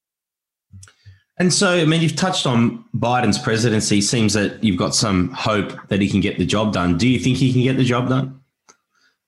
And 1.39 1.51
so, 1.51 1.72
I 1.72 1.86
mean, 1.86 2.01
you've 2.01 2.16
touched 2.16 2.45
on 2.45 2.86
Biden's 2.95 3.39
presidency. 3.39 3.99
Seems 4.01 4.34
that 4.34 4.64
you've 4.64 4.78
got 4.78 4.93
some 4.93 5.32
hope 5.32 5.74
that 5.88 5.99
he 5.99 6.07
can 6.07 6.20
get 6.20 6.38
the 6.38 6.45
job 6.45 6.72
done. 6.72 6.97
Do 6.97 7.07
you 7.07 7.18
think 7.18 7.38
he 7.38 7.51
can 7.51 7.64
get 7.64 7.78
the 7.78 7.84
job 7.84 8.09
done? 8.09 8.39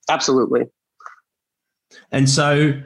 Absolutely. 0.08 0.66
And 2.12 2.30
so, 2.30 2.80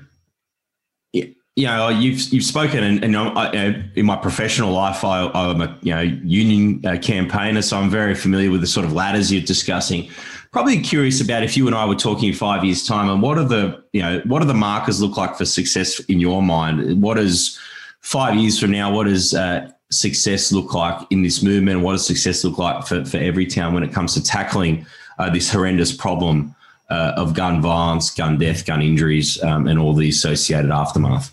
you 1.59 1.67
know, 1.67 1.89
you've 1.89 2.21
you've 2.33 2.45
spoken, 2.45 2.85
and, 2.85 3.03
and 3.03 3.17
I, 3.17 3.83
in 3.97 4.07
my 4.07 4.15
professional 4.15 4.71
life, 4.71 5.03
I, 5.03 5.29
am 5.35 5.61
a 5.61 5.77
you 5.83 5.93
know 5.93 6.03
union 6.03 6.87
uh, 6.87 6.99
campaigner, 6.99 7.63
so 7.63 7.77
I'm 7.79 7.91
very 7.91 8.15
familiar 8.15 8.49
with 8.53 8.61
the 8.61 8.69
sort 8.69 8.87
of 8.87 8.93
ladders 8.93 9.33
you're 9.33 9.43
discussing. 9.43 10.09
Probably 10.53 10.81
curious 10.81 11.21
about 11.21 11.43
if 11.43 11.57
you 11.57 11.67
and 11.67 11.75
I 11.75 11.85
were 11.85 11.97
talking 11.97 12.33
five 12.33 12.65
years' 12.65 12.87
time, 12.87 13.11
and 13.11 13.21
what 13.21 13.39
are 13.39 13.45
the 13.45 13.83
you 13.93 14.01
know 14.01 14.21
what 14.21 14.39
do 14.39 14.45
the 14.45 14.55
markers 14.55 15.03
look 15.03 15.17
like 15.17 15.35
for 15.37 15.45
success 15.45 15.99
in 16.05 16.21
your 16.21 16.43
mind? 16.43 17.03
What 17.03 17.19
is 17.19 17.59
five 18.03 18.37
years 18.37 18.61
from 18.61 18.71
now? 18.71 18.95
What 18.95 19.09
does 19.09 19.35
uh, 19.35 19.69
success 19.91 20.53
look 20.53 20.75
like 20.75 21.09
in 21.11 21.23
this 21.25 21.43
movement? 21.43 21.81
What 21.81 21.91
does 21.91 22.07
success 22.07 22.45
look 22.45 22.59
like 22.59 22.87
for 22.87 23.05
for 23.05 23.19
Everytown 23.19 23.75
when 23.75 23.83
it 23.83 23.93
comes 23.93 24.15
to 24.15 24.23
tackling 24.23 24.87
uh, 25.19 25.29
this 25.29 25.51
horrendous 25.51 25.91
problem 25.91 26.55
uh, 26.89 27.15
of 27.17 27.35
gun 27.35 27.61
violence, 27.61 28.15
gun 28.15 28.39
death, 28.39 28.65
gun 28.65 28.81
injuries, 28.81 29.43
um, 29.43 29.67
and 29.67 29.81
all 29.81 29.93
the 29.93 30.09
associated 30.09 30.71
aftermath? 30.71 31.33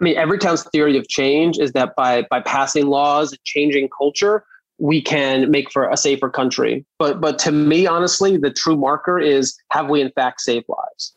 I 0.00 0.04
mean, 0.04 0.16
Everytown's 0.16 0.64
theory 0.70 0.96
of 0.96 1.08
change 1.08 1.58
is 1.58 1.72
that 1.72 1.94
by 1.96 2.26
by 2.30 2.40
passing 2.40 2.86
laws 2.86 3.32
and 3.32 3.42
changing 3.44 3.88
culture, 3.96 4.44
we 4.78 5.00
can 5.00 5.50
make 5.50 5.70
for 5.70 5.88
a 5.88 5.96
safer 5.96 6.28
country. 6.28 6.84
But 6.98 7.20
but 7.20 7.38
to 7.40 7.52
me, 7.52 7.86
honestly, 7.86 8.36
the 8.36 8.50
true 8.50 8.76
marker 8.76 9.18
is 9.18 9.56
have 9.70 9.88
we 9.88 10.00
in 10.00 10.10
fact 10.10 10.40
saved 10.40 10.66
lives? 10.68 11.14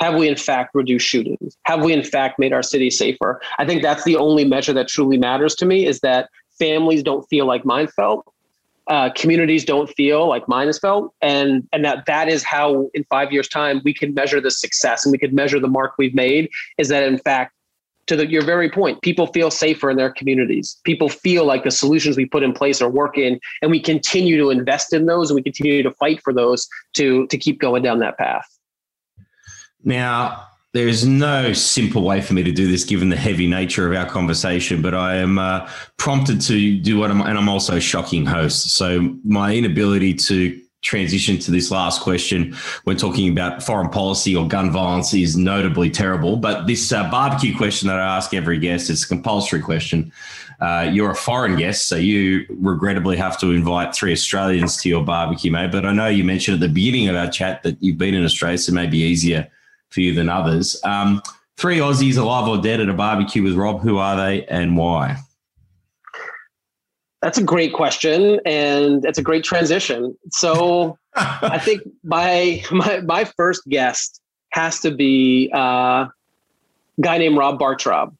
Have 0.00 0.14
we 0.14 0.28
in 0.28 0.36
fact 0.36 0.74
reduced 0.74 1.06
shootings? 1.06 1.56
Have 1.64 1.82
we 1.84 1.92
in 1.92 2.02
fact 2.02 2.38
made 2.38 2.52
our 2.52 2.62
city 2.62 2.90
safer? 2.90 3.40
I 3.58 3.66
think 3.66 3.82
that's 3.82 4.04
the 4.04 4.16
only 4.16 4.44
measure 4.44 4.72
that 4.72 4.88
truly 4.88 5.18
matters 5.18 5.54
to 5.56 5.66
me 5.66 5.86
is 5.86 6.00
that 6.00 6.30
families 6.58 7.02
don't 7.02 7.26
feel 7.28 7.46
like 7.46 7.64
mine 7.64 7.86
felt. 7.88 8.24
Uh, 8.86 9.10
communities 9.14 9.64
don't 9.64 9.88
feel 9.90 10.26
like 10.26 10.48
mine 10.48 10.66
has 10.66 10.78
felt, 10.78 11.14
and 11.22 11.66
and 11.72 11.84
that 11.84 12.04
that 12.06 12.28
is 12.28 12.42
how 12.42 12.90
in 12.92 13.04
five 13.04 13.30
years' 13.32 13.48
time 13.48 13.80
we 13.84 13.94
can 13.94 14.12
measure 14.14 14.40
the 14.40 14.50
success 14.50 15.06
and 15.06 15.12
we 15.12 15.18
can 15.18 15.34
measure 15.34 15.60
the 15.60 15.68
mark 15.68 15.92
we've 15.96 16.14
made. 16.14 16.50
Is 16.76 16.88
that 16.88 17.04
in 17.04 17.18
fact 17.18 17.54
to 18.10 18.16
the, 18.16 18.28
your 18.28 18.44
very 18.44 18.68
point, 18.68 19.00
people 19.02 19.28
feel 19.28 19.52
safer 19.52 19.88
in 19.88 19.96
their 19.96 20.10
communities. 20.10 20.80
People 20.82 21.08
feel 21.08 21.44
like 21.44 21.62
the 21.62 21.70
solutions 21.70 22.16
we 22.16 22.26
put 22.26 22.42
in 22.42 22.52
place 22.52 22.82
are 22.82 22.90
working, 22.90 23.38
and 23.62 23.70
we 23.70 23.80
continue 23.80 24.36
to 24.36 24.50
invest 24.50 24.92
in 24.92 25.06
those, 25.06 25.30
and 25.30 25.36
we 25.36 25.42
continue 25.42 25.80
to 25.84 25.92
fight 25.92 26.20
for 26.22 26.32
those 26.32 26.68
to 26.94 27.26
to 27.28 27.38
keep 27.38 27.60
going 27.60 27.84
down 27.84 28.00
that 28.00 28.18
path. 28.18 28.46
Now, 29.84 30.44
there 30.72 30.88
is 30.88 31.06
no 31.06 31.52
simple 31.52 32.02
way 32.02 32.20
for 32.20 32.34
me 32.34 32.42
to 32.42 32.50
do 32.50 32.66
this, 32.66 32.82
given 32.84 33.10
the 33.10 33.16
heavy 33.16 33.46
nature 33.46 33.86
of 33.90 33.96
our 33.96 34.10
conversation. 34.10 34.82
But 34.82 34.94
I 34.94 35.14
am 35.16 35.38
uh, 35.38 35.70
prompted 35.96 36.40
to 36.42 36.78
do 36.78 36.98
what 36.98 37.12
I'm, 37.12 37.20
and 37.20 37.38
I'm 37.38 37.48
also 37.48 37.76
a 37.76 37.80
shocking 37.80 38.26
host. 38.26 38.74
So 38.74 39.16
my 39.24 39.54
inability 39.54 40.14
to 40.14 40.60
transition 40.82 41.38
to 41.38 41.50
this 41.50 41.70
last 41.70 42.00
question 42.00 42.54
when 42.84 42.96
talking 42.96 43.30
about 43.30 43.62
foreign 43.62 43.90
policy 43.90 44.34
or 44.34 44.48
gun 44.48 44.70
violence 44.70 45.12
is 45.12 45.36
notably 45.36 45.90
terrible. 45.90 46.36
But 46.36 46.66
this 46.66 46.90
uh, 46.92 47.10
barbecue 47.10 47.56
question 47.56 47.88
that 47.88 47.98
I 47.98 48.16
ask 48.16 48.32
every 48.32 48.58
guest, 48.58 48.90
it's 48.90 49.04
a 49.04 49.08
compulsory 49.08 49.60
question. 49.60 50.12
Uh, 50.60 50.90
you're 50.92 51.10
a 51.10 51.14
foreign 51.14 51.56
guest, 51.56 51.86
so 51.86 51.96
you 51.96 52.44
regrettably 52.50 53.16
have 53.16 53.38
to 53.40 53.52
invite 53.52 53.94
three 53.94 54.12
Australians 54.12 54.76
to 54.78 54.88
your 54.88 55.02
barbecue, 55.02 55.50
mate. 55.50 55.72
But 55.72 55.86
I 55.86 55.92
know 55.92 56.08
you 56.08 56.22
mentioned 56.22 56.54
at 56.54 56.60
the 56.60 56.72
beginning 56.72 57.08
of 57.08 57.16
our 57.16 57.30
chat 57.30 57.62
that 57.62 57.82
you've 57.82 57.96
been 57.96 58.14
in 58.14 58.24
Australia, 58.24 58.58
so 58.58 58.72
it 58.72 58.74
may 58.74 58.86
be 58.86 58.98
easier 58.98 59.48
for 59.88 60.00
you 60.00 60.14
than 60.14 60.28
others. 60.28 60.78
Um, 60.84 61.22
three 61.56 61.78
Aussies 61.78 62.18
alive 62.18 62.46
or 62.46 62.58
dead 62.58 62.80
at 62.80 62.90
a 62.90 62.94
barbecue 62.94 63.42
with 63.42 63.54
Rob. 63.54 63.80
Who 63.80 63.96
are 63.96 64.16
they 64.16 64.44
and 64.46 64.76
why? 64.76 65.16
That's 67.22 67.36
a 67.36 67.42
great 67.42 67.74
question, 67.74 68.40
and 68.46 69.04
it's 69.04 69.18
a 69.18 69.22
great 69.22 69.44
transition. 69.44 70.16
So, 70.30 70.96
I 71.14 71.58
think 71.62 71.82
my 72.02 72.62
my 72.70 73.00
my 73.00 73.24
first 73.24 73.66
guest 73.68 74.20
has 74.52 74.80
to 74.80 74.90
be 74.90 75.50
uh, 75.54 75.58
a 76.06 76.12
guy 77.00 77.18
named 77.18 77.36
Rob 77.36 77.58
Bartraub, 77.58 78.14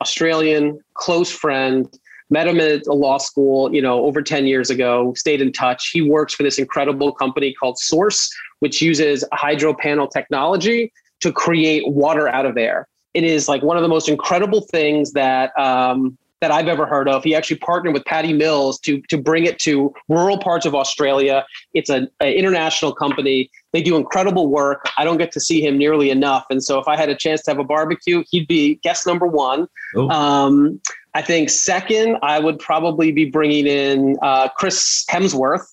Australian, 0.00 0.80
close 0.94 1.30
friend. 1.30 1.88
Met 2.30 2.48
him 2.48 2.58
at 2.58 2.86
a 2.86 2.92
law 2.92 3.18
school, 3.18 3.72
you 3.72 3.82
know, 3.82 4.02
over 4.06 4.22
10 4.22 4.46
years 4.46 4.70
ago, 4.70 5.12
stayed 5.14 5.42
in 5.42 5.52
touch. 5.52 5.90
He 5.90 6.00
works 6.00 6.32
for 6.32 6.42
this 6.42 6.58
incredible 6.58 7.12
company 7.12 7.52
called 7.52 7.78
Source, 7.78 8.32
which 8.60 8.80
uses 8.80 9.24
hydro 9.32 9.74
panel 9.74 10.08
technology 10.08 10.90
to 11.20 11.30
create 11.30 11.86
water 11.86 12.26
out 12.26 12.46
of 12.46 12.56
air. 12.56 12.88
It 13.12 13.24
is 13.24 13.46
like 13.46 13.62
one 13.62 13.76
of 13.76 13.82
the 13.82 13.88
most 13.88 14.08
incredible 14.08 14.62
things 14.62 15.12
that 15.12 15.56
um, 15.58 16.16
that 16.44 16.50
I've 16.50 16.68
ever 16.68 16.84
heard 16.84 17.08
of. 17.08 17.24
He 17.24 17.34
actually 17.34 17.56
partnered 17.56 17.94
with 17.94 18.04
Patty 18.04 18.34
Mills 18.34 18.78
to 18.80 19.00
to 19.08 19.16
bring 19.16 19.46
it 19.46 19.58
to 19.60 19.94
rural 20.10 20.38
parts 20.38 20.66
of 20.66 20.74
Australia. 20.74 21.46
It's 21.72 21.88
an 21.88 22.10
international 22.20 22.94
company. 22.94 23.50
They 23.72 23.80
do 23.80 23.96
incredible 23.96 24.48
work. 24.48 24.84
I 24.98 25.04
don't 25.04 25.16
get 25.16 25.32
to 25.32 25.40
see 25.40 25.64
him 25.64 25.78
nearly 25.78 26.10
enough, 26.10 26.44
and 26.50 26.62
so 26.62 26.78
if 26.78 26.86
I 26.86 26.96
had 26.96 27.08
a 27.08 27.14
chance 27.14 27.40
to 27.44 27.50
have 27.50 27.58
a 27.58 27.64
barbecue, 27.64 28.24
he'd 28.30 28.46
be 28.46 28.74
guest 28.82 29.06
number 29.06 29.26
one. 29.26 29.66
Oh. 29.96 30.10
Um, 30.10 30.82
I 31.14 31.22
think 31.22 31.48
second, 31.48 32.18
I 32.22 32.40
would 32.40 32.58
probably 32.58 33.10
be 33.10 33.24
bringing 33.24 33.66
in 33.66 34.18
uh, 34.20 34.48
Chris 34.50 35.06
Hemsworth 35.08 35.64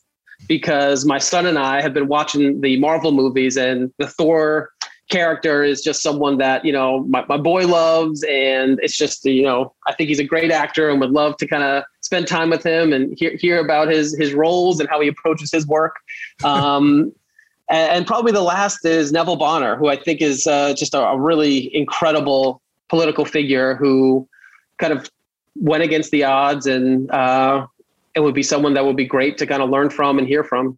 because 0.47 1.03
my 1.03 1.17
son 1.17 1.45
and 1.47 1.59
I 1.59 1.81
have 1.81 1.93
been 1.93 2.07
watching 2.07 2.61
the 2.61 2.79
Marvel 2.79 3.11
movies 3.11 3.57
and 3.57 3.91
the 3.97 4.07
Thor 4.07 4.69
character 5.11 5.63
is 5.63 5.81
just 5.81 6.01
someone 6.01 6.37
that 6.37 6.63
you 6.65 6.71
know 6.71 7.03
my, 7.03 7.23
my 7.27 7.37
boy 7.37 7.67
loves 7.67 8.23
and 8.23 8.79
it's 8.81 8.97
just 8.97 9.23
you 9.25 9.43
know 9.43 9.73
i 9.85 9.93
think 9.93 10.07
he's 10.07 10.19
a 10.19 10.23
great 10.23 10.51
actor 10.51 10.89
and 10.89 10.99
would 11.01 11.11
love 11.11 11.35
to 11.37 11.45
kind 11.45 11.63
of 11.63 11.83
spend 11.99 12.27
time 12.27 12.49
with 12.49 12.63
him 12.63 12.93
and 12.93 13.13
hear, 13.19 13.35
hear 13.35 13.59
about 13.59 13.89
his 13.89 14.17
his 14.17 14.33
roles 14.33 14.79
and 14.79 14.89
how 14.89 14.99
he 14.99 15.07
approaches 15.07 15.51
his 15.51 15.67
work. 15.67 15.95
Um, 16.43 17.13
and, 17.69 17.91
and, 17.91 18.07
probably 18.07 18.31
the 18.31 18.41
last 18.41 18.85
is 18.85 19.11
neville 19.11 19.35
bonner 19.35 19.75
who 19.75 19.87
i 19.89 19.95
think 19.95 20.21
is 20.21 20.47
uh, 20.47 20.73
just 20.73 20.93
a, 20.93 20.99
a, 20.99 21.19
really 21.19 21.73
incredible 21.75 22.61
political 22.89 23.25
figure 23.25 23.75
who 23.75 24.27
kind 24.79 24.93
of 24.93 25.09
went 25.55 25.83
against 25.83 26.11
the 26.11 26.23
odds 26.23 26.65
and 26.65 27.11
uh, 27.11 27.65
it 28.15 28.21
would 28.21 28.33
be 28.33 28.43
someone 28.43 28.73
that 28.73 28.85
would 28.85 28.97
be 28.97 29.05
great 29.05 29.37
to 29.37 29.45
kind 29.45 29.61
of 29.61 29.69
learn 29.69 29.89
from 29.89 30.17
and 30.17 30.27
hear 30.27 30.43
from 30.43 30.77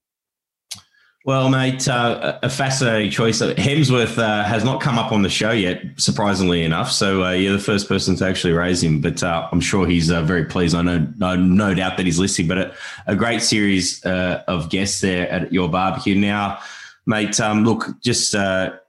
Well, 1.26 1.48
mate, 1.48 1.88
uh, 1.88 2.38
a 2.44 2.50
fascinating 2.50 3.10
choice. 3.10 3.42
Hemsworth 3.42 4.18
uh, 4.18 4.44
has 4.44 4.66
not 4.66 4.82
come 4.82 5.00
up 5.00 5.14
on 5.14 5.22
the 5.22 5.30
show 5.30 5.52
yet, 5.52 5.82
surprisingly 5.96 6.64
enough. 6.64 6.92
So 6.92 7.24
uh, 7.24 7.32
you're 7.32 7.54
the 7.54 7.64
first 7.64 7.88
person 7.88 8.18
to 8.18 8.28
actually 8.28 8.52
raise 8.52 8.84
him, 8.84 9.00
but 9.00 9.24
uh, 9.24 9.48
I'm 9.50 9.62
sure 9.62 9.88
he's 9.88 10.12
uh, 10.12 10.22
very 10.24 10.44
pleased. 10.44 10.76
I 10.76 10.82
know, 10.82 11.08
no, 11.16 11.38
no 11.38 11.74
doubt 11.74 11.96
that 11.96 12.06
he's 12.06 12.20
listening. 12.20 12.50
But 12.50 12.58
a, 12.58 12.76
a 13.08 13.16
great 13.16 13.42
series 13.42 14.06
uh, 14.06 14.44
of 14.50 14.70
guests 14.70 15.00
there 15.00 15.30
at 15.30 15.54
your 15.54 15.70
barbecue. 15.70 16.14
Now, 16.14 16.60
mate, 17.06 17.40
um, 17.40 17.64
look, 17.64 17.86
just 18.02 18.36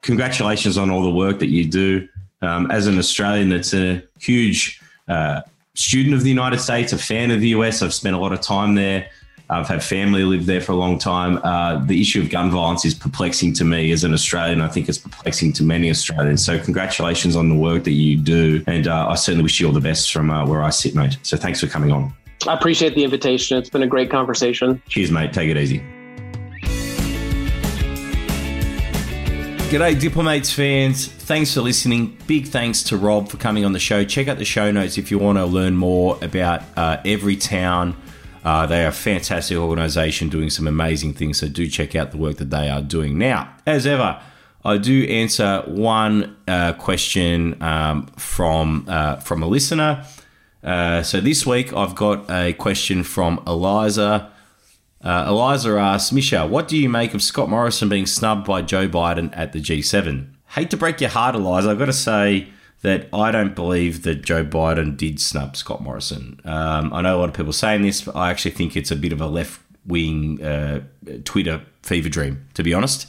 congratulations 0.03 0.77
on 0.77 0.91
all 0.91 1.05
the 1.05 1.15
work 1.15 1.39
that 1.39 1.51
you 1.51 1.65
do. 1.65 2.09
Um, 2.43 2.69
as 2.69 2.89
an 2.89 2.99
Australian, 2.99 3.51
that's 3.51 3.75
a 3.75 4.03
huge 4.19 4.81
student 5.75 6.15
of 6.17 6.25
the 6.25 6.31
United 6.31 6.59
States, 6.59 6.93
a 6.93 6.99
fan 6.99 7.31
of 7.31 7.41
the 7.41 7.51
US. 7.51 7.81
I've 7.81 7.95
spent 7.95 8.17
a 8.17 8.19
lot 8.19 8.33
of 8.33 8.41
time 8.41 8.75
there. 8.75 9.09
I've 9.51 9.69
had 9.69 9.83
family 9.85 10.25
live 10.25 10.47
there 10.47 10.61
for 10.61 10.73
a 10.73 10.77
long 10.77 10.99
time. 10.99 11.39
Uh, 11.45 11.85
the 11.85 12.01
issue 12.01 12.23
of 12.23 12.31
gun 12.31 12.51
violence 12.51 12.85
is 12.85 12.95
perplexing 12.95 13.53
to 13.55 13.65
me 13.65 13.93
as 13.93 14.03
an 14.03 14.15
Australian. 14.15 14.63
I 14.63 14.69
think 14.69 14.89
it's 14.89 14.99
perplexing 14.99 15.53
to 15.55 15.63
many 15.63 15.91
Australians. 15.91 16.45
So, 16.45 16.59
congratulations 16.59 17.37
on 17.37 17.51
the 17.51 17.55
work 17.55 17.85
that 17.85 17.93
you 17.93 18.17
do. 18.17 18.65
And 18.67 18.89
uh, 18.89 19.09
I 19.09 19.17
certainly 19.17 19.43
wish 19.43 19.61
you 19.61 19.67
all 19.67 19.73
the 19.73 19.81
best 19.81 20.13
from 20.13 20.31
uh, 20.31 20.47
where 20.47 20.63
I 20.63 20.71
sit, 20.71 20.95
mate. 20.95 21.19
So, 21.23 21.37
thanks 21.37 21.61
for 21.61 21.67
coming 21.67 21.93
on. 21.93 22.15
I 22.47 22.55
appreciate 22.55 22.95
the 22.95 23.05
invitation. 23.05 23.59
It's 23.59 23.71
been 23.71 23.83
a 23.83 23.87
great 23.87 24.11
conversation. 24.11 24.81
Cheers, 24.89 25.11
mate. 25.11 25.33
Take 25.33 25.51
it 25.51 25.59
easy. 25.59 25.83
G'day, 29.71 29.99
Diplomates 29.99 30.53
fans. 30.53 31.09
Thanks 31.09 31.53
for 31.53 31.61
listening. 31.61 32.17
Big 32.27 32.47
thanks 32.47 32.83
to 32.85 32.97
Rob 32.97 33.29
for 33.29 33.39
coming 33.39 33.65
on 33.65 33.73
the 33.73 33.79
show. 33.79 34.05
Check 34.05 34.29
out 34.29 34.39
the 34.39 34.45
show 34.45 34.71
notes 34.71 34.99
if 34.99 35.11
you 35.11 35.19
want 35.19 35.37
to 35.37 35.45
learn 35.45 35.75
more 35.75 36.19
about 36.23 36.63
uh, 36.77 36.99
Everytown 36.99 37.97
uh, 38.45 38.67
they 38.67 38.85
are 38.85 38.89
a 38.89 38.93
fantastic 38.93 39.57
organisation 39.57 40.29
doing 40.29 40.51
some 40.51 40.67
amazing 40.67 41.15
things, 41.15 41.39
so 41.39 41.49
do 41.49 41.67
check 41.67 41.95
out 41.95 42.11
the 42.11 42.19
work 42.19 42.37
that 42.37 42.51
they 42.51 42.69
are 42.69 42.83
doing. 42.83 43.17
Now, 43.17 43.55
as 43.67 43.87
ever, 43.87 44.21
I 44.65 44.79
do 44.79 45.05
answer 45.05 45.63
one 45.67 46.37
uh, 46.47 46.75
question 46.75 47.63
um, 47.63 48.07
from 48.17 48.85
uh, 48.89 49.17
from 49.17 49.43
a 49.43 49.47
listener. 49.47 50.05
Uh, 50.63 51.03
so 51.03 51.21
this 51.21 51.47
week 51.47 51.73
I've 51.75 51.95
got 51.95 52.31
a 52.31 52.55
question 52.55 53.03
from 53.03 53.43
Eliza. 53.47 54.31
Uh, 55.03 55.27
Eliza 55.29 55.77
asks, 55.77 56.13
Misha, 56.13 56.47
what 56.47 56.67
do 56.67 56.79
you 56.79 56.89
make 56.89 57.13
of 57.13 57.23
Scott 57.23 57.51
Morrison 57.51 57.91
being 57.91 58.07
snubbed 58.07 58.47
by 58.47 58.63
Joe 58.63 58.89
Biden 58.89 59.37
at 59.37 59.53
the 59.53 59.61
G7? 59.61 60.31
Hate 60.49 60.71
to 60.71 60.79
break 60.79 61.01
your 61.03 61.11
heart, 61.11 61.35
Eliza. 61.35 61.71
I've 61.71 61.79
got 61.79 61.87
to 61.87 61.93
say, 61.93 62.49
that 62.85 63.09
I 63.15 63.31
don't 63.31 63.55
believe 63.55 64.03
that 64.03 64.17
Joe 64.17 64.45
Biden 64.45 64.95
did 64.95 65.19
snub 65.19 65.57
Scott 65.57 65.83
Morrison. 65.83 66.39
Um, 66.45 66.93
I 66.93 67.01
know 67.01 67.17
a 67.17 67.19
lot 67.19 67.31
of 67.31 67.35
people 67.35 67.55
saying 67.55 67.81
this, 67.81 68.03
but 68.03 68.15
I 68.15 68.31
actually 68.31 68.51
think 68.51 68.77
it's 68.77 68.91
a 68.91 68.97
bit 68.97 69.11
of 69.11 69.23
a 69.23 69.27
left 69.27 69.59
wing 69.87 70.43
uh, 70.45 70.83
Twitter 71.25 71.63
fever 71.83 72.11
dream, 72.11 72.47
to 72.53 72.63
be 72.63 72.75
honest. 72.75 73.07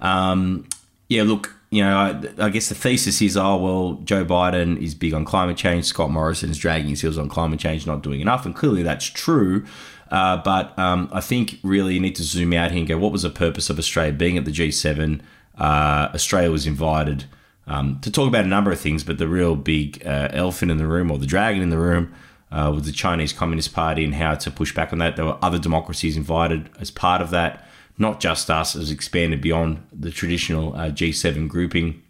Um, 0.00 0.66
yeah, 1.10 1.24
look, 1.24 1.54
you 1.68 1.82
know, 1.82 1.94
I, 1.94 2.46
I, 2.46 2.48
guess 2.48 2.70
the 2.70 2.74
thesis 2.74 3.20
is, 3.20 3.36
oh, 3.36 3.58
well, 3.58 4.00
Joe 4.02 4.24
Biden 4.24 4.80
is 4.80 4.94
big 4.94 5.12
on 5.12 5.26
climate 5.26 5.58
change. 5.58 5.84
Scott 5.84 6.10
Morrison 6.10 6.48
is 6.48 6.56
dragging 6.56 6.88
his 6.88 7.02
heels 7.02 7.18
on 7.18 7.28
climate 7.28 7.60
change, 7.60 7.86
not 7.86 8.02
doing 8.02 8.22
enough. 8.22 8.46
And 8.46 8.56
clearly 8.56 8.82
that's 8.82 9.04
true. 9.04 9.66
Uh, 10.10 10.38
but 10.38 10.78
um, 10.78 11.10
I 11.12 11.20
think 11.20 11.58
really 11.62 11.92
you 11.92 12.00
need 12.00 12.16
to 12.16 12.22
zoom 12.22 12.54
out 12.54 12.70
here 12.70 12.78
and 12.78 12.88
go, 12.88 12.96
what 12.96 13.12
was 13.12 13.24
the 13.24 13.30
purpose 13.30 13.68
of 13.68 13.78
Australia 13.78 14.14
being 14.14 14.38
at 14.38 14.46
the 14.46 14.52
G7? 14.52 15.20
Uh, 15.58 16.08
Australia 16.14 16.50
was 16.50 16.66
invited 16.66 17.26
um, 17.68 18.00
to 18.00 18.10
talk 18.10 18.26
about 18.26 18.44
a 18.44 18.48
number 18.48 18.72
of 18.72 18.80
things, 18.80 19.04
but 19.04 19.18
the 19.18 19.28
real 19.28 19.54
big 19.54 20.04
uh, 20.04 20.28
elephant 20.32 20.70
in 20.70 20.78
the 20.78 20.86
room 20.86 21.10
or 21.10 21.18
the 21.18 21.26
dragon 21.26 21.62
in 21.62 21.68
the 21.68 21.78
room 21.78 22.14
uh, 22.50 22.72
was 22.74 22.86
the 22.86 22.92
Chinese 22.92 23.32
Communist 23.32 23.74
Party 23.74 24.04
and 24.04 24.14
how 24.14 24.34
to 24.34 24.50
push 24.50 24.74
back 24.74 24.92
on 24.92 24.98
that. 25.00 25.16
There 25.16 25.26
were 25.26 25.38
other 25.42 25.58
democracies 25.58 26.16
invited 26.16 26.70
as 26.80 26.90
part 26.90 27.20
of 27.20 27.30
that, 27.30 27.68
not 27.98 28.20
just 28.20 28.50
us, 28.50 28.74
as 28.74 28.90
expanded 28.90 29.42
beyond 29.42 29.86
the 29.92 30.10
traditional 30.10 30.74
uh, 30.74 30.88
G7 30.88 31.46
grouping. 31.46 32.02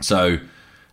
So, 0.00 0.38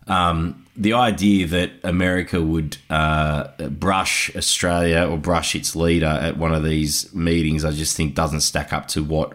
um, 0.08 0.66
the 0.76 0.92
idea 0.92 1.46
that 1.46 1.70
America 1.84 2.42
would 2.42 2.76
uh, 2.90 3.46
brush 3.68 4.34
Australia 4.34 5.06
or 5.08 5.16
brush 5.16 5.54
its 5.54 5.76
leader 5.76 6.06
at 6.06 6.36
one 6.36 6.52
of 6.52 6.64
these 6.64 7.14
meetings, 7.14 7.64
I 7.64 7.70
just 7.70 7.96
think 7.96 8.16
doesn't 8.16 8.40
stack 8.40 8.72
up 8.72 8.88
to 8.88 9.04
what 9.04 9.34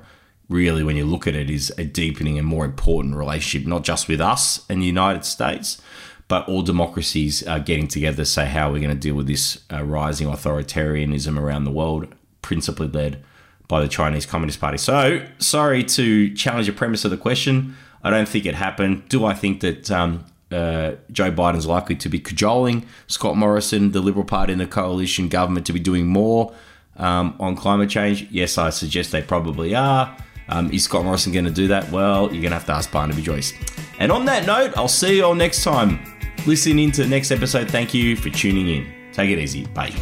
really, 0.50 0.84
when 0.84 0.98
you 0.98 1.06
look 1.06 1.28
at 1.28 1.36
it, 1.36 1.50
is 1.50 1.72
a 1.78 1.86
deepening 1.86 2.38
and 2.38 2.48
more 2.48 2.66
important 2.66 3.16
relationship, 3.16 3.68
not 3.68 3.84
just 3.84 4.08
with 4.08 4.20
us 4.20 4.66
and 4.70 4.82
the 4.82 4.88
United 4.88 5.24
States, 5.24 5.82
but 6.28 6.48
all 6.48 6.62
democracies 6.62 7.46
are 7.48 7.60
getting 7.60 7.88
together 7.88 8.18
to 8.18 8.26
say 8.26 8.46
how 8.46 8.72
we're 8.72 8.80
going 8.80 8.90
to 8.90 8.96
deal 8.96 9.16
with 9.16 9.28
this 9.28 9.64
uh, 9.72 9.84
rising 9.84 10.28
authoritarianism 10.28 11.40
around 11.40 11.64
the 11.64 11.72
world, 11.72 12.14
principally 12.42 12.88
led 12.88 13.24
by 13.68 13.80
the 13.80 13.88
Chinese 13.88 14.26
Communist 14.26 14.60
Party. 14.60 14.78
So, 14.78 15.26
sorry 15.38 15.84
to 15.84 16.34
challenge 16.34 16.68
the 16.68 16.74
premise 16.74 17.06
of 17.06 17.12
the 17.12 17.18
question. 17.18 17.78
I 18.04 18.10
don't 18.10 18.28
think 18.28 18.46
it 18.46 18.56
happened. 18.56 19.08
Do 19.10 19.26
I 19.26 19.34
think 19.34 19.62
that 19.62 19.92
um, 19.92 20.26
uh, 20.52 20.94
Joe 21.12 21.32
Biden's 21.32 21.68
likely 21.68 21.96
to 21.98 22.10
be 22.10 22.20
cajoling 22.20 22.88
Scott 23.08 23.38
Morrison, 23.38 23.92
the 23.92 24.02
Liberal 24.02 24.26
Party, 24.26 24.54
and 24.54 24.62
the 24.62 24.68
coalition 24.68 25.30
government 25.30 25.66
to 25.68 25.74
be 25.74 25.80
doing 25.80 26.08
more 26.08 26.54
um, 26.98 27.36
on 27.40 27.56
climate 27.56 27.90
change? 27.90 28.28
Yes, 28.32 28.58
I 28.58 28.70
suggest 28.72 29.12
they 29.12 29.22
probably 29.22 29.76
are. 29.76 30.16
Um, 30.50 30.72
is 30.72 30.84
Scott 30.84 31.06
Morrison 31.06 31.32
going 31.32 31.46
to 31.46 31.52
do 31.52 31.68
that? 31.70 31.90
Well, 31.92 32.24
you're 32.24 32.42
going 32.42 32.52
to 32.52 32.58
have 32.58 32.66
to 32.66 32.74
ask 32.74 32.92
Barnaby 32.92 33.22
Joyce. 33.22 33.54
And 34.00 34.12
on 34.12 34.26
that 34.26 34.46
note, 34.46 34.74
I'll 34.76 34.88
see 34.88 35.18
you 35.18 35.26
all 35.26 35.36
next 35.36 35.64
time. 35.64 36.00
Listen 36.46 36.80
in 36.80 36.92
to 36.94 37.04
the 37.04 37.10
next 37.10 37.32
episode. 37.32 37.70
Thank 37.70 37.94
you 37.94 38.16
for 38.16 38.30
tuning 38.30 38.68
in. 38.68 38.88
Take 39.14 39.30
it 39.30 39.40
easy. 39.40 39.66
Bye. 39.68 39.94